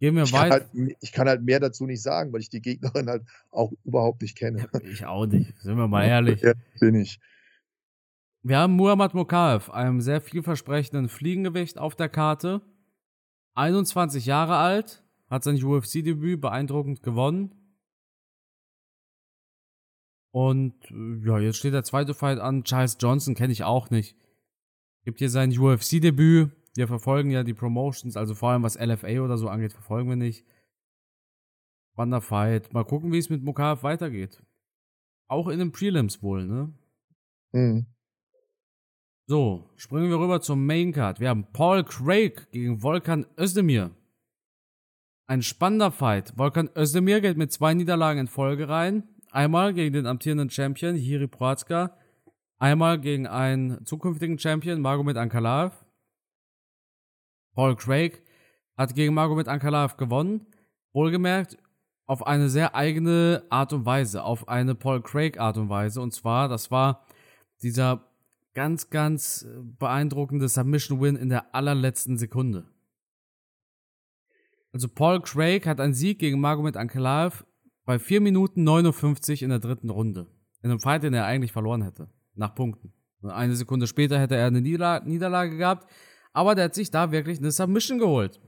Gehen 0.00 0.16
wir 0.16 0.24
ich 0.24 0.32
weiter. 0.32 0.60
Kann 0.60 0.78
halt, 0.86 0.96
ich 1.00 1.12
kann 1.12 1.28
halt 1.28 1.42
mehr 1.42 1.60
dazu 1.60 1.86
nicht 1.86 2.02
sagen, 2.02 2.32
weil 2.32 2.40
ich 2.40 2.48
die 2.48 2.62
Gegnerin 2.62 3.08
halt 3.08 3.22
auch 3.50 3.72
überhaupt 3.84 4.22
nicht 4.22 4.36
kenne. 4.36 4.68
Ich 4.82 5.04
auch 5.04 5.26
nicht, 5.26 5.58
sind 5.60 5.76
wir 5.76 5.88
mal 5.88 6.04
ehrlich. 6.06 6.40
Ja, 6.40 6.54
bin 6.80 6.94
ich. 6.94 7.20
Wir 8.42 8.58
haben 8.58 8.72
Muhammad 8.74 9.12
Mokaev, 9.12 9.70
einem 9.70 10.00
sehr 10.00 10.22
vielversprechenden 10.22 11.10
Fliegengewicht 11.10 11.78
auf 11.78 11.94
der 11.94 12.08
Karte. 12.08 12.62
21 13.54 14.24
Jahre 14.24 14.56
alt, 14.56 15.04
hat 15.28 15.44
sein 15.44 15.62
UFC-Debüt 15.62 16.40
beeindruckend 16.40 17.02
gewonnen. 17.02 17.59
Und 20.32 20.74
ja, 21.24 21.38
jetzt 21.38 21.56
steht 21.56 21.74
der 21.74 21.82
zweite 21.82 22.14
Fight 22.14 22.38
an. 22.38 22.64
Charles 22.64 22.96
Johnson 23.00 23.34
kenne 23.34 23.52
ich 23.52 23.64
auch 23.64 23.90
nicht. 23.90 24.16
Gibt 25.04 25.18
hier 25.18 25.30
sein 25.30 25.56
UFC-Debüt. 25.56 26.50
Wir 26.76 26.86
verfolgen 26.86 27.30
ja 27.30 27.42
die 27.42 27.54
Promotions, 27.54 28.16
also 28.16 28.34
vor 28.34 28.50
allem 28.50 28.62
was 28.62 28.78
LFA 28.78 29.20
oder 29.22 29.36
so 29.36 29.48
angeht, 29.48 29.72
verfolgen 29.72 30.08
wir 30.08 30.16
nicht. 30.16 30.46
Spannender 31.92 32.20
Fight. 32.20 32.72
Mal 32.72 32.84
gucken, 32.84 33.12
wie 33.12 33.18
es 33.18 33.28
mit 33.28 33.42
Mokaev 33.42 33.82
weitergeht. 33.82 34.42
Auch 35.26 35.48
in 35.48 35.58
den 35.58 35.72
Prelims 35.72 36.22
wohl, 36.22 36.46
ne? 36.46 36.72
Mhm. 37.52 37.86
So, 39.26 39.70
springen 39.76 40.10
wir 40.10 40.18
rüber 40.18 40.40
zum 40.40 40.64
Main 40.64 40.92
Card. 40.92 41.20
Wir 41.20 41.28
haben 41.28 41.46
Paul 41.52 41.84
Craig 41.84 42.50
gegen 42.52 42.82
Volkan 42.82 43.26
Özdemir. 43.38 43.90
Ein 45.26 45.42
spannender 45.42 45.92
Fight. 45.92 46.36
Volkan 46.36 46.70
Özdemir 46.76 47.20
geht 47.20 47.36
mit 47.36 47.52
zwei 47.52 47.74
Niederlagen 47.74 48.22
in 48.22 48.26
Folge 48.26 48.68
rein. 48.68 49.04
Einmal 49.30 49.74
gegen 49.74 49.92
den 49.92 50.06
amtierenden 50.06 50.50
Champion 50.50 50.96
Hiri 50.96 51.28
Proatska. 51.28 51.96
Einmal 52.58 53.00
gegen 53.00 53.26
einen 53.26 53.84
zukünftigen 53.86 54.38
Champion 54.38 54.80
Magomed 54.80 55.16
Ankalaev. 55.16 55.72
Paul 57.54 57.76
Craig 57.76 58.22
hat 58.76 58.94
gegen 58.94 59.14
Magomed 59.14 59.48
Ankalaev 59.48 59.96
gewonnen. 59.96 60.46
Wohlgemerkt 60.92 61.58
auf 62.06 62.26
eine 62.26 62.48
sehr 62.48 62.74
eigene 62.74 63.44
Art 63.50 63.72
und 63.72 63.86
Weise. 63.86 64.24
Auf 64.24 64.48
eine 64.48 64.74
Paul 64.74 65.00
Craig 65.00 65.38
Art 65.38 65.56
und 65.58 65.68
Weise. 65.68 66.00
Und 66.00 66.12
zwar, 66.12 66.48
das 66.48 66.70
war 66.72 67.06
dieser 67.62 68.04
ganz, 68.54 68.90
ganz 68.90 69.46
beeindruckende 69.78 70.48
Submission-Win 70.48 71.14
in 71.14 71.28
der 71.28 71.54
allerletzten 71.54 72.18
Sekunde. 72.18 72.66
Also 74.72 74.88
Paul 74.88 75.20
Craig 75.20 75.66
hat 75.66 75.80
einen 75.80 75.94
Sieg 75.94 76.18
gegen 76.18 76.40
Magomed 76.40 76.76
Ankalaev 76.76 77.44
bei 77.84 77.98
4 77.98 78.20
Minuten 78.20 78.64
59 78.64 79.42
in 79.42 79.50
der 79.50 79.58
dritten 79.58 79.90
Runde. 79.90 80.26
In 80.62 80.70
einem 80.70 80.80
Fight, 80.80 81.02
den 81.02 81.14
er 81.14 81.26
eigentlich 81.26 81.52
verloren 81.52 81.82
hätte. 81.82 82.08
Nach 82.34 82.54
Punkten. 82.54 82.92
Eine 83.22 83.54
Sekunde 83.54 83.86
später 83.86 84.18
hätte 84.18 84.36
er 84.36 84.46
eine 84.46 84.60
Niederla 84.60 85.00
Niederlage 85.00 85.56
gehabt. 85.56 85.90
Aber 86.32 86.54
der 86.54 86.66
hat 86.66 86.74
sich 86.74 86.90
da 86.90 87.12
wirklich 87.12 87.38
eine 87.38 87.50
Submission 87.50 87.98
geholt. 87.98 88.40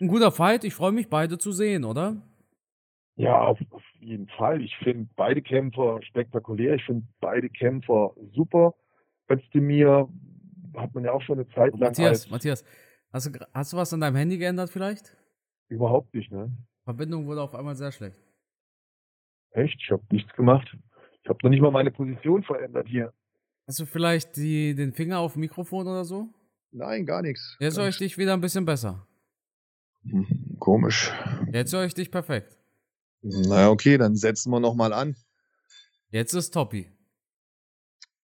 Ein 0.00 0.08
guter 0.08 0.30
Fight. 0.30 0.64
Ich 0.64 0.74
freue 0.74 0.92
mich, 0.92 1.08
beide 1.08 1.38
zu 1.38 1.52
sehen, 1.52 1.84
oder? 1.84 2.22
Ja, 3.16 3.40
auf, 3.40 3.58
auf 3.70 3.82
jeden 3.98 4.28
Fall. 4.28 4.62
Ich 4.62 4.76
finde 4.76 5.08
beide 5.16 5.42
Kämpfer 5.42 6.00
spektakulär. 6.02 6.74
Ich 6.74 6.84
finde 6.84 7.06
beide 7.20 7.48
Kämpfer 7.48 8.14
super. 8.32 8.74
Özdemir 9.28 10.08
hat 10.76 10.94
man 10.94 11.04
ja 11.04 11.12
auch 11.12 11.22
schon 11.22 11.38
eine 11.38 11.48
Zeit 11.48 11.72
lang. 11.72 11.80
Matthias, 11.80 12.30
Matthias, 12.30 12.64
hast 13.12 13.26
du, 13.26 13.46
hast 13.52 13.72
du 13.72 13.76
was 13.76 13.92
an 13.92 14.00
deinem 14.00 14.16
Handy 14.16 14.38
geändert 14.38 14.70
vielleicht? 14.70 15.16
Überhaupt 15.68 16.14
nicht, 16.14 16.30
ne? 16.30 16.56
Verbindung 16.84 17.26
wurde 17.26 17.42
auf 17.42 17.54
einmal 17.54 17.74
sehr 17.74 17.92
schlecht. 17.92 18.27
Echt? 19.50 19.80
Ich 19.82 19.90
habe 19.90 20.02
nichts 20.10 20.32
gemacht. 20.34 20.76
Ich 21.22 21.28
habe 21.28 21.38
noch 21.42 21.50
nicht 21.50 21.60
mal 21.60 21.70
meine 21.70 21.90
Position 21.90 22.42
verändert 22.42 22.86
hier. 22.88 23.12
Hast 23.66 23.80
du 23.80 23.86
vielleicht 23.86 24.36
die, 24.36 24.74
den 24.74 24.92
Finger 24.92 25.18
auf 25.18 25.34
dem 25.34 25.40
Mikrofon 25.40 25.86
oder 25.86 26.04
so? 26.04 26.28
Nein, 26.70 27.06
gar 27.06 27.22
nichts. 27.22 27.56
Jetzt 27.60 27.78
höre 27.78 27.88
ich 27.88 27.98
dich 27.98 28.18
wieder 28.18 28.34
ein 28.34 28.40
bisschen 28.40 28.64
besser. 28.64 29.06
Hm, 30.04 30.56
komisch. 30.58 31.12
Jetzt 31.52 31.72
höre 31.72 31.84
ich 31.84 31.94
dich 31.94 32.10
perfekt. 32.10 32.58
Naja, 33.22 33.70
okay, 33.70 33.98
dann 33.98 34.16
setzen 34.16 34.50
wir 34.50 34.60
nochmal 34.60 34.92
an. 34.92 35.16
Jetzt 36.10 36.34
ist 36.34 36.54
Toppi. 36.54 36.90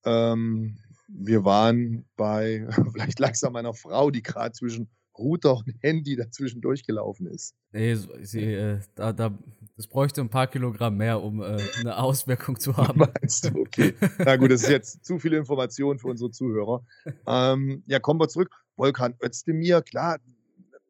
Ähm, 0.05 0.79
wir 1.09 1.45
waren 1.45 2.09
bei, 2.17 2.67
vielleicht 2.93 3.19
lag 3.19 3.33
es 3.33 3.45
an 3.45 3.53
meiner 3.53 3.75
Frau, 3.75 4.11
die 4.11 4.23
gerade 4.23 4.53
zwischen 4.53 4.91
Router 5.19 5.57
und 5.57 5.75
Handy 5.83 6.17
dazwischen 6.17 6.61
durchgelaufen 6.61 7.27
ist. 7.27 7.55
Nee, 7.73 7.97
sie, 8.23 8.45
äh, 8.45 8.81
da, 8.95 9.13
da, 9.13 9.37
das 9.77 9.87
bräuchte 9.87 10.21
ein 10.21 10.29
paar 10.29 10.47
Kilogramm 10.47 10.97
mehr, 10.97 11.23
um 11.23 11.43
äh, 11.43 11.59
eine 11.81 11.97
Auswirkung 11.99 12.59
zu 12.59 12.77
haben. 12.77 13.01
Meinst 13.01 13.45
du, 13.45 13.61
okay. 13.61 13.95
Na 14.19 14.37
gut, 14.37 14.51
das 14.51 14.63
ist 14.63 14.71
jetzt 14.71 15.05
zu 15.05 15.19
viel 15.19 15.33
Information 15.33 15.99
für 15.99 16.09
unsere 16.09 16.31
Zuhörer. 16.31 16.85
Ähm, 17.27 17.83
ja, 17.87 17.99
kommen 17.99 18.21
wir 18.21 18.29
zurück. 18.29 18.51
Volkan 18.77 19.15
Özdemir, 19.23 19.83
klar, 19.83 20.19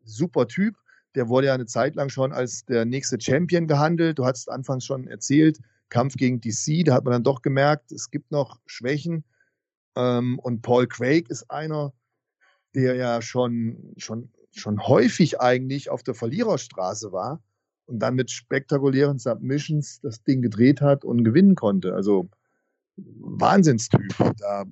super 0.04 0.48
Typ. 0.48 0.76
Der 1.14 1.28
wurde 1.28 1.48
ja 1.48 1.54
eine 1.54 1.66
Zeit 1.66 1.94
lang 1.94 2.08
schon 2.08 2.32
als 2.32 2.64
der 2.64 2.84
nächste 2.84 3.20
Champion 3.20 3.66
gehandelt. 3.66 4.18
Du 4.18 4.24
hast 4.24 4.50
anfangs 4.50 4.84
schon 4.84 5.06
erzählt, 5.06 5.60
Kampf 5.88 6.16
gegen 6.16 6.40
DC, 6.40 6.84
da 6.84 6.94
hat 6.94 7.04
man 7.04 7.12
dann 7.12 7.24
doch 7.24 7.42
gemerkt, 7.42 7.92
es 7.92 8.10
gibt 8.10 8.32
noch 8.32 8.58
Schwächen. 8.66 9.24
Ähm, 9.96 10.38
und 10.40 10.62
Paul 10.62 10.86
Craig 10.88 11.30
ist 11.30 11.50
einer, 11.50 11.92
der 12.74 12.96
ja 12.96 13.22
schon, 13.22 13.94
schon, 13.96 14.30
schon 14.52 14.86
häufig 14.86 15.40
eigentlich 15.40 15.90
auf 15.90 16.02
der 16.02 16.14
Verliererstraße 16.14 17.12
war 17.12 17.42
und 17.86 17.98
dann 18.00 18.14
mit 18.14 18.30
spektakulären 18.30 19.18
Submissions 19.18 20.00
das 20.00 20.22
Ding 20.22 20.42
gedreht 20.42 20.80
hat 20.80 21.04
und 21.04 21.24
gewinnen 21.24 21.54
konnte. 21.54 21.94
Also 21.94 22.28
Wahnsinnstyp. 22.96 24.14
Da 24.38 24.64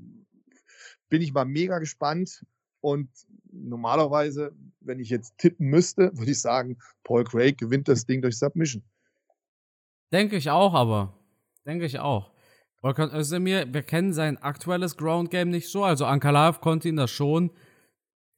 bin 1.09 1.23
ich 1.23 1.33
mal 1.33 1.45
mega 1.45 1.79
gespannt. 1.79 2.45
Und 2.81 3.09
normalerweise, 3.53 4.53
wenn 4.81 4.99
ich 4.99 5.11
jetzt 5.11 5.39
tippen 5.39 5.69
müsste, 5.69 6.11
würde 6.17 6.31
ich 6.31 6.41
sagen, 6.41 6.79
Paul 7.05 7.25
Craig 7.25 7.59
gewinnt 7.59 7.89
das 7.89 8.07
Ding 8.07 8.23
durch 8.23 8.39
Submission. 8.39 8.83
Denke 10.13 10.37
ich 10.37 10.51
auch, 10.51 10.75
aber. 10.75 11.15
Denke 11.65 11.87
ich 11.87 11.99
auch. 11.99 12.33
Özdemir, 12.85 13.73
wir 13.73 13.83
kennen 13.83 14.13
sein 14.13 14.39
aktuelles 14.39 14.97
Ground 14.97 15.31
Game 15.31 15.51
nicht 15.51 15.69
so. 15.69 15.85
Also 15.85 16.05
Ankalaev 16.05 16.61
konnte 16.61 16.89
ihn 16.89 16.97
das 16.97 17.13
schon 17.13 17.53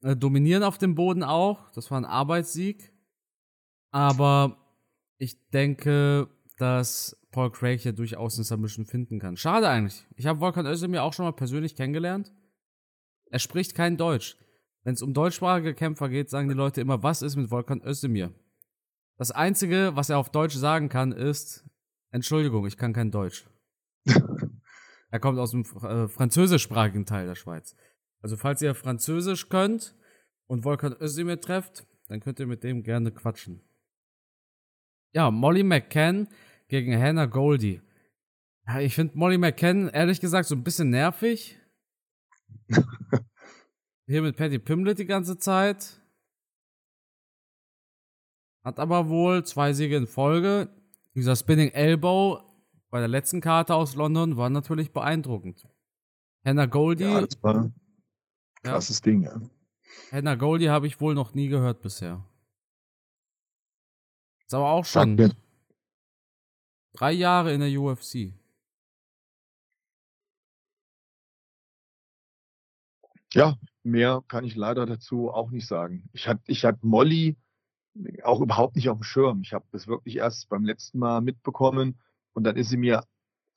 äh, 0.05 0.15
dominieren 0.15 0.63
auf 0.63 0.79
dem 0.79 0.95
Boden 0.95 1.23
auch. 1.23 1.71
Das 1.71 1.91
war 1.91 1.99
ein 1.99 2.05
Arbeitssieg. 2.05 2.93
Aber 3.91 4.59
ich 5.19 5.49
denke, 5.51 6.29
dass 6.59 7.17
Paul 7.31 7.51
Craig 7.51 7.81
hier 7.81 7.95
durchaus 7.95 8.37
eine 8.37 8.45
Submission 8.45 8.85
finden 8.85 9.19
kann. 9.19 9.37
Schade 9.37 9.69
eigentlich. 9.69 10.07
Ich 10.17 10.27
habe 10.27 10.41
Volkan 10.41 10.67
Özdemir 10.67 11.03
auch 11.03 11.13
schon 11.13 11.25
mal 11.25 11.33
persönlich 11.33 11.75
kennengelernt. 11.75 12.33
Er 13.31 13.39
spricht 13.39 13.75
kein 13.75 13.97
Deutsch. 13.97 14.37
Wenn 14.83 14.95
es 14.95 15.03
um 15.03 15.15
deutschsprachige 15.15 15.75
Kämpfer 15.75 16.11
geht, 16.11 16.29
sagen 16.29 16.49
die 16.49 16.55
Leute 16.55 16.81
immer, 16.83 17.03
was 17.03 17.23
ist 17.23 17.37
mit 17.37 17.51
Volkan 17.51 17.83
Özdemir? 17.83 18.33
Das 19.17 19.31
Einzige, 19.31 19.93
was 19.95 20.11
er 20.11 20.19
auf 20.19 20.31
Deutsch 20.31 20.55
sagen 20.55 20.89
kann, 20.89 21.13
ist, 21.13 21.65
Entschuldigung, 22.11 22.67
ich 22.67 22.77
kann 22.77 22.93
kein 22.93 23.11
Deutsch. 23.11 23.47
er 25.11 25.21
kommt 25.21 25.39
aus 25.39 25.53
dem 25.53 25.63
äh, 25.83 26.09
französischsprachigen 26.09 27.07
Teil 27.07 27.27
der 27.27 27.37
Schweiz. 27.37 27.75
Also 28.25 28.39
falls 28.39 28.63
ihr 28.63 28.75
Französisch 28.75 29.51
könnt 29.51 29.95
und 30.47 30.65
Volkan 30.65 30.97
Özdemir 30.99 31.39
trefft, 31.43 31.87
dann 32.09 32.21
könnt 32.21 32.41
ihr 32.41 32.47
mit 32.47 32.65
dem 32.65 32.83
gerne 32.83 33.13
quatschen. 33.13 33.61
Ja, 35.13 35.31
Molly 35.31 35.63
McCann 35.63 36.29
gegen 36.69 36.99
Hannah 36.99 37.27
Goldie. 37.27 37.83
Ja, 38.67 38.81
ich 38.81 38.95
finde 38.95 39.19
Molly 39.19 39.37
McCann 39.37 39.91
ehrlich 39.91 40.23
gesagt 40.23 40.49
so 40.49 40.55
ein 40.55 40.65
bisschen 40.65 40.89
nervig. 40.89 41.59
Hier 44.07 44.23
mit 44.23 44.39
Patty 44.39 44.59
Pimblett 44.59 44.99
die 44.99 45.05
ganze 45.05 45.37
Zeit. 45.37 46.01
Hat 48.65 48.79
aber 48.79 49.11
wohl 49.11 49.45
zwei 49.45 49.75
Siege 49.75 49.97
in 49.97 50.07
Folge. 50.07 50.71
Dieser 51.15 51.37
Spinning 51.37 51.73
Elbow 51.73 52.41
bei 52.89 53.01
der 53.01 53.09
letzten 53.09 53.43
Karte 53.43 53.75
aus 53.75 53.97
London 53.97 54.39
war 54.39 54.49
natürlich 54.49 54.95
beeindruckend. 54.95 55.69
Hannah 56.43 56.65
Goldie. 56.65 57.05
Ja, 57.05 57.27
Krasses 58.65 59.01
ja. 59.01 59.05
Ding, 59.05 59.23
ja. 59.23 59.41
Hannah 60.11 60.35
Goldie 60.35 60.71
habe 60.71 60.87
ich 60.87 61.01
wohl 61.01 61.15
noch 61.15 61.35
nie 61.35 61.49
gehört 61.49 61.83
bisher. 61.83 62.25
Ist 64.47 64.55
aber 64.55 64.71
auch 64.71 64.85
schon 64.85 65.35
drei 66.95 67.13
Jahre 67.13 67.53
in 67.53 67.61
der 67.61 67.81
UFC. 67.81 68.33
Ja, 73.33 73.59
mehr 73.83 74.23
kann 74.29 74.45
ich 74.45 74.55
leider 74.55 74.87
dazu 74.87 75.31
auch 75.31 75.51
nicht 75.51 75.67
sagen. 75.67 76.09
Ich 76.13 76.29
hatte 76.29 76.43
ich 76.47 76.65
hat 76.65 76.83
Molly 76.85 77.37
auch 78.23 78.41
überhaupt 78.41 78.77
nicht 78.77 78.89
auf 78.89 78.99
dem 78.99 79.05
Schirm. 79.05 79.43
Ich 79.43 79.53
habe 79.53 79.67
das 79.73 79.87
wirklich 79.87 80.17
erst 80.17 80.49
beim 80.49 80.65
letzten 80.65 80.99
Mal 80.99 81.21
mitbekommen 81.21 81.99
und 82.33 82.45
dann 82.45 82.57
ist 82.57 82.69
sie 82.69 82.77
mir 82.77 83.05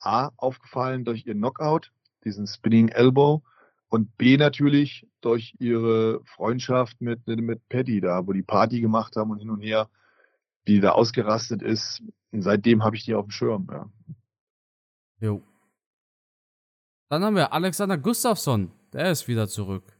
A 0.00 0.30
aufgefallen 0.36 1.04
durch 1.04 1.26
ihren 1.26 1.38
Knockout, 1.38 1.92
diesen 2.24 2.46
Spinning 2.46 2.88
Elbow 2.88 3.42
und 3.88 4.16
B 4.16 4.36
natürlich 4.36 5.06
durch 5.20 5.54
ihre 5.58 6.22
Freundschaft 6.24 7.00
mit, 7.00 7.26
mit 7.26 7.68
Patty 7.68 8.00
da, 8.00 8.26
wo 8.26 8.32
die 8.32 8.42
Party 8.42 8.80
gemacht 8.80 9.16
haben 9.16 9.30
und 9.30 9.38
hin 9.38 9.50
und 9.50 9.60
her, 9.60 9.88
die 10.66 10.80
da 10.80 10.92
ausgerastet 10.92 11.62
ist. 11.62 12.02
Und 12.30 12.42
seitdem 12.42 12.84
habe 12.84 12.96
ich 12.96 13.04
die 13.04 13.14
auf 13.14 13.26
dem 13.26 13.30
Schirm, 13.30 13.66
ja. 13.70 13.90
Jo. 15.20 15.42
Dann 17.10 17.24
haben 17.24 17.36
wir 17.36 17.52
Alexander 17.52 17.96
Gustafsson. 17.96 18.70
Der 18.92 19.10
ist 19.10 19.26
wieder 19.28 19.48
zurück. 19.48 19.98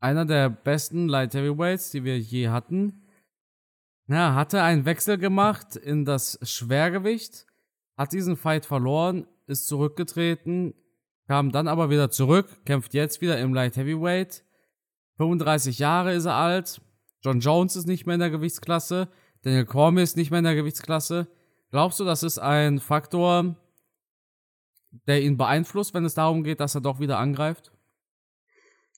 Einer 0.00 0.24
der 0.24 0.50
besten 0.50 1.08
Light 1.08 1.34
Heavyweights, 1.34 1.90
die 1.90 2.04
wir 2.04 2.18
je 2.18 2.48
hatten. 2.48 3.02
Ja, 4.06 4.34
hatte 4.34 4.62
einen 4.62 4.84
Wechsel 4.84 5.16
gemacht 5.16 5.76
in 5.76 6.04
das 6.04 6.38
Schwergewicht, 6.42 7.46
hat 7.96 8.12
diesen 8.12 8.36
Fight 8.36 8.66
verloren, 8.66 9.26
ist 9.46 9.66
zurückgetreten, 9.66 10.74
kam 11.26 11.52
dann 11.52 11.68
aber 11.68 11.90
wieder 11.90 12.10
zurück, 12.10 12.64
kämpft 12.64 12.94
jetzt 12.94 13.20
wieder 13.20 13.38
im 13.38 13.54
Light 13.54 13.76
Heavyweight. 13.76 14.44
35 15.16 15.78
Jahre 15.78 16.14
ist 16.14 16.26
er 16.26 16.34
alt. 16.34 16.80
John 17.22 17.40
Jones 17.40 17.76
ist 17.76 17.86
nicht 17.86 18.06
mehr 18.06 18.14
in 18.14 18.20
der 18.20 18.30
Gewichtsklasse. 18.30 19.08
Daniel 19.42 19.64
Cormier 19.64 20.02
ist 20.02 20.16
nicht 20.16 20.30
mehr 20.30 20.38
in 20.38 20.44
der 20.44 20.54
Gewichtsklasse. 20.54 21.28
Glaubst 21.70 22.00
du, 22.00 22.04
das 22.04 22.22
ist 22.22 22.38
ein 22.38 22.78
Faktor, 22.78 23.56
der 25.06 25.22
ihn 25.22 25.36
beeinflusst, 25.36 25.94
wenn 25.94 26.04
es 26.04 26.14
darum 26.14 26.44
geht, 26.44 26.60
dass 26.60 26.74
er 26.74 26.80
doch 26.80 27.00
wieder 27.00 27.18
angreift? 27.18 27.72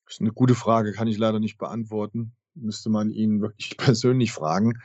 Das 0.04 0.14
ist 0.14 0.20
eine 0.20 0.32
gute 0.32 0.54
Frage, 0.54 0.92
kann 0.92 1.08
ich 1.08 1.18
leider 1.18 1.40
nicht 1.40 1.58
beantworten. 1.58 2.36
Müsste 2.54 2.90
man 2.90 3.10
ihn 3.10 3.40
wirklich 3.40 3.76
persönlich 3.76 4.32
fragen. 4.32 4.80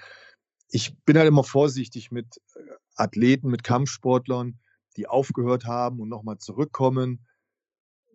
Ich 0.69 0.97
bin 1.05 1.17
halt 1.17 1.27
immer 1.27 1.43
vorsichtig 1.43 2.11
mit 2.11 2.37
äh, 2.55 2.59
Athleten, 2.95 3.49
mit 3.49 3.63
Kampfsportlern, 3.63 4.59
die 4.95 5.07
aufgehört 5.07 5.65
haben 5.65 5.99
und 5.99 6.09
nochmal 6.09 6.37
zurückkommen 6.37 7.25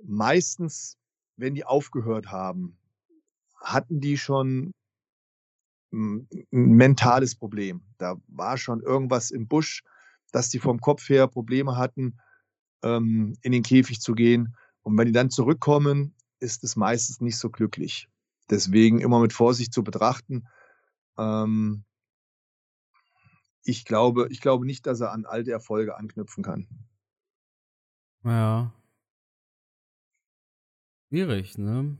meistens, 0.07 0.99
wenn 1.37 1.55
die 1.55 1.64
aufgehört 1.64 2.29
haben, 2.31 2.79
hatten 3.61 4.01
die 4.01 4.16
schon 4.16 4.73
ein 5.92 6.29
mentales 6.51 7.35
Problem. 7.35 7.83
Da 7.99 8.16
war 8.29 8.59
schon 8.59 8.81
irgendwas 8.81 9.31
im 9.31 9.49
Busch, 9.49 9.83
dass 10.33 10.49
die 10.49 10.59
vom 10.59 10.81
Kopf 10.81 11.09
her 11.09 11.27
Probleme 11.27 11.77
hatten, 11.77 12.19
ähm, 12.83 13.37
in 13.42 13.53
den 13.53 13.62
Käfig 13.62 14.01
zu 14.01 14.14
gehen. 14.14 14.57
Und 14.83 14.97
wenn 14.99 15.07
die 15.07 15.12
dann 15.12 15.31
zurückkommen, 15.31 16.14
ist 16.38 16.64
es 16.64 16.77
meistens 16.77 17.21
nicht 17.21 17.38
so 17.38 17.51
glücklich. 17.51 18.09
Deswegen 18.51 19.01
immer 19.01 19.21
mit 19.21 19.33
Vorsicht 19.33 19.73
zu 19.73 19.83
betrachten. 19.83 20.47
Ähm, 21.19 21.85
ich 23.64 23.85
glaube, 23.85 24.29
ich 24.31 24.40
glaube 24.40 24.66
nicht, 24.66 24.87
dass 24.87 25.01
er 25.01 25.12
an 25.12 25.25
alte 25.25 25.51
Erfolge 25.51 25.97
anknüpfen 25.97 26.45
kann. 26.45 26.69
Ja, 28.23 28.73
Schwierig, 31.16 31.57
ne? 31.57 31.96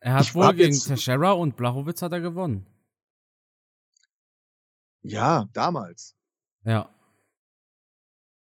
Er 0.00 0.12
hat 0.12 0.24
ich 0.24 0.34
wohl 0.34 0.52
gegen 0.52 0.78
Teixeira 0.78 1.32
und 1.32 1.56
Blachowitz 1.56 2.02
hat 2.02 2.12
er 2.12 2.20
gewonnen. 2.20 2.66
Ja, 5.00 5.48
damals. 5.54 6.14
Ja. 6.62 6.90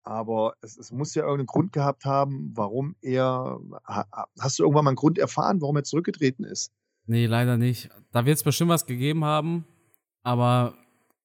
Aber 0.03 0.55
es, 0.63 0.79
es, 0.79 0.93
muss 0.93 1.15
ja 1.15 1.25
irgendeinen 1.25 1.49
Grund 1.49 1.73
gehabt 1.75 2.07
haben, 2.07 2.53
warum 2.55 2.97
er. 3.03 3.61
Hast 4.41 4.59
du 4.59 4.63
irgendwann 4.63 4.85
mal 4.85 4.93
einen 4.93 4.97
Grund 4.97 5.19
erfahren, 5.19 5.61
warum 5.61 5.77
er 5.77 5.85
zurückgetreten 5.85 6.47
ist? 6.47 6.73
Nee, 7.05 7.27
leider 7.27 7.59
nicht. 7.59 7.91
Da 8.13 8.25
wird 8.25 8.39
es 8.39 8.45
bestimmt 8.45 8.71
was 8.71 8.87
gegeben 8.87 9.27
haben, 9.27 9.67
aber 10.23 10.73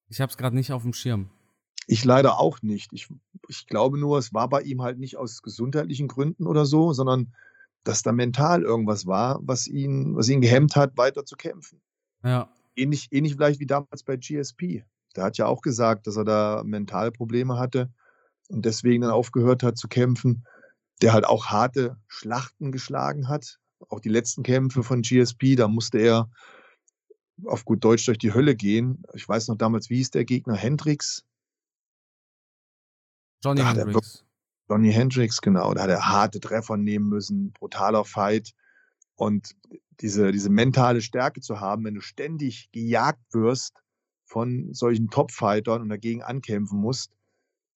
ich 0.09 0.19
habe 0.19 0.29
es 0.29 0.35
gerade 0.35 0.57
nicht 0.57 0.73
auf 0.73 0.81
dem 0.81 0.91
Schirm. 0.91 1.29
Ich 1.87 2.03
leider 2.03 2.37
auch 2.37 2.61
nicht. 2.61 2.91
Ich, 2.91 3.07
ich 3.47 3.67
glaube 3.67 3.97
nur, 3.97 4.17
es 4.17 4.33
war 4.33 4.49
bei 4.49 4.61
ihm 4.61 4.81
halt 4.81 4.99
nicht 4.99 5.15
aus 5.15 5.41
gesundheitlichen 5.41 6.09
Gründen 6.09 6.47
oder 6.47 6.65
so, 6.65 6.91
sondern 6.91 7.33
dass 7.83 8.03
da 8.03 8.11
mental 8.11 8.61
irgendwas 8.63 9.05
war, 9.07 9.39
was 9.43 9.67
ihn, 9.67 10.15
was 10.15 10.29
ihn 10.29 10.41
gehemmt 10.41 10.75
hat, 10.75 10.97
weiter 10.97 11.25
zu 11.25 11.35
kämpfen. 11.35 11.81
Ja. 12.23 12.49
Ähnlich, 12.75 13.09
ähnlich 13.11 13.33
vielleicht 13.33 13.59
wie 13.59 13.65
damals 13.65 14.03
bei 14.03 14.17
GSP. 14.17 14.83
Der 15.15 15.23
hat 15.23 15.37
ja 15.37 15.47
auch 15.47 15.61
gesagt, 15.61 16.07
dass 16.07 16.15
er 16.15 16.23
da 16.23 16.63
mentale 16.65 17.11
Probleme 17.11 17.57
hatte 17.57 17.91
und 18.49 18.65
deswegen 18.65 19.01
dann 19.01 19.11
aufgehört 19.11 19.63
hat 19.63 19.77
zu 19.77 19.87
kämpfen. 19.87 20.45
Der 21.01 21.13
halt 21.13 21.25
auch 21.25 21.47
harte 21.47 21.97
Schlachten 22.07 22.71
geschlagen 22.71 23.27
hat. 23.27 23.59
Auch 23.89 23.99
die 23.99 24.09
letzten 24.09 24.43
Kämpfe 24.43 24.83
von 24.83 25.01
GSP, 25.01 25.55
da 25.55 25.67
musste 25.67 25.97
er 25.97 26.29
auf 27.45 27.65
gut 27.65 27.83
Deutsch 27.83 28.05
durch 28.05 28.19
die 28.19 28.35
Hölle 28.35 28.55
gehen. 28.55 29.03
Ich 29.15 29.27
weiß 29.27 29.47
noch 29.47 29.57
damals, 29.57 29.89
wie 29.89 29.95
hieß 29.95 30.11
der 30.11 30.25
Gegner? 30.25 30.55
Hendrix? 30.55 31.25
Johnny 33.43 33.61
Hendrix. 33.61 34.23
Johnny 34.71 34.93
Hendrix, 34.93 35.41
genau. 35.41 35.73
Da 35.73 35.81
hat 35.81 35.89
er 35.89 36.07
harte 36.07 36.39
Treffer 36.39 36.77
nehmen 36.77 37.09
müssen, 37.09 37.51
brutaler 37.51 38.05
Fight. 38.05 38.53
Und 39.15 39.53
diese, 39.99 40.31
diese 40.31 40.49
mentale 40.49 41.01
Stärke 41.01 41.41
zu 41.41 41.59
haben, 41.59 41.83
wenn 41.83 41.95
du 41.95 41.99
ständig 41.99 42.69
gejagt 42.71 43.33
wirst 43.33 43.73
von 44.23 44.73
solchen 44.73 45.09
Top-Fightern 45.09 45.81
und 45.81 45.89
dagegen 45.89 46.23
ankämpfen 46.23 46.79
musst, 46.79 47.11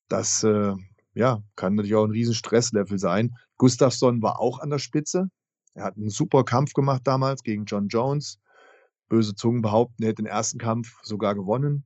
das 0.08 0.42
äh, 0.46 0.74
ja, 1.14 1.44
kann 1.58 1.76
natürlich 1.76 1.96
auch 1.96 2.06
ein 2.06 2.12
riesen 2.12 2.34
Stresslevel 2.34 2.98
sein. 2.98 3.36
Gustafsson 3.58 4.22
war 4.22 4.40
auch 4.40 4.60
an 4.60 4.70
der 4.70 4.80
Spitze. 4.80 5.30
Er 5.74 5.84
hat 5.84 5.98
einen 5.98 6.10
super 6.10 6.46
Kampf 6.46 6.72
gemacht 6.72 7.02
damals 7.04 7.44
gegen 7.44 7.66
John 7.66 7.90
Jones. 7.90 8.40
Böse 9.10 9.36
Zungen 9.36 9.62
behaupten, 9.62 10.02
er 10.02 10.10
hätte 10.12 10.24
den 10.24 10.28
ersten 10.28 10.60
Kampf 10.60 10.94
sogar 11.04 11.36
gewonnen. 11.36 11.84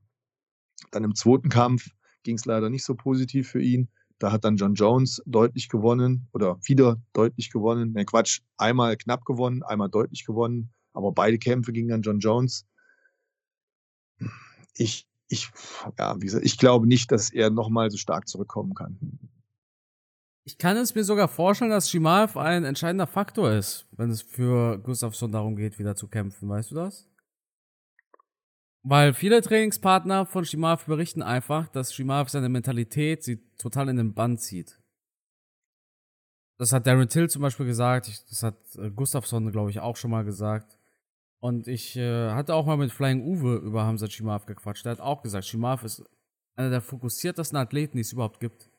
Dann 0.91 1.03
im 1.03 1.15
zweiten 1.15 1.49
Kampf 1.49 1.89
ging 2.21 2.35
es 2.35 2.45
leider 2.45 2.69
nicht 2.69 2.85
so 2.85 2.93
positiv 2.93 3.49
für 3.49 3.61
ihn. 3.61 3.89
Da 4.19 4.33
hat 4.33 4.43
dann 4.43 4.57
John 4.57 4.73
Jones 4.73 5.21
deutlich 5.25 5.69
gewonnen 5.69 6.27
oder 6.33 6.57
wieder 6.63 7.01
deutlich 7.13 7.51
gewonnen. 7.51 7.93
Ne, 7.93 8.05
Quatsch, 8.05 8.41
einmal 8.57 8.97
knapp 8.97 9.25
gewonnen, 9.25 9.63
einmal 9.63 9.89
deutlich 9.89 10.25
gewonnen. 10.25 10.69
Aber 10.93 11.13
beide 11.13 11.37
Kämpfe 11.37 11.71
gingen 11.71 11.89
dann 11.89 12.01
John 12.01 12.19
Jones. 12.19 12.65
Ich, 14.75 15.07
ich, 15.29 15.49
ja, 15.97 16.15
wie 16.19 16.25
gesagt, 16.25 16.45
ich 16.45 16.57
glaube 16.57 16.85
nicht, 16.85 17.11
dass 17.11 17.29
er 17.29 17.49
nochmal 17.49 17.89
so 17.89 17.97
stark 17.97 18.27
zurückkommen 18.27 18.73
kann. 18.73 18.97
Ich 20.43 20.57
kann 20.57 20.75
es 20.77 20.95
mir 20.95 21.03
sogar 21.03 21.27
vorstellen, 21.27 21.71
dass 21.71 21.89
Shimaev 21.89 22.35
ein 22.37 22.65
entscheidender 22.65 23.07
Faktor 23.07 23.51
ist, 23.51 23.85
wenn 23.91 24.09
es 24.09 24.21
für 24.21 24.79
Gustafsson 24.79 25.31
darum 25.31 25.55
geht, 25.55 25.79
wieder 25.79 25.95
zu 25.95 26.07
kämpfen. 26.07 26.49
Weißt 26.49 26.71
du 26.71 26.75
das? 26.75 27.08
Weil 28.83 29.13
viele 29.13 29.41
Trainingspartner 29.41 30.25
von 30.25 30.45
Shimaev 30.45 30.85
berichten 30.85 31.21
einfach, 31.21 31.67
dass 31.67 31.93
Shimaev 31.93 32.29
seine 32.29 32.49
Mentalität 32.49 33.23
sie 33.23 33.43
total 33.57 33.89
in 33.89 33.97
den 33.97 34.13
Bann 34.13 34.37
zieht. 34.37 34.79
Das 36.57 36.73
hat 36.73 36.87
Darren 36.87 37.07
Till 37.07 37.29
zum 37.29 37.41
Beispiel 37.41 37.65
gesagt, 37.65 38.07
das 38.29 38.43
hat 38.43 38.57
äh, 38.75 38.89
Gustafsson, 38.91 39.51
glaube 39.51 39.69
ich, 39.69 39.79
auch 39.79 39.95
schon 39.95 40.11
mal 40.11 40.25
gesagt. 40.25 40.77
Und 41.39 41.67
ich 41.67 41.95
äh, 41.95 42.31
hatte 42.31 42.53
auch 42.53 42.65
mal 42.65 42.75
mit 42.77 42.91
Flying 42.91 43.23
Uwe 43.23 43.55
über 43.55 43.85
Hamza 43.85 44.09
Shimaev 44.09 44.45
gequatscht. 44.45 44.85
Der 44.85 44.93
hat 44.93 44.99
auch 44.99 45.21
gesagt, 45.21 45.45
Shimaev 45.45 45.83
ist 45.85 46.03
einer 46.55 46.69
der 46.69 46.81
fokussiertesten 46.81 47.57
Athleten, 47.57 47.95
die 47.95 48.01
es 48.01 48.11
überhaupt 48.11 48.41
gibt. 48.41 48.69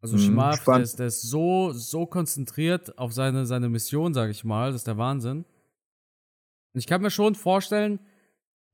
Also 0.00 0.16
mhm, 0.16 0.20
Shimaev, 0.20 0.64
der 0.64 0.80
ist, 0.80 0.98
der 1.00 1.06
ist 1.06 1.22
so, 1.22 1.72
so 1.72 2.06
konzentriert 2.06 2.96
auf 2.96 3.12
seine, 3.12 3.44
seine 3.44 3.68
Mission, 3.68 4.14
sage 4.14 4.30
ich 4.30 4.44
mal. 4.44 4.70
Das 4.70 4.82
ist 4.82 4.86
der 4.86 4.98
Wahnsinn. 4.98 5.38
Und 6.74 6.78
ich 6.78 6.86
kann 6.86 7.02
mir 7.02 7.10
schon 7.10 7.34
vorstellen, 7.34 7.98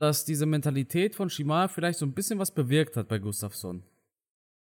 dass 0.02 0.24
diese 0.24 0.46
Mentalität 0.46 1.14
von 1.14 1.30
Shima 1.30 1.68
vielleicht 1.68 2.00
so 2.00 2.04
ein 2.04 2.12
bisschen 2.12 2.40
was 2.40 2.50
bewirkt 2.50 2.96
hat 2.96 3.06
bei 3.06 3.20
Gustafsson. 3.20 3.84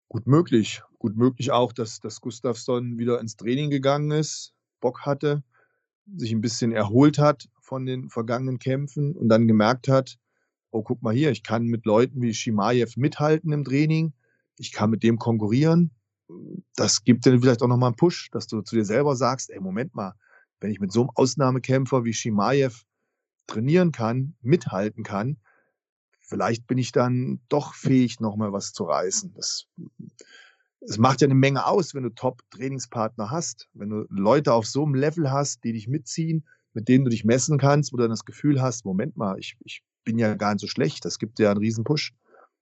Gut 0.09 0.29
möglich. 0.29 0.81
Gut 1.01 1.17
möglich 1.17 1.51
auch, 1.51 1.73
dass, 1.73 1.99
dass 1.99 2.21
Gustafsson 2.21 2.99
wieder 2.99 3.19
ins 3.19 3.35
Training 3.35 3.69
gegangen 3.69 4.13
ist, 4.13 4.55
Bock 4.79 5.01
hatte, 5.01 5.43
sich 6.15 6.31
ein 6.31 6.41
bisschen 6.41 6.71
erholt 6.71 7.19
hat 7.19 7.49
von 7.61 7.85
den 7.85 8.11
vergangenen 8.11 8.61
Kämpfen 8.61 9.17
und 9.17 9.29
dann 9.29 9.49
gemerkt 9.49 9.89
hat, 9.89 10.21
oh, 10.71 10.85
guck 10.85 11.03
mal 11.03 11.13
hier, 11.13 11.33
ich 11.33 11.43
kann 11.43 11.65
mit 11.65 11.85
Leuten 11.85 12.23
wie 12.23 12.33
Shimaev 12.33 12.97
mithalten 12.97 13.51
im 13.53 13.65
Training, 13.65 14.13
ich 14.57 14.71
kann 14.71 14.91
mit 14.91 15.03
dem 15.03 15.19
konkurrieren. 15.19 15.91
Das 16.77 17.03
gibt 17.03 17.27
dir 17.27 17.41
vielleicht 17.41 17.61
auch 17.61 17.67
nochmal 17.67 17.89
einen 17.89 17.97
Push, 17.97 18.31
dass 18.31 18.47
du 18.47 18.63
zu 18.63 18.77
dir 18.77 18.85
selber 18.85 19.17
sagst, 19.17 19.51
ey, 19.51 19.59
Moment 19.59 19.97
mal, 19.97 20.15
wenn 20.61 20.71
ich 20.71 20.79
mit 20.79 20.93
so 20.93 21.01
einem 21.01 21.11
Ausnahmekämpfer 21.17 22.05
wie 22.05 22.13
Shimaev 22.13 22.85
trainieren 23.47 23.93
kann, 23.93 24.35
mithalten 24.41 25.05
kann, 25.05 25.39
vielleicht 26.21 26.67
bin 26.67 26.79
ich 26.79 26.93
dann 26.93 27.41
doch 27.49 27.75
fähig, 27.75 28.21
nochmal 28.21 28.53
was 28.53 28.73
zu 28.73 28.85
reißen. 28.85 29.35
Das, 29.35 29.67
es 30.81 30.99
macht 30.99 31.21
ja 31.21 31.27
eine 31.27 31.35
Menge 31.35 31.67
aus, 31.67 31.95
wenn 31.95 32.03
du 32.03 32.11
Top-Trainingspartner 32.11 33.31
hast, 33.31 33.69
wenn 33.75 33.91
du 33.91 34.07
Leute 34.09 34.53
auf 34.53 34.67
so 34.67 34.85
einem 34.85 34.95
Level 34.95 35.31
hast, 35.31 35.65
die 35.65 35.73
dich 35.73 35.89
mitziehen, 35.89 36.45
mit 36.73 36.89
denen 36.89 37.05
du 37.05 37.11
dich 37.11 37.25
messen 37.25 37.59
kannst, 37.59 37.93
wo 37.93 37.97
du 37.97 38.03
dann 38.03 38.11
das 38.11 38.25
Gefühl 38.25 38.61
hast, 38.61 38.85
Moment 38.85 39.17
mal, 39.17 39.39
ich, 39.39 39.57
ich 39.65 39.83
bin 40.05 40.19
ja 40.19 40.35
gar 40.35 40.53
nicht 40.53 40.61
so 40.61 40.67
schlecht, 40.67 41.05
das 41.05 41.19
gibt 41.19 41.39
dir 41.39 41.51
einen 41.51 41.61
riesen 41.61 41.85
Push. 41.85 42.13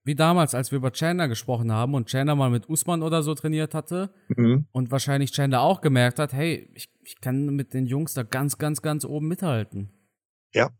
Wie 0.05 0.16
damals, 0.16 0.55
als 0.55 0.73
wir 0.73 0.79
über 0.79 0.92
Chandler 0.92 1.29
gesprochen 1.29 1.71
haben 1.71 1.95
und 1.95 2.09
Chandler 2.09 2.35
mal 2.35 2.51
mit 2.51 2.68
Usman 2.68 3.03
oder 3.03 3.23
so 3.23 3.35
trainiert 3.35 3.73
hatte 3.73 4.12
mhm. 4.29 4.66
und 4.73 4.90
wahrscheinlich 4.90 5.31
Chandler 5.31 5.61
auch 5.62 5.81
gemerkt 5.81 6.18
hat, 6.18 6.33
hey, 6.33 6.68
ich, 6.75 6.88
ich 7.05 7.21
kann 7.21 7.47
mit 7.55 7.73
den 7.73 7.87
Jungs 7.87 8.12
da 8.12 8.25
ganz, 8.25 8.59
ganz, 8.59 8.83
ganz 8.83 9.05
oben 9.05 9.29
mithalten. 9.29 9.90
Ja. 10.54 10.70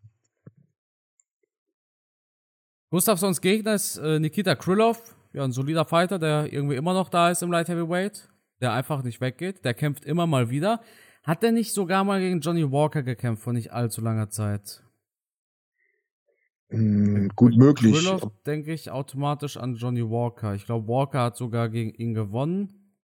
Gustafsons 2.91 3.41
Gegner 3.41 3.75
ist 3.75 3.97
äh, 3.97 4.19
Nikita 4.19 4.55
Krylov, 4.55 5.17
ja, 5.33 5.45
ein 5.45 5.53
solider 5.53 5.87
Fighter, 5.87 6.19
der 6.19 6.53
irgendwie 6.53 6.77
immer 6.77 6.93
noch 6.93 7.09
da 7.09 7.31
ist 7.31 7.43
im 7.43 7.51
Light 7.51 7.69
Heavyweight, 7.69 8.29
der 8.61 8.75
einfach 8.75 9.03
nicht 9.03 9.21
weggeht, 9.21 9.65
der 9.65 9.73
kämpft 9.73 10.05
immer 10.05 10.27
mal 10.27 10.51
wieder. 10.51 10.83
Hat 11.23 11.43
der 11.43 11.53
nicht 11.53 11.73
sogar 11.73 12.05
mal 12.05 12.21
gegen 12.21 12.41
Johnny 12.41 12.71
Walker 12.71 13.03
gekämpft 13.03 13.45
vor 13.45 13.53
nicht 13.53 13.73
allzu 13.73 14.03
langer 14.03 14.29
Zeit? 14.29 14.83
Mm, 16.69 17.29
gut 17.37 17.57
möglich. 17.57 17.95
Krylov 17.95 18.31
denke 18.45 18.73
ich 18.73 18.91
automatisch 18.91 19.57
an 19.57 19.77
Johnny 19.77 20.03
Walker. 20.03 20.55
Ich 20.55 20.67
glaube, 20.67 20.89
Walker 20.89 21.21
hat 21.21 21.37
sogar 21.37 21.69
gegen 21.69 21.95
ihn 21.95 22.13
gewonnen. 22.13 22.97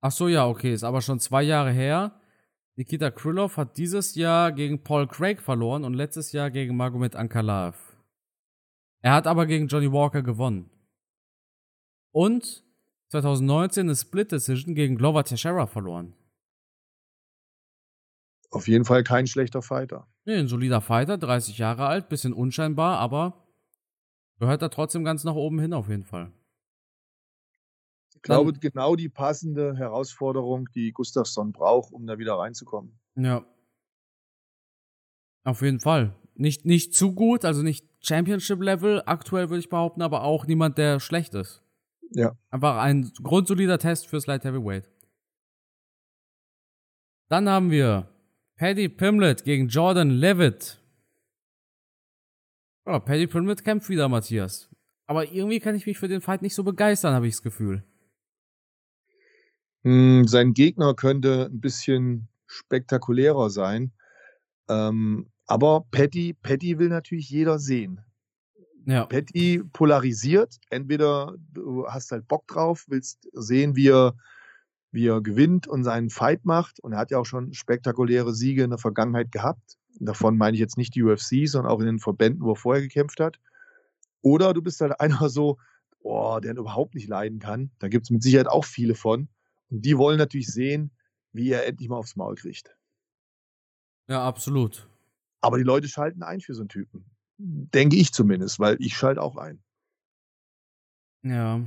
Ach 0.00 0.12
so, 0.12 0.28
ja, 0.28 0.46
okay, 0.46 0.72
ist 0.72 0.84
aber 0.84 1.02
schon 1.02 1.20
zwei 1.20 1.42
Jahre 1.42 1.72
her. 1.72 2.19
Nikita 2.80 3.10
Krylov 3.10 3.58
hat 3.58 3.76
dieses 3.76 4.14
Jahr 4.14 4.52
gegen 4.52 4.82
Paul 4.82 5.06
Craig 5.06 5.42
verloren 5.42 5.84
und 5.84 5.92
letztes 5.92 6.32
Jahr 6.32 6.50
gegen 6.50 6.78
Magomed 6.78 7.14
Ankalaev. 7.14 7.76
Er 9.02 9.12
hat 9.12 9.26
aber 9.26 9.44
gegen 9.44 9.66
Johnny 9.66 9.92
Walker 9.92 10.22
gewonnen. 10.22 10.70
Und 12.10 12.64
2019 13.10 13.82
eine 13.82 13.94
Split 13.94 14.32
Decision 14.32 14.74
gegen 14.74 14.96
Glover 14.96 15.24
Teixeira 15.24 15.66
verloren. 15.66 16.14
Auf 18.50 18.66
jeden 18.66 18.86
Fall 18.86 19.04
kein 19.04 19.26
schlechter 19.26 19.60
Fighter. 19.60 20.08
Nee, 20.24 20.36
ein 20.36 20.48
solider 20.48 20.80
Fighter, 20.80 21.18
30 21.18 21.58
Jahre 21.58 21.86
alt, 21.86 22.08
bisschen 22.08 22.32
unscheinbar, 22.32 22.98
aber 22.98 23.46
gehört 24.38 24.62
da 24.62 24.70
trotzdem 24.70 25.04
ganz 25.04 25.22
nach 25.24 25.34
oben 25.34 25.60
hin 25.60 25.74
auf 25.74 25.90
jeden 25.90 26.04
Fall. 26.04 26.32
Ich 28.20 28.24
glaube, 28.24 28.52
Dann, 28.52 28.60
genau 28.60 28.96
die 28.96 29.08
passende 29.08 29.74
Herausforderung, 29.76 30.68
die 30.74 30.92
Gustafsson 30.92 31.52
braucht, 31.52 31.90
um 31.90 32.06
da 32.06 32.18
wieder 32.18 32.34
reinzukommen. 32.34 33.00
Ja. 33.16 33.46
Auf 35.42 35.62
jeden 35.62 35.80
Fall. 35.80 36.14
Nicht, 36.34 36.66
nicht 36.66 36.94
zu 36.94 37.14
gut, 37.14 37.46
also 37.46 37.62
nicht 37.62 37.86
Championship-Level, 38.02 39.04
aktuell 39.06 39.48
würde 39.48 39.60
ich 39.60 39.70
behaupten, 39.70 40.02
aber 40.02 40.22
auch 40.22 40.46
niemand, 40.46 40.76
der 40.76 41.00
schlecht 41.00 41.34
ist. 41.34 41.62
Ja. 42.10 42.36
Einfach 42.50 42.76
ein 42.76 43.10
grundsolider 43.22 43.78
Test 43.78 44.06
fürs 44.06 44.26
Light 44.26 44.44
Heavyweight. 44.44 44.90
Dann 47.28 47.48
haben 47.48 47.70
wir 47.70 48.06
Paddy 48.56 48.90
Pimlet 48.90 49.44
gegen 49.44 49.68
Jordan 49.68 50.10
Levitt. 50.10 50.78
Oh, 52.84 53.00
Paddy 53.00 53.26
Pimlet 53.26 53.64
kämpft 53.64 53.88
wieder, 53.88 54.10
Matthias. 54.10 54.68
Aber 55.06 55.32
irgendwie 55.32 55.60
kann 55.60 55.74
ich 55.74 55.86
mich 55.86 55.98
für 55.98 56.08
den 56.08 56.20
Fight 56.20 56.42
nicht 56.42 56.54
so 56.54 56.64
begeistern, 56.64 57.14
habe 57.14 57.26
ich 57.26 57.34
das 57.34 57.42
Gefühl. 57.42 57.82
Hm, 59.82 60.26
sein 60.26 60.52
Gegner 60.52 60.94
könnte 60.94 61.48
ein 61.50 61.60
bisschen 61.60 62.28
spektakulärer 62.46 63.50
sein. 63.50 63.92
Ähm, 64.68 65.30
aber 65.46 65.84
Patty, 65.90 66.34
Patty 66.34 66.78
will 66.78 66.88
natürlich 66.88 67.30
jeder 67.30 67.58
sehen. 67.58 68.00
Ja. 68.86 69.06
Patty 69.06 69.62
polarisiert. 69.72 70.56
Entweder 70.70 71.34
du 71.52 71.86
hast 71.86 72.12
halt 72.12 72.28
Bock 72.28 72.46
drauf, 72.46 72.84
willst 72.88 73.28
sehen, 73.32 73.76
wie 73.76 73.88
er, 73.88 74.14
wie 74.90 75.08
er 75.08 75.20
gewinnt 75.20 75.66
und 75.66 75.84
seinen 75.84 76.10
Fight 76.10 76.44
macht. 76.44 76.80
Und 76.80 76.92
er 76.92 76.98
hat 76.98 77.10
ja 77.10 77.18
auch 77.18 77.26
schon 77.26 77.52
spektakuläre 77.52 78.34
Siege 78.34 78.64
in 78.64 78.70
der 78.70 78.78
Vergangenheit 78.78 79.32
gehabt. 79.32 79.76
Davon 79.98 80.36
meine 80.36 80.54
ich 80.54 80.60
jetzt 80.60 80.78
nicht 80.78 80.94
die 80.94 81.02
UFC, 81.02 81.46
sondern 81.48 81.72
auch 81.72 81.80
in 81.80 81.86
den 81.86 81.98
Verbänden, 81.98 82.42
wo 82.42 82.52
er 82.52 82.56
vorher 82.56 82.82
gekämpft 82.82 83.20
hat. 83.20 83.38
Oder 84.22 84.52
du 84.54 84.62
bist 84.62 84.80
halt 84.80 84.92
einer 85.00 85.28
so, 85.28 85.58
oh, 86.00 86.38
der 86.42 86.56
überhaupt 86.56 86.94
nicht 86.94 87.08
leiden 87.08 87.38
kann. 87.38 87.70
Da 87.78 87.88
gibt 87.88 88.06
es 88.06 88.10
mit 88.10 88.22
Sicherheit 88.22 88.48
auch 88.48 88.64
viele 88.64 88.94
von. 88.94 89.28
Und 89.70 89.84
die 89.84 89.96
wollen 89.96 90.18
natürlich 90.18 90.48
sehen, 90.48 90.90
wie 91.32 91.50
er 91.50 91.66
endlich 91.66 91.88
mal 91.88 91.96
aufs 91.96 92.16
Maul 92.16 92.34
kriegt. 92.34 92.76
Ja, 94.08 94.26
absolut. 94.26 94.88
Aber 95.40 95.58
die 95.58 95.64
Leute 95.64 95.88
schalten 95.88 96.22
ein 96.22 96.40
für 96.40 96.54
so 96.54 96.62
einen 96.62 96.68
Typen. 96.68 97.04
Denke 97.38 97.96
ich 97.96 98.12
zumindest, 98.12 98.58
weil 98.58 98.76
ich 98.80 98.96
schalte 98.96 99.22
auch 99.22 99.36
ein. 99.36 99.62
Ja. 101.22 101.60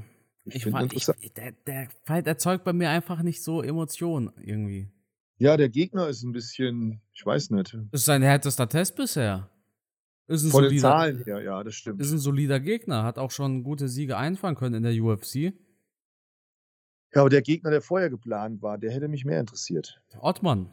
Ich, 0.45 0.56
ich 0.56 0.66
fand, 0.66 0.93
ich, 0.93 1.06
der, 1.06 1.54
der 1.66 1.89
Fight 2.04 2.28
erzeugt 2.28 2.66
bei 2.66 2.74
mir 2.74 2.89
einfach 2.89 3.24
nicht 3.24 3.41
so 3.41 3.62
Emotionen 3.64 4.32
irgendwie. 4.41 4.91
Ja, 5.38 5.58
der 5.58 5.70
Gegner 5.70 6.10
ist 6.10 6.24
ein 6.24 6.34
bisschen, 6.34 7.01
ich 7.14 7.26
weiß 7.26 7.51
nicht. 7.51 7.74
Das 7.91 8.01
ist 8.01 8.06
sein 8.06 8.22
härtester 8.22 8.68
Test 8.68 8.95
bisher. 8.95 9.49
Ist 10.28 10.43
ein 10.43 10.51
Von 10.51 10.64
solider, 10.64 10.70
den 10.70 10.80
Zahlen 10.80 11.24
her, 11.24 11.41
ja, 11.41 11.64
das 11.64 11.76
stimmt. 11.76 12.01
Ist 12.01 12.12
ein 12.12 12.20
solider 12.20 12.60
Gegner, 12.60 13.04
hat 13.04 13.18
auch 13.18 13.32
schon 13.32 13.64
gute 13.64 13.88
Siege 13.88 14.18
einfahren 14.18 14.56
können 14.56 14.76
in 14.76 14.84
der 14.84 15.04
UFC. 15.04 15.54
Ja, 17.14 17.22
aber 17.22 17.30
der 17.30 17.41
Gegner, 17.41 17.70
der 17.70 17.82
vorher 17.82 18.09
geplant 18.09 18.61
war, 18.61 18.78
der 18.78 18.91
hätte 18.91 19.07
mich 19.07 19.26
mehr 19.26 19.39
interessiert. 19.39 20.01
Ottmann. 20.20 20.70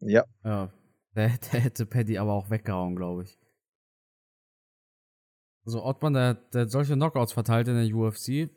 Ja. 0.00 0.24
Ja. 0.44 0.72
Der, 1.14 1.28
der 1.52 1.60
hätte 1.60 1.86
Paddy 1.86 2.18
aber 2.18 2.32
auch 2.32 2.50
weggehauen, 2.50 2.96
glaube 2.96 3.24
ich. 3.24 3.38
Also 5.64 5.84
Ottmann, 5.84 6.14
der, 6.14 6.34
der 6.34 6.62
hat 6.62 6.70
solche 6.70 6.94
Knockouts 6.94 7.32
verteilt 7.32 7.68
in 7.68 7.74
der 7.74 7.94
UFC. 7.94 8.48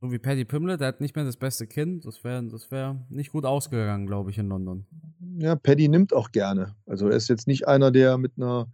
So 0.00 0.12
wie 0.12 0.18
Paddy 0.18 0.44
Pimble, 0.44 0.76
der 0.76 0.88
hat 0.88 1.00
nicht 1.00 1.16
mehr 1.16 1.24
das 1.24 1.36
beste 1.36 1.66
Kind. 1.66 2.04
Das 2.04 2.22
wäre 2.24 2.44
das 2.44 2.70
wär 2.70 3.06
nicht 3.08 3.32
gut 3.32 3.46
ausgegangen, 3.46 4.06
glaube 4.06 4.30
ich, 4.30 4.38
in 4.38 4.48
London. 4.48 4.86
Ja, 5.38 5.56
Paddy 5.56 5.88
nimmt 5.88 6.12
auch 6.12 6.32
gerne. 6.32 6.74
Also 6.84 7.08
er 7.08 7.16
ist 7.16 7.28
jetzt 7.28 7.46
nicht 7.46 7.66
einer, 7.66 7.90
der 7.90 8.18
mit 8.18 8.32
einer 8.36 8.70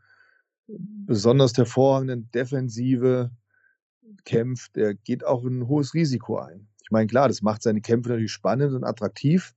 besonders 0.66 1.56
hervorragenden 1.56 2.30
Defensive 2.32 3.30
kämpft. 4.24 4.74
Der 4.74 4.94
geht 4.94 5.24
auch 5.24 5.44
ein 5.44 5.68
hohes 5.68 5.94
Risiko 5.94 6.38
ein. 6.38 6.68
Ich 6.92 6.94
meine, 6.94 7.06
klar, 7.06 7.26
das 7.26 7.40
macht 7.40 7.62
seine 7.62 7.80
Kämpfe 7.80 8.10
natürlich 8.10 8.32
spannend 8.32 8.74
und 8.74 8.84
attraktiv. 8.84 9.54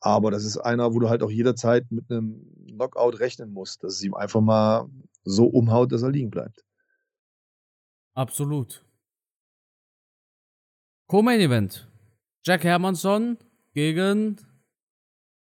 Aber 0.00 0.32
das 0.32 0.44
ist 0.44 0.58
einer, 0.58 0.92
wo 0.92 0.98
du 0.98 1.08
halt 1.08 1.22
auch 1.22 1.30
jederzeit 1.30 1.88
mit 1.92 2.10
einem 2.10 2.52
Knockout 2.66 3.20
rechnen 3.20 3.52
musst, 3.52 3.84
dass 3.84 3.94
es 3.94 4.02
ihm 4.02 4.14
einfach 4.14 4.40
mal 4.40 4.90
so 5.22 5.46
umhaut, 5.46 5.92
dass 5.92 6.02
er 6.02 6.10
liegen 6.10 6.30
bleibt. 6.30 6.64
Absolut. 8.16 8.84
Co-Main 11.06 11.38
Event. 11.38 11.88
Jack 12.44 12.64
Hermansson 12.64 13.38
gegen. 13.72 14.40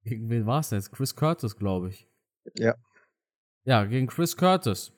Gegen 0.04 0.30
wen 0.30 0.46
war 0.46 0.60
es 0.60 0.72
jetzt? 0.72 0.92
Chris 0.92 1.16
Curtis, 1.16 1.56
glaube 1.56 1.88
ich. 1.88 2.06
Ja. 2.58 2.76
Ja, 3.64 3.86
gegen 3.86 4.08
Chris 4.08 4.36
Curtis. 4.36 4.92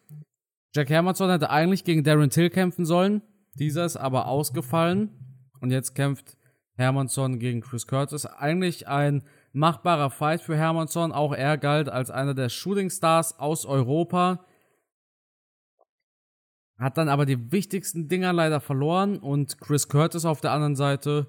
Jack 0.76 0.90
Hermansson 0.90 1.30
hätte 1.30 1.52
eigentlich 1.52 1.84
gegen 1.84 2.04
Darren 2.04 2.32
Till 2.32 2.50
kämpfen 2.50 2.86
sollen. 2.86 3.22
Dieser 3.54 3.86
ist 3.86 3.98
aber 3.98 4.28
ausgefallen. 4.28 5.19
Und 5.62 5.72
jetzt 5.72 5.96
kämpft 5.96 6.38
Hermansson 6.74 7.40
gegen 7.40 7.62
Chris 7.62 7.88
Curtis. 7.88 8.26
Eigentlich 8.26 8.88
ein 8.88 9.24
machbarer 9.52 10.10
Fight 10.10 10.42
für 10.42 10.56
Hermansson. 10.56 11.12
Auch 11.12 11.34
er 11.34 11.58
galt 11.58 11.90
als 11.90 12.10
einer 12.10 12.34
der 12.34 12.50
Shooting 12.50 12.90
Stars 12.90 13.38
aus 13.38 13.66
Europa. 13.66 14.46
Hat 16.78 16.98
dann 16.98 17.10
aber 17.10 17.26
die 17.26 17.52
wichtigsten 17.52 18.08
Dinger 18.08 18.32
leider 18.32 18.62
verloren 18.62 19.18
und 19.18 19.60
Chris 19.60 19.90
Curtis 19.90 20.24
auf 20.24 20.40
der 20.40 20.52
anderen 20.54 20.78
Seite 20.78 21.28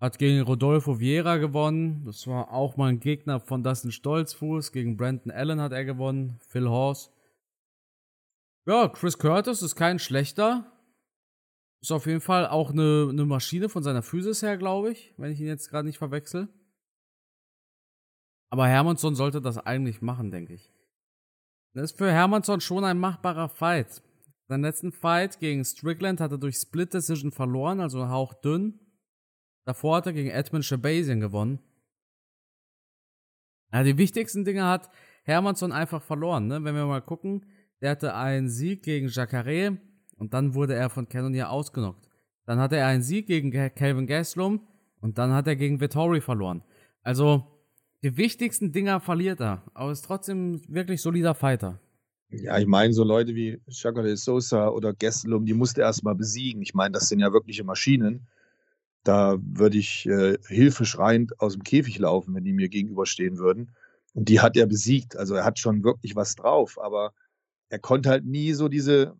hat 0.00 0.18
gegen 0.18 0.40
Rodolfo 0.40 1.00
Vieira 1.00 1.36
gewonnen. 1.36 2.04
Das 2.06 2.26
war 2.26 2.52
auch 2.52 2.76
mal 2.76 2.88
ein 2.88 3.00
Gegner 3.00 3.40
von 3.40 3.62
Dustin 3.62 3.92
Stolzfuß. 3.92 4.72
Gegen 4.72 4.96
Brandon 4.96 5.32
Allen 5.32 5.60
hat 5.60 5.72
er 5.72 5.84
gewonnen. 5.84 6.38
Phil 6.48 6.68
Horse. 6.68 7.10
Ja, 8.66 8.88
Chris 8.88 9.18
Curtis 9.18 9.60
ist 9.60 9.74
kein 9.74 9.98
schlechter. 9.98 10.70
Ist 11.80 11.92
auf 11.92 12.06
jeden 12.06 12.20
Fall 12.20 12.46
auch 12.46 12.70
eine, 12.70 13.08
eine 13.10 13.24
Maschine 13.24 13.68
von 13.68 13.82
seiner 13.82 14.02
Physis 14.02 14.42
her, 14.42 14.56
glaube 14.56 14.90
ich, 14.90 15.14
wenn 15.16 15.30
ich 15.30 15.40
ihn 15.40 15.46
jetzt 15.46 15.70
gerade 15.70 15.86
nicht 15.86 15.98
verwechsel. 15.98 16.48
Aber 18.50 18.66
Hermansson 18.66 19.14
sollte 19.14 19.40
das 19.40 19.58
eigentlich 19.58 20.00
machen, 20.00 20.30
denke 20.30 20.54
ich. 20.54 20.72
Das 21.74 21.92
ist 21.92 21.98
für 21.98 22.10
Hermansson 22.10 22.60
schon 22.60 22.84
ein 22.84 22.98
machbarer 22.98 23.48
Fight. 23.48 24.02
Seinen 24.48 24.62
letzten 24.62 24.90
Fight 24.90 25.38
gegen 25.38 25.64
Strickland 25.64 26.20
hat 26.20 26.32
er 26.32 26.38
durch 26.38 26.56
Split 26.56 26.94
Decision 26.94 27.30
verloren, 27.30 27.80
also 27.80 28.08
hauchdünn. 28.08 28.80
Davor 29.66 29.96
hat 29.96 30.06
er 30.06 30.14
gegen 30.14 30.30
Edmund 30.30 30.64
Shabazian 30.64 31.20
gewonnen. 31.20 31.60
Ja, 33.72 33.82
die 33.82 33.98
wichtigsten 33.98 34.46
Dinge 34.46 34.64
hat 34.64 34.90
Hermansson 35.24 35.72
einfach 35.72 36.02
verloren, 36.02 36.46
ne? 36.46 36.64
Wenn 36.64 36.74
wir 36.74 36.86
mal 36.86 37.02
gucken, 37.02 37.44
der 37.82 37.90
hatte 37.90 38.14
einen 38.14 38.48
Sieg 38.48 38.82
gegen 38.82 39.08
Jacare 39.08 39.78
und 40.18 40.34
dann 40.34 40.54
wurde 40.54 40.74
er 40.74 40.90
von 40.90 41.08
Cannonier 41.08 41.50
ausgenockt. 41.50 42.08
Dann 42.44 42.58
hatte 42.58 42.76
er 42.76 42.86
einen 42.86 43.02
Sieg 43.02 43.26
gegen 43.26 43.50
Calvin 43.50 44.06
Gastelum 44.06 44.60
und 45.00 45.18
dann 45.18 45.32
hat 45.32 45.46
er 45.46 45.56
gegen 45.56 45.80
Vittori 45.80 46.20
verloren. 46.20 46.62
Also, 47.02 47.44
die 48.02 48.16
wichtigsten 48.16 48.72
Dinger 48.72 49.00
verliert 49.00 49.40
er, 49.40 49.62
aber 49.74 49.90
ist 49.90 50.04
trotzdem 50.04 50.60
wirklich 50.68 51.02
solider 51.02 51.34
Fighter. 51.34 51.80
Ja, 52.30 52.58
ich 52.58 52.66
meine, 52.66 52.92
so 52.92 53.04
Leute 53.04 53.34
wie 53.34 53.60
Chaco 53.70 54.02
de 54.02 54.14
Sosa 54.14 54.68
oder 54.68 54.92
Gesselum, 54.92 55.46
die 55.46 55.54
musste 55.54 55.80
erstmal 55.80 56.14
besiegen. 56.14 56.60
Ich 56.60 56.74
meine, 56.74 56.92
das 56.92 57.08
sind 57.08 57.20
ja 57.20 57.32
wirkliche 57.32 57.64
Maschinen. 57.64 58.26
Da 59.02 59.38
würde 59.40 59.78
ich 59.78 60.06
äh, 60.06 60.36
hilfeschreiend 60.46 61.40
aus 61.40 61.54
dem 61.54 61.62
Käfig 61.62 61.98
laufen, 61.98 62.34
wenn 62.34 62.44
die 62.44 62.52
mir 62.52 62.68
gegenüberstehen 62.68 63.38
würden. 63.38 63.74
Und 64.12 64.28
die 64.28 64.40
hat 64.40 64.56
er 64.56 64.66
besiegt. 64.66 65.16
Also 65.16 65.34
er 65.34 65.44
hat 65.44 65.58
schon 65.58 65.84
wirklich 65.84 66.16
was 66.16 66.34
drauf, 66.34 66.78
aber 66.78 67.12
er 67.70 67.78
konnte 67.78 68.10
halt 68.10 68.26
nie 68.26 68.52
so 68.52 68.68
diese 68.68 69.14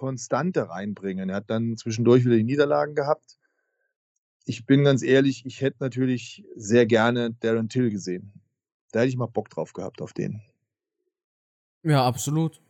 Konstante 0.00 0.70
reinbringen. 0.70 1.28
Er 1.28 1.36
hat 1.36 1.50
dann 1.50 1.76
zwischendurch 1.76 2.24
wieder 2.24 2.36
die 2.36 2.42
Niederlagen 2.42 2.94
gehabt. 2.94 3.36
Ich 4.46 4.64
bin 4.64 4.82
ganz 4.82 5.02
ehrlich, 5.02 5.44
ich 5.44 5.60
hätte 5.60 5.76
natürlich 5.80 6.42
sehr 6.56 6.86
gerne 6.86 7.34
Darren 7.40 7.68
Till 7.68 7.90
gesehen. 7.90 8.32
Da 8.92 9.00
hätte 9.00 9.10
ich 9.10 9.18
mal 9.18 9.26
Bock 9.26 9.50
drauf 9.50 9.74
gehabt 9.74 10.00
auf 10.00 10.14
den. 10.14 10.40
Ja, 11.82 12.06
absolut. 12.06 12.62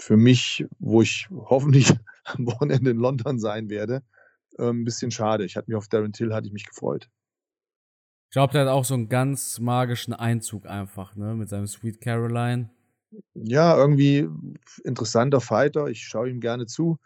Für 0.00 0.16
mich, 0.16 0.66
wo 0.80 1.02
ich 1.02 1.28
hoffentlich 1.30 1.92
am 2.24 2.46
Wochenende 2.46 2.90
in 2.90 2.98
London 2.98 3.38
sein 3.38 3.70
werde, 3.70 4.02
ein 4.58 4.82
bisschen 4.82 5.12
schade. 5.12 5.44
Ich 5.44 5.56
hatte 5.56 5.70
mich 5.70 5.76
auf 5.76 5.86
Darren 5.86 6.12
Till 6.12 6.34
hatte 6.34 6.48
ich 6.48 6.52
mich 6.52 6.66
gefreut. 6.66 7.08
Ich 8.24 8.32
glaube, 8.32 8.52
der 8.54 8.62
hat 8.62 8.68
auch 8.70 8.84
so 8.84 8.94
einen 8.94 9.08
ganz 9.08 9.60
magischen 9.60 10.14
Einzug 10.14 10.66
einfach, 10.66 11.14
ne, 11.14 11.36
mit 11.36 11.48
seinem 11.48 11.68
Sweet 11.68 12.00
Caroline. 12.00 12.70
Ja, 13.34 13.76
irgendwie 13.76 14.28
interessanter 14.84 15.40
Fighter. 15.40 15.86
Ich 15.86 16.06
schaue 16.06 16.30
ihm 16.30 16.40
gerne 16.40 16.66
zu. 16.66 16.98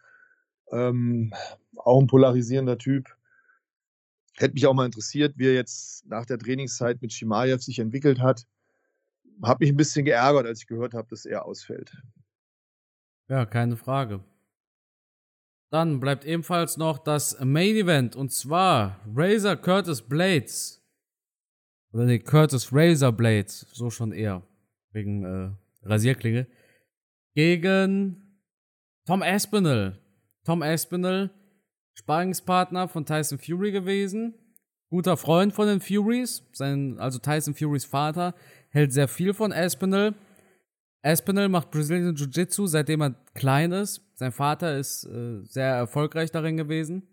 Ähm, 0.73 1.33
auch 1.77 2.01
ein 2.01 2.07
polarisierender 2.07 2.79
Typ. 2.79 3.17
Hätte 4.37 4.55
mich 4.55 4.67
auch 4.67 4.75
mal 4.75 4.87
interessiert, 4.87 5.35
wie 5.37 5.49
er 5.49 5.55
jetzt 5.55 6.07
nach 6.07 6.27
der 6.27 6.39
Trainingszeit 6.39 7.03
mit 7.03 7.13
Shimaev 7.13 7.63
sich 7.63 7.79
entwickelt 7.79 8.21
hat 8.21 8.47
habe 9.43 9.65
mich 9.65 9.73
ein 9.73 9.77
bisschen 9.77 10.05
geärgert, 10.05 10.47
als 10.47 10.61
ich 10.61 10.67
gehört 10.67 10.95
habe, 10.95 11.09
dass 11.09 11.25
er 11.25 11.45
ausfällt. 11.45 11.97
Ja, 13.29 13.47
keine 13.47 13.77
Frage. 13.77 14.25
Dann 15.71 16.01
bleibt 16.01 16.25
ebenfalls 16.25 16.77
noch 16.77 16.99
das 16.99 17.39
Main 17.41 17.77
Event 17.77 18.17
und 18.17 18.33
zwar 18.33 19.01
Razor 19.15 19.57
Curtis 19.57 20.03
Blades. 20.03 20.83
Oder 21.93 22.05
nee, 22.07 22.19
Curtis 22.19 22.71
Razor 22.73 23.13
Blades, 23.13 23.67
so 23.73 23.89
schon 23.91 24.13
eher. 24.13 24.43
Wegen 24.93 25.25
äh, 25.25 25.51
Rasierklinge. 25.83 26.47
Gegen 27.35 28.39
Tom 29.07 29.23
Aspinall. 29.23 29.99
Tom 30.45 30.63
Aspinall, 30.63 31.31
Sparingspartner 31.95 32.89
von 32.89 33.05
Tyson 33.05 33.39
Fury 33.39 33.73
gewesen. 33.73 34.35
Guter 34.89 35.17
Freund 35.17 35.53
von 35.53 35.69
den 35.69 35.81
Furies. 35.81 36.45
Sein, 36.53 36.99
also 36.99 37.19
Tyson 37.19 37.55
Furys 37.55 37.85
Vater 37.85 38.35
hält 38.71 38.93
sehr 38.93 39.09
viel 39.09 39.35
von 39.35 39.53
Aspinall. 39.53 40.15
Aspinall 41.03 41.49
macht 41.49 41.71
Brazilian 41.71 42.15
Jiu-Jitsu, 42.15 42.67
seitdem 42.67 43.01
er 43.03 43.15
klein 43.35 43.73
ist. 43.73 44.03
Sein 44.15 44.33
Vater 44.33 44.77
ist 44.77 45.05
äh, 45.05 45.43
sehr 45.45 45.75
erfolgreich 45.75 46.31
darin 46.31 46.57
gewesen. 46.57 47.07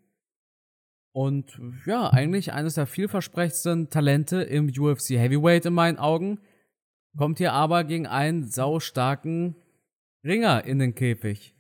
Und 1.14 1.60
ja, 1.86 2.10
eigentlich 2.12 2.54
eines 2.54 2.76
der 2.76 2.86
vielversprechendsten 2.86 3.90
Talente 3.90 4.42
im 4.42 4.68
UFC 4.68 5.12
Heavyweight 5.12 5.66
in 5.66 5.74
meinen 5.74 5.98
Augen. 5.98 6.40
Kommt 7.18 7.40
hier 7.40 7.54
aber 7.54 7.84
gegen 7.84 8.06
einen 8.06 8.48
saustarken 8.48 9.56
Ringer 10.24 10.64
in 10.66 10.80
den 10.80 10.94
Käfig. 10.94 11.56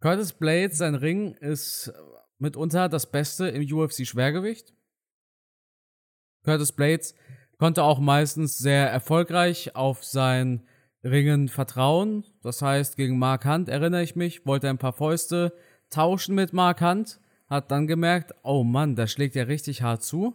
Curtis 0.00 0.32
Blades, 0.32 0.78
sein 0.78 0.94
Ring, 0.94 1.34
ist 1.34 1.92
mitunter 2.38 2.88
das 2.88 3.10
Beste 3.10 3.48
im 3.48 3.62
UFC 3.70 4.06
Schwergewicht. 4.06 4.72
Curtis 6.44 6.70
Blades 6.72 7.14
konnte 7.58 7.82
auch 7.82 7.98
meistens 7.98 8.58
sehr 8.58 8.88
erfolgreich 8.88 9.74
auf 9.74 10.04
sein 10.04 10.66
Ringen 11.02 11.48
vertrauen. 11.48 12.24
Das 12.42 12.62
heißt, 12.62 12.96
gegen 12.96 13.18
Mark 13.18 13.44
Hunt 13.46 13.68
erinnere 13.68 14.02
ich 14.02 14.14
mich, 14.14 14.46
wollte 14.46 14.68
ein 14.68 14.78
paar 14.78 14.92
Fäuste 14.92 15.52
tauschen 15.90 16.34
mit 16.36 16.52
Mark 16.52 16.80
Hunt, 16.80 17.20
hat 17.48 17.70
dann 17.70 17.86
gemerkt, 17.86 18.32
oh 18.44 18.62
Mann, 18.62 18.94
der 18.94 19.06
schlägt 19.06 19.34
ja 19.34 19.44
richtig 19.44 19.82
hart 19.82 20.04
zu. 20.04 20.34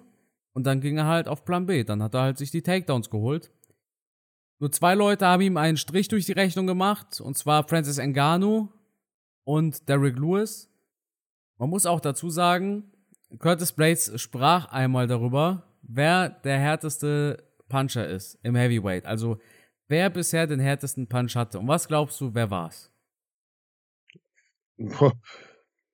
Und 0.53 0.65
dann 0.65 0.81
ging 0.81 0.97
er 0.97 1.05
halt 1.05 1.29
auf 1.29 1.45
Plan 1.45 1.65
B. 1.65 1.85
Dann 1.85 2.03
hat 2.03 2.13
er 2.13 2.23
halt 2.23 2.37
sich 2.37 2.51
die 2.51 2.61
Takedowns 2.61 3.09
geholt. 3.09 3.51
Nur 4.61 4.71
zwei 4.71 4.93
Leute 4.93 5.25
haben 5.25 5.41
ihm 5.41 5.57
einen 5.57 5.75
Strich 5.75 6.07
durch 6.07 6.27
die 6.27 6.33
Rechnung 6.33 6.67
gemacht, 6.67 7.19
und 7.19 7.35
zwar 7.35 7.67
Francis 7.67 7.97
Ngannou 7.97 8.69
und 9.43 9.89
Derek 9.89 10.15
Lewis. 10.15 10.69
Man 11.57 11.71
muss 11.71 11.87
auch 11.87 11.99
dazu 11.99 12.29
sagen, 12.29 12.83
Curtis 13.39 13.71
Blades 13.71 14.21
sprach 14.21 14.71
einmal 14.71 15.07
darüber, 15.07 15.63
wer 15.81 16.29
der 16.29 16.59
härteste 16.59 17.43
Puncher 17.69 18.07
ist 18.07 18.37
im 18.43 18.55
Heavyweight. 18.55 19.07
Also 19.07 19.39
wer 19.87 20.11
bisher 20.11 20.45
den 20.45 20.59
härtesten 20.59 21.07
Punch 21.07 21.35
hatte. 21.35 21.57
Und 21.57 21.67
was 21.67 21.87
glaubst 21.87 22.21
du, 22.21 22.35
wer 22.35 22.51
war's? 22.51 22.91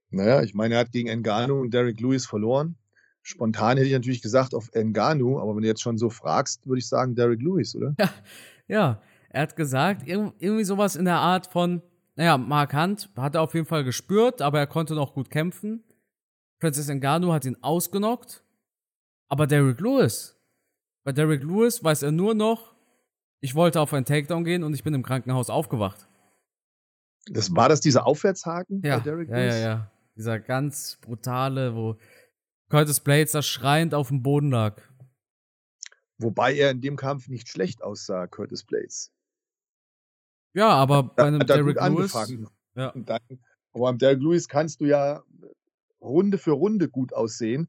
Naja, 0.09 0.43
ich 0.43 0.53
meine, 0.53 0.73
er 0.73 0.81
hat 0.81 0.91
gegen 0.91 1.07
Engano 1.07 1.61
und 1.61 1.73
Derek 1.73 2.01
Lewis 2.01 2.25
verloren. 2.25 2.75
Spontan 3.21 3.77
hätte 3.77 3.87
ich 3.87 3.93
natürlich 3.93 4.21
gesagt 4.21 4.53
auf 4.53 4.69
Engano, 4.73 5.39
aber 5.39 5.55
wenn 5.55 5.61
du 5.61 5.67
jetzt 5.69 5.81
schon 5.81 5.97
so 5.97 6.09
fragst, 6.09 6.67
würde 6.67 6.79
ich 6.79 6.87
sagen 6.87 7.15
Derek 7.15 7.41
Lewis, 7.41 7.73
oder? 7.73 7.95
Ja, 7.97 8.09
ja. 8.67 9.01
er 9.29 9.41
hat 9.41 9.55
gesagt, 9.55 10.07
irgendwie 10.07 10.63
sowas 10.63 10.95
in 10.95 11.05
der 11.05 11.17
Art 11.17 11.47
von, 11.47 11.81
naja, 12.15 12.37
Mark 12.37 12.73
Hunt 12.73 13.09
hat 13.15 13.35
er 13.35 13.41
auf 13.41 13.53
jeden 13.53 13.65
Fall 13.65 13.83
gespürt, 13.83 14.41
aber 14.41 14.59
er 14.59 14.67
konnte 14.67 14.95
noch 14.95 15.13
gut 15.13 15.29
kämpfen. 15.29 15.83
Francis 16.59 16.87
Ngannou 16.89 17.31
hat 17.31 17.45
ihn 17.45 17.57
ausgenockt. 17.61 18.43
Aber 19.29 19.45
Derek 19.45 19.79
Lewis, 19.79 20.37
bei 21.03 21.11
Derek 21.11 21.43
Lewis 21.43 21.83
weiß 21.83 22.03
er 22.03 22.11
nur 22.11 22.33
noch, 22.33 22.75
ich 23.39 23.55
wollte 23.55 23.81
auf 23.81 23.93
einen 23.93 24.05
Takedown 24.05 24.43
gehen 24.43 24.63
und 24.63 24.73
ich 24.73 24.83
bin 24.83 24.93
im 24.93 25.03
Krankenhaus 25.03 25.49
aufgewacht. 25.49 26.07
Das 27.29 27.53
war 27.55 27.69
das 27.69 27.81
dieser 27.81 28.07
Aufwärtshaken 28.07 28.81
ja, 28.83 28.97
bei 28.97 29.03
Derek 29.03 29.29
Lewis? 29.29 29.53
Ja, 29.55 29.59
ja, 29.59 29.67
ja. 29.67 29.91
Dieser 30.15 30.39
ganz 30.39 30.97
brutale, 31.01 31.75
wo 31.75 31.97
Curtis 32.69 33.01
Blades 33.01 33.33
da 33.33 33.41
schreiend 33.41 33.93
auf 33.93 34.07
dem 34.07 34.23
Boden 34.23 34.49
lag. 34.49 34.81
Wobei 36.19 36.55
er 36.55 36.71
in 36.71 36.81
dem 36.81 36.95
Kampf 36.95 37.27
nicht 37.27 37.47
schlecht 37.47 37.83
aussah, 37.83 38.27
Curtis 38.27 38.63
Blades. 38.63 39.11
Ja, 40.53 40.69
aber 40.69 41.03
bei 41.03 41.25
einem 41.25 41.41
hat 41.41 41.49
Derek 41.49 41.79
Lewis. 41.79 42.13
Ja. 42.75 42.91
Dann, 42.95 43.19
aber 43.73 43.83
beim 43.83 43.97
Derek 43.97 44.21
Lewis 44.21 44.47
kannst 44.47 44.81
du 44.81 44.85
ja 44.85 45.23
Runde 46.01 46.37
für 46.37 46.51
Runde 46.51 46.89
gut 46.89 47.13
aussehen. 47.13 47.67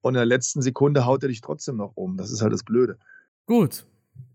Und 0.00 0.14
in 0.14 0.18
der 0.18 0.26
letzten 0.26 0.62
Sekunde 0.62 1.06
haut 1.06 1.22
er 1.24 1.28
dich 1.28 1.40
trotzdem 1.40 1.76
noch 1.76 1.96
um. 1.96 2.16
Das 2.16 2.30
ist 2.30 2.40
halt 2.40 2.52
das 2.52 2.62
Blöde. 2.62 2.98
Gut. 3.46 3.86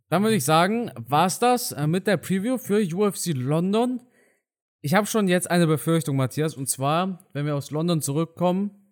Dann 0.10 0.24
würde 0.24 0.36
ich 0.36 0.44
sagen, 0.44 0.92
war's 0.96 1.40
das 1.40 1.72
äh, 1.72 1.88
mit 1.88 2.06
der 2.06 2.18
Preview 2.18 2.58
für 2.58 2.84
UFC 2.84 3.28
London. 3.34 4.02
Ich 4.82 4.94
habe 4.94 5.08
schon 5.08 5.30
jetzt 5.30 5.50
eine 5.50 5.66
Befürchtung, 5.66 6.18
Matthias, 6.18 6.56
und 6.56 6.68
zwar, 6.68 7.26
wenn 7.32 7.46
wir 7.46 7.56
aus 7.56 7.72
London 7.72 8.02
zurückkommen, 8.02 8.83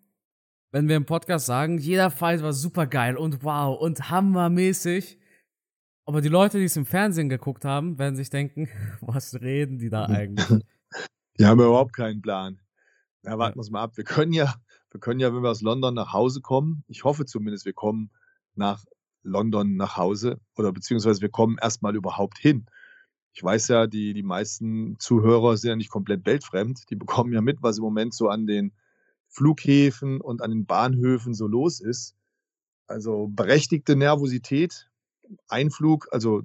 wenn 0.71 0.87
wir 0.87 0.95
im 0.95 1.05
Podcast 1.05 1.45
sagen, 1.45 1.77
jeder 1.77 2.09
Fight 2.09 2.41
war 2.41 2.53
super 2.53 2.87
geil 2.87 3.17
und 3.17 3.43
wow 3.43 3.79
und 3.79 4.09
hammermäßig. 4.09 5.19
Aber 6.05 6.21
die 6.21 6.29
Leute, 6.29 6.57
die 6.57 6.65
es 6.65 6.77
im 6.77 6.85
Fernsehen 6.85 7.29
geguckt 7.29 7.65
haben, 7.65 7.99
werden 7.99 8.15
sich 8.15 8.29
denken, 8.29 8.69
was 9.01 9.35
reden 9.41 9.77
die 9.79 9.89
da 9.89 10.05
eigentlich? 10.07 10.63
Die 11.37 11.45
haben 11.45 11.59
überhaupt 11.59 11.93
keinen 11.93 12.21
Plan. 12.21 12.59
Ja, 13.23 13.37
warten 13.37 13.57
wir 13.57 13.61
es 13.61 13.69
mal 13.69 13.83
ab. 13.83 13.97
Wir 13.97 14.03
können 14.03 14.33
ja, 14.33 14.55
wir 14.89 14.99
können 14.99 15.19
ja, 15.19 15.33
wenn 15.33 15.43
wir 15.43 15.51
aus 15.51 15.61
London 15.61 15.93
nach 15.93 16.13
Hause 16.13 16.41
kommen, 16.41 16.83
ich 16.87 17.03
hoffe 17.03 17.25
zumindest, 17.25 17.65
wir 17.65 17.73
kommen 17.73 18.11
nach 18.55 18.83
London 19.23 19.75
nach 19.75 19.97
Hause 19.97 20.39
oder 20.55 20.71
beziehungsweise 20.71 21.21
wir 21.21 21.29
kommen 21.29 21.57
erstmal 21.61 21.95
überhaupt 21.95 22.39
hin. 22.39 22.65
Ich 23.33 23.43
weiß 23.43 23.67
ja, 23.69 23.87
die, 23.87 24.13
die 24.13 24.23
meisten 24.23 24.97
Zuhörer 24.99 25.55
sind 25.55 25.69
ja 25.69 25.75
nicht 25.75 25.91
komplett 25.91 26.25
weltfremd. 26.25 26.89
Die 26.89 26.95
bekommen 26.95 27.31
ja 27.31 27.41
mit, 27.41 27.61
was 27.61 27.77
im 27.77 27.83
Moment 27.83 28.13
so 28.13 28.27
an 28.27 28.47
den 28.47 28.73
Flughäfen 29.31 30.21
und 30.21 30.41
an 30.41 30.51
den 30.51 30.65
Bahnhöfen 30.65 31.33
so 31.33 31.47
los 31.47 31.79
ist. 31.79 32.15
Also 32.87 33.27
berechtigte 33.27 33.95
Nervosität. 33.95 34.89
Einflug, 35.47 36.09
also 36.11 36.43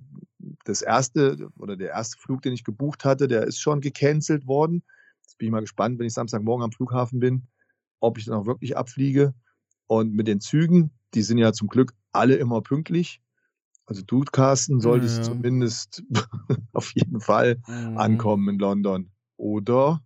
das 0.64 0.80
erste 0.80 1.48
oder 1.58 1.76
der 1.76 1.88
erste 1.88 2.18
Flug, 2.18 2.42
den 2.42 2.52
ich 2.52 2.62
gebucht 2.62 3.04
hatte, 3.04 3.26
der 3.26 3.42
ist 3.42 3.58
schon 3.58 3.80
gecancelt 3.80 4.46
worden. 4.46 4.84
Jetzt 5.22 5.38
bin 5.38 5.46
ich 5.46 5.52
mal 5.52 5.60
gespannt, 5.60 5.98
wenn 5.98 6.06
ich 6.06 6.14
Samstagmorgen 6.14 6.62
am 6.62 6.70
Flughafen 6.70 7.18
bin, 7.18 7.48
ob 7.98 8.16
ich 8.16 8.26
dann 8.26 8.36
auch 8.36 8.46
wirklich 8.46 8.76
abfliege. 8.76 9.34
Und 9.88 10.14
mit 10.14 10.28
den 10.28 10.40
Zügen, 10.40 10.92
die 11.14 11.22
sind 11.22 11.38
ja 11.38 11.52
zum 11.52 11.66
Glück 11.66 11.94
alle 12.12 12.36
immer 12.36 12.62
pünktlich. 12.62 13.20
Also 13.86 14.02
du, 14.02 14.20
Carsten, 14.20 14.80
solltest 14.80 15.18
ja. 15.18 15.22
zumindest 15.24 16.04
auf 16.72 16.92
jeden 16.94 17.20
Fall 17.20 17.60
mhm. 17.66 17.98
ankommen 17.98 18.48
in 18.48 18.58
London. 18.58 19.10
Oder? 19.36 20.02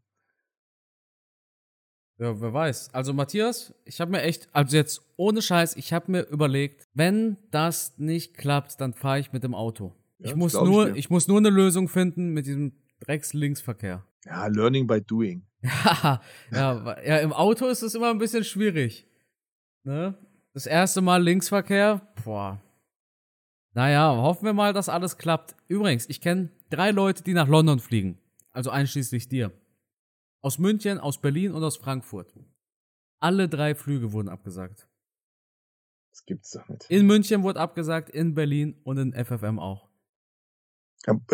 Ja, 2.20 2.38
wer 2.38 2.52
weiß. 2.52 2.92
Also 2.92 3.14
Matthias, 3.14 3.72
ich 3.86 3.98
habe 3.98 4.10
mir 4.10 4.20
echt, 4.20 4.50
also 4.52 4.76
jetzt 4.76 5.00
ohne 5.16 5.40
Scheiß, 5.40 5.76
ich 5.76 5.94
habe 5.94 6.12
mir 6.12 6.20
überlegt, 6.28 6.86
wenn 6.92 7.38
das 7.50 7.94
nicht 7.96 8.36
klappt, 8.36 8.78
dann 8.78 8.92
fahre 8.92 9.20
ich 9.20 9.32
mit 9.32 9.42
dem 9.42 9.54
Auto. 9.54 9.94
Ja, 10.18 10.28
ich 10.28 10.36
muss 10.36 10.52
nur, 10.52 10.90
ich, 10.90 10.96
ich, 10.96 11.10
muss 11.10 11.28
nur 11.28 11.38
eine 11.38 11.48
Lösung 11.48 11.88
finden 11.88 12.34
mit 12.34 12.44
diesem 12.44 12.72
Drecks-Linksverkehr. 13.00 14.04
Ja, 14.26 14.46
learning 14.48 14.86
by 14.86 15.00
doing. 15.00 15.46
ja, 15.62 16.20
ja, 16.52 17.02
ja, 17.02 17.16
im 17.20 17.32
Auto 17.32 17.66
ist 17.68 17.80
es 17.80 17.94
immer 17.94 18.10
ein 18.10 18.18
bisschen 18.18 18.44
schwierig. 18.44 19.06
Ne? 19.84 20.14
Das 20.52 20.66
erste 20.66 21.00
Mal 21.00 21.22
Linksverkehr, 21.22 22.02
boah. 22.22 22.60
Naja, 23.72 24.14
hoffen 24.14 24.44
wir 24.44 24.52
mal, 24.52 24.74
dass 24.74 24.90
alles 24.90 25.16
klappt. 25.16 25.56
Übrigens, 25.68 26.06
ich 26.10 26.20
kenne 26.20 26.50
drei 26.68 26.90
Leute, 26.90 27.22
die 27.22 27.32
nach 27.32 27.48
London 27.48 27.78
fliegen. 27.78 28.18
Also 28.52 28.68
einschließlich 28.68 29.28
dir. 29.28 29.52
Aus 30.42 30.58
München, 30.58 30.98
aus 30.98 31.20
Berlin 31.20 31.52
und 31.52 31.62
aus 31.62 31.76
Frankfurt. 31.76 32.32
Alle 33.18 33.48
drei 33.48 33.74
Flüge 33.74 34.12
wurden 34.12 34.28
abgesagt. 34.28 34.88
Das 36.10 36.24
gibt's 36.24 36.50
doch 36.50 36.66
nicht. 36.68 36.90
In 36.90 37.06
München 37.06 37.42
wurde 37.42 37.60
abgesagt, 37.60 38.08
in 38.08 38.34
Berlin 38.34 38.80
und 38.82 38.98
in 38.98 39.12
FFM 39.12 39.58
auch. 39.58 39.88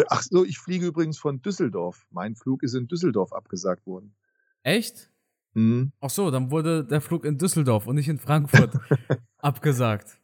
Ach 0.09 0.23
so, 0.23 0.45
ich 0.45 0.59
fliege 0.59 0.87
übrigens 0.87 1.19
von 1.19 1.41
Düsseldorf. 1.43 2.07
Mein 2.11 2.37
Flug 2.37 2.63
ist 2.63 2.75
in 2.75 2.87
Düsseldorf 2.89 3.33
abgesagt 3.33 3.87
worden. 3.87 4.15
Echt? 4.63 5.11
Mhm. 5.55 5.93
Ach 6.01 6.11
so, 6.11 6.31
dann 6.31 6.51
wurde 6.51 6.85
der 6.85 7.01
Flug 7.01 7.25
in 7.25 7.39
Düsseldorf 7.39 7.87
und 7.87 7.97
nicht 7.97 8.09
in 8.09 8.19
Frankfurt 8.19 8.75
abgesagt. 9.39 10.21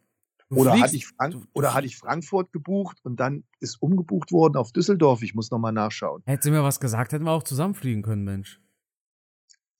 oder 0.49 0.79
hatte, 0.79 0.95
ich 0.95 1.09
oder 1.53 1.73
hatte 1.73 1.87
ich 1.87 1.97
Frankfurt 1.97 2.51
gebucht 2.53 2.99
und 3.03 3.19
dann 3.19 3.43
ist 3.59 3.81
umgebucht 3.81 4.31
worden 4.31 4.55
auf 4.55 4.71
Düsseldorf. 4.71 5.23
Ich 5.23 5.33
muss 5.33 5.51
nochmal 5.51 5.73
nachschauen. 5.73 6.21
Hätte 6.25 6.43
sie 6.43 6.51
mir 6.51 6.63
was 6.63 6.79
gesagt, 6.79 7.11
hätten 7.11 7.25
wir 7.25 7.31
auch 7.31 7.43
zusammenfliegen 7.43 8.03
können, 8.03 8.23
Mensch. 8.23 8.62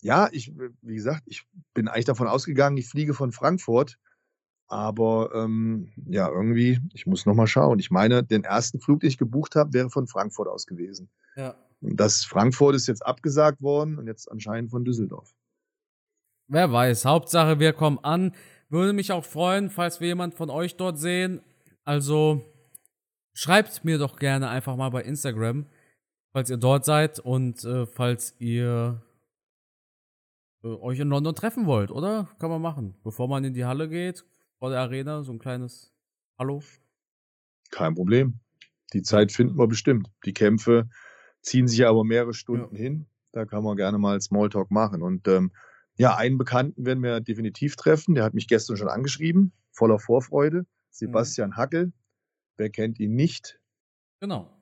Ja, 0.04 0.30
ich, 0.32 0.54
wie 0.82 0.96
gesagt, 0.96 1.24
ich 1.26 1.46
bin 1.74 1.88
eigentlich 1.88 2.06
davon 2.06 2.28
ausgegangen, 2.28 2.78
ich 2.78 2.88
fliege 2.88 3.14
von 3.14 3.32
Frankfurt 3.32 3.98
aber 4.74 5.30
ähm, 5.36 5.92
ja, 6.08 6.28
irgendwie, 6.28 6.80
ich 6.94 7.06
muss 7.06 7.28
nochmal 7.28 7.46
schauen. 7.46 7.78
Ich 7.78 7.92
meine, 7.92 8.24
den 8.24 8.44
ersten 8.44 8.80
Flug, 8.80 9.02
den 9.02 9.10
ich 9.10 9.20
gebucht 9.20 9.56
habe, 9.56 9.72
wäre 9.72 9.92
von 9.92 10.08
Frankfurt 10.08 10.48
aus 10.48 10.66
gewesen. 10.66 11.10
Ja. 11.36 11.56
Und 11.82 12.00
das 12.00 12.24
Frankfurt 12.26 12.74
ist 12.74 12.88
jetzt 12.88 13.06
abgesagt 13.06 13.62
worden 13.62 14.00
und 14.00 14.08
jetzt 14.08 14.32
anscheinend 14.32 14.72
von 14.72 14.84
Düsseldorf. 14.84 15.32
Wer 16.48 16.72
weiß. 16.72 17.06
Hauptsache, 17.06 17.60
wir 17.60 17.74
kommen 17.74 18.00
an. 18.02 18.34
Würde 18.70 18.94
mich 18.94 19.12
auch 19.12 19.24
freuen, 19.24 19.70
falls 19.70 20.02
wir 20.02 20.08
jemand 20.08 20.34
von 20.34 20.50
euch 20.50 20.76
dort 20.76 20.98
sehen. 20.98 21.42
Also 21.84 22.42
schreibt 23.34 23.86
mir 23.86 24.00
doch 24.00 24.18
gerne 24.18 24.50
einfach 24.50 24.76
mal 24.76 24.90
bei 24.90 25.04
Instagram, 25.04 25.68
falls 26.32 26.50
ihr 26.50 26.58
dort 26.58 26.84
seid 26.84 27.20
und 27.20 27.64
äh, 27.64 27.86
falls 27.86 28.34
ihr 28.40 29.04
euch 30.64 31.00
in 31.00 31.10
London 31.10 31.36
treffen 31.36 31.66
wollt, 31.66 31.92
oder? 31.92 32.30
Kann 32.40 32.50
man 32.50 32.62
machen. 32.62 32.96
Bevor 33.04 33.28
man 33.28 33.44
in 33.44 33.54
die 33.54 33.66
Halle 33.66 33.90
geht, 33.90 34.26
vor 34.60 34.70
der 34.70 34.80
Arena, 34.80 35.24
so 35.24 35.34
ein 35.34 35.40
kleines 35.40 35.94
Hallo? 36.38 36.64
Kein 37.72 37.96
Problem. 37.96 38.40
Die 38.94 39.02
Zeit 39.02 39.32
finden 39.32 39.58
wir 39.58 39.68
bestimmt. 39.68 40.10
Die 40.26 40.34
Kämpfe 40.34 40.88
ziehen 41.42 41.68
sich 41.68 41.86
aber 41.86 42.04
mehrere 42.04 42.34
Stunden 42.34 42.76
ja. 42.76 42.82
hin. 42.82 43.08
Da 43.32 43.46
kann 43.46 43.64
man 43.64 43.76
gerne 43.76 43.98
mal 43.98 44.22
Smalltalk 44.22 44.72
machen. 44.72 45.02
Und 45.02 45.28
ähm, 45.28 45.52
ja, 45.96 46.16
einen 46.16 46.38
Bekannten 46.38 46.86
werden 46.86 47.04
wir 47.04 47.20
definitiv 47.20 47.76
treffen. 47.76 48.16
Der 48.16 48.24
hat 48.24 48.34
mich 48.34 48.48
gestern 48.48 48.78
schon 48.78 48.90
angeschrieben, 48.90 49.52
voller 49.72 50.00
Vorfreude. 50.00 50.66
Sebastian 50.92 51.50
mhm. 51.50 51.58
Hackel. 51.58 51.94
Wer 52.58 52.70
kennt 52.70 53.00
ihn 53.00 53.16
nicht? 53.16 53.60
Genau. 54.20 54.56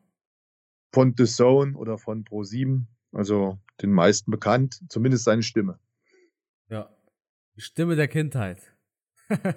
Von 0.94 1.14
The 1.18 1.26
Zone 1.26 1.78
oder 1.78 1.98
von 1.98 2.24
Pro7. 2.24 2.86
Also 3.12 3.60
den 3.82 3.92
meisten 3.92 4.32
bekannt, 4.32 4.82
zumindest 4.90 5.26
seine 5.26 5.44
Stimme. 5.44 5.80
Ja. 6.72 6.90
Stimme 7.58 7.96
der 7.96 8.08
Kindheit. 8.08 8.74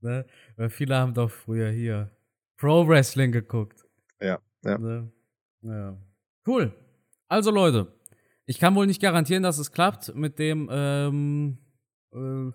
Ne? 0.00 0.26
Weil 0.56 0.68
viele 0.68 0.96
haben 0.96 1.14
doch 1.14 1.30
früher 1.30 1.70
hier 1.70 2.10
Pro 2.58 2.86
Wrestling 2.86 3.32
geguckt. 3.32 3.86
Ja, 4.20 4.38
ja. 4.62 4.76
Ne? 4.76 5.10
ja. 5.62 5.96
Cool. 6.46 6.74
Also 7.26 7.50
Leute, 7.50 7.90
ich 8.44 8.58
kann 8.58 8.74
wohl 8.74 8.86
nicht 8.86 9.00
garantieren, 9.00 9.42
dass 9.42 9.56
es 9.56 9.72
klappt 9.72 10.14
mit 10.14 10.38
dem 10.38 10.68
ähm, 10.70 11.56
äh, 12.12 12.52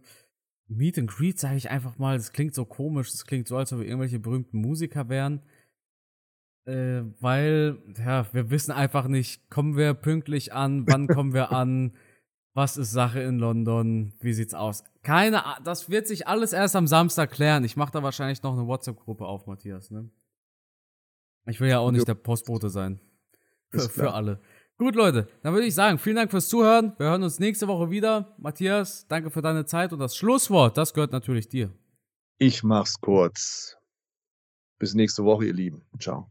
Meet 0.68 1.00
and 1.00 1.10
Greet, 1.10 1.39
sage 1.39 1.58
ich 1.58 1.72
einfach 1.72 1.97
mal. 1.97 2.18
Das 2.18 2.34
klingt 2.34 2.54
so 2.54 2.66
komisch, 2.66 3.10
das 3.10 3.26
klingt 3.26 3.47
so, 3.47 3.58
als 3.58 3.74
ob 3.74 3.80
wir 3.80 3.88
irgendwelche 3.88 4.20
berühmten 4.20 4.62
Musiker 4.62 5.10
wären. 5.10 5.41
Äh, 6.66 7.02
weil, 7.20 7.82
ja, 7.97 8.32
wir 8.32 8.52
wissen 8.52 8.72
einfach 8.72 9.08
nicht, 9.08 9.50
kommen 9.50 9.76
wir 9.76 9.95
pünktlich 9.95 10.54
an, 10.54 10.86
wann 10.88 11.08
kommen 11.08 11.34
wir 11.34 11.52
an, 11.52 11.95
was 12.60 12.76
ist 12.76 12.91
Sache 12.91 13.22
in 13.22 13.39
London, 13.39 14.12
wie 14.20 14.34
sieht's 14.34 14.53
aus? 14.53 14.84
Keine 15.01 15.45
Ahnung, 15.45 15.64
das 15.64 15.89
wird 15.89 16.07
sich 16.07 16.28
alles 16.28 16.51
erst 16.51 16.76
am 16.76 16.88
Samstag 16.88 17.32
klären. 17.32 17.64
Ich 17.64 17.78
mache 17.78 17.93
da 17.93 18.03
wahrscheinlich 18.03 18.43
noch 18.43 18.51
eine 18.51 18.68
WhatsApp-Gruppe 18.68 19.26
auf, 19.26 19.47
Matthias, 19.47 19.91
ne? 19.91 20.10
Ich 21.45 21.62
will 21.62 21.70
ja 21.70 21.80
auch 21.80 21.91
nicht 21.91 22.05
der 22.05 22.16
Postbote 22.16 22.70
sein. 22.70 22.99
Für, 23.70 23.80
für 23.88 24.14
alle. 24.14 24.41
Gut, 24.78 24.95
Leute, 24.95 25.30
dann 25.41 25.53
würde 25.53 25.68
ich 25.68 25.74
sagen, 25.74 25.99
vielen 25.99 26.18
Dank 26.18 26.32
fürs 26.32 26.49
Zuhören. 26.49 26.91
Wir 26.97 27.07
hören 27.07 27.24
uns 27.24 27.39
nächste 27.39 27.70
Woche 27.70 27.91
wieder. 27.91 28.36
Matthias, 28.38 29.07
danke 29.07 29.32
für 29.32 29.41
deine 29.41 29.66
Zeit 29.66 29.93
und 29.93 29.99
das 29.99 30.18
Schlusswort, 30.18 30.78
das 30.78 30.93
gehört 30.93 31.14
natürlich 31.14 31.47
dir. 31.47 31.72
Ich 32.39 32.64
mach's 32.64 32.99
kurz. 32.99 33.78
Bis 34.80 34.93
nächste 34.95 35.24
Woche, 35.24 35.45
ihr 35.45 35.53
Lieben. 35.53 35.82
Ciao. 35.97 36.28